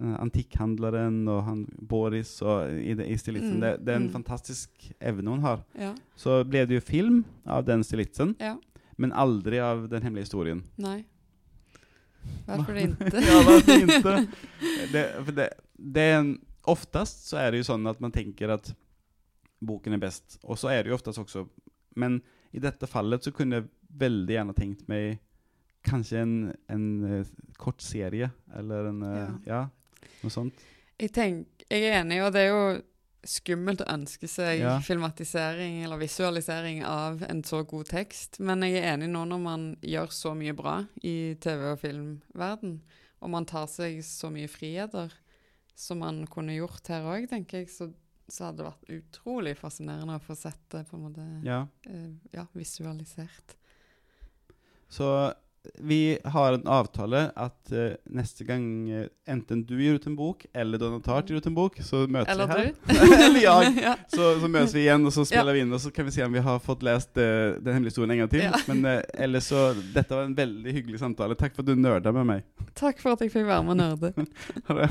Uh, 0.00 0.14
antikkhandleren 0.22 1.26
og 1.28 1.42
han 1.44 1.64
Boris 1.90 2.30
og 2.40 2.70
i, 2.72 2.94
i 2.94 3.16
stilitsen. 3.20 3.58
Mm. 3.58 3.64
Det, 3.64 3.72
det, 3.82 3.92
er 3.92 4.00
en 4.00 4.08
mm. 4.08 4.14
fantastisk 4.14 4.86
evne 4.98 5.34
hun 5.34 5.44
har. 5.44 5.64
Ja. 5.78 5.92
Så 6.16 6.40
ble 6.48 6.64
det 6.68 6.78
jo 6.78 6.84
film 6.84 7.24
av 7.44 7.66
den 7.68 7.84
stilitsen, 7.84 8.36
ja. 8.40 8.54
men 8.96 9.12
aldri 9.12 9.60
av 9.60 9.88
den 9.92 10.06
hemmelige 10.06 10.30
historien. 10.30 10.62
Nei. 10.80 11.02
Hvorfor 12.46 12.78
ikke? 12.78 13.10
ja, 13.28 13.42
hvorfor 13.44 14.16
ikke? 14.16 14.24
Det, 14.94 15.04
det, 15.40 15.48
det 15.76 16.08
er 16.08 16.18
en 16.22 16.32
oftast 16.70 17.26
så 17.28 17.40
er 17.42 17.52
det 17.52 17.62
jo 17.62 17.70
sånn 17.72 17.86
at 17.90 18.00
man 18.02 18.14
tenker 18.14 18.52
at 18.54 18.72
boken 19.62 19.96
er 19.96 20.02
best. 20.02 20.38
Og 20.42 20.58
så 20.58 20.72
er 20.72 20.82
det 20.82 20.92
jo 20.92 20.98
oftast 20.98 21.22
også 21.22 21.46
Men 21.94 22.22
i 22.52 22.60
dette 22.62 22.88
fallet 22.88 23.24
så 23.24 23.32
kunne 23.36 23.58
jeg 23.58 23.68
veldig 24.00 24.32
gjerne 24.32 24.54
tenkt 24.56 24.86
meg 24.88 25.18
kanskje 25.84 26.22
en, 26.22 26.36
en 26.72 26.86
uh, 27.04 27.26
kort 27.60 27.82
serie, 27.84 28.30
eller 28.56 28.88
en 28.88 29.02
uh, 29.02 29.16
ja. 29.18 29.26
ja. 29.46 29.60
noe 30.22 30.32
sånt. 30.32 30.62
Jeg, 30.96 31.10
tenk, 31.12 31.64
jeg 31.66 31.88
er 31.88 31.98
enig, 32.00 32.22
og 32.24 32.32
det 32.32 32.46
er 32.46 32.52
jo 32.52 32.64
skummelt 33.28 33.82
å 33.84 33.90
ønske 33.92 34.28
seg 34.30 34.62
ja. 34.62 34.76
filmatisering 34.82 35.82
eller 35.84 36.00
visualisering 36.00 36.82
av 36.86 37.22
en 37.28 37.42
så 37.46 37.62
god 37.68 37.90
tekst, 37.92 38.40
men 38.42 38.64
jeg 38.66 38.80
er 38.80 38.94
enig 38.94 39.10
nå 39.12 39.24
når 39.30 39.42
man 39.42 39.66
gjør 39.84 40.14
så 40.14 40.32
mye 40.38 40.54
bra 40.58 40.80
i 41.02 41.34
TV- 41.42 41.72
og 41.74 41.82
filmverden, 41.82 42.78
og 43.22 43.34
man 43.34 43.46
tar 43.46 43.68
seg 43.70 44.00
så 44.06 44.30
mye 44.32 44.50
friheter, 44.50 45.12
som 45.74 46.02
man 46.02 46.22
kunne 46.30 46.56
gjort 46.56 46.88
her 46.92 47.06
òg, 47.08 47.28
tenker 47.30 47.62
jeg, 47.62 47.70
så, 47.72 47.90
så, 48.28 48.48
hadde 48.48 48.62
det 48.62 48.68
vært 48.68 48.92
utrolig 48.98 49.54
fascinerende 49.58 50.18
å 50.18 50.24
få 50.24 50.36
sett 50.38 50.62
det 50.74 50.84
på 50.90 50.98
en 50.98 51.06
måte 51.08 51.28
ja. 51.46 51.62
Uh, 51.88 52.12
ja 52.34 52.46
visualisert. 52.56 53.56
Så 54.92 55.08
vi 55.78 56.18
har 56.24 56.52
en 56.52 56.66
avtale 56.66 57.20
at 57.38 57.72
uh, 57.72 57.92
neste 58.10 58.44
gang 58.44 58.64
uh, 58.90 59.04
enten 59.30 59.62
du 59.66 59.76
gir 59.78 59.94
ut 59.94 60.06
en 60.10 60.16
bok, 60.18 60.44
eller 60.52 60.80
Donatart 60.80 61.30
gir 61.30 61.38
ut 61.38 61.46
en 61.46 61.54
bok, 61.54 61.78
så 61.86 62.02
møtes 62.10 62.32
eller 62.32 62.50
vi 62.50 62.64
her. 62.64 62.72
du. 62.72 63.14
eller 63.26 63.44
jeg. 63.46 63.76
ja. 63.84 63.94
Så, 64.10 64.32
så 64.42 64.50
møtes 64.50 64.74
vi 64.74 64.82
igjen, 64.86 65.06
og 65.06 65.14
så 65.14 65.24
spiller 65.28 65.52
Ja. 65.52 65.56
vi 65.56 65.64
inn, 65.64 65.72
og 65.72 65.82
så 65.84 65.92
kan 65.94 66.08
vi 66.08 66.14
se 66.16 66.26
om 66.26 66.34
vi 66.34 66.42
har 66.42 66.58
fått 66.62 66.82
lest 66.86 67.14
uh, 67.14 67.54
Den 67.62 67.76
hemmelige 67.76 67.94
historien 67.94 68.16
en 68.16 68.24
gang 68.24 68.32
til. 68.32 68.44
Ja. 68.48 68.58
Men 68.68 69.04
ellers 69.14 69.52
så 69.52 69.68
Dette 69.94 70.10
var 70.16 70.26
en 70.26 70.36
veldig 70.36 70.74
hyggelig 70.80 71.02
samtale. 71.02 71.38
Takk 71.38 71.54
for 71.54 71.62
at 71.62 71.70
du 71.70 71.78
nerda 71.78 72.14
med 72.16 72.28
meg. 72.32 72.68
Takk 72.78 73.02
for 73.02 73.14
at 73.14 73.22
jeg 73.22 73.32
fikk 73.34 73.46
være 73.46 73.62
med 73.68 73.76
og 73.76 73.82
nerde. 73.84 74.28
Ha 74.66 74.78
det. 74.82 74.90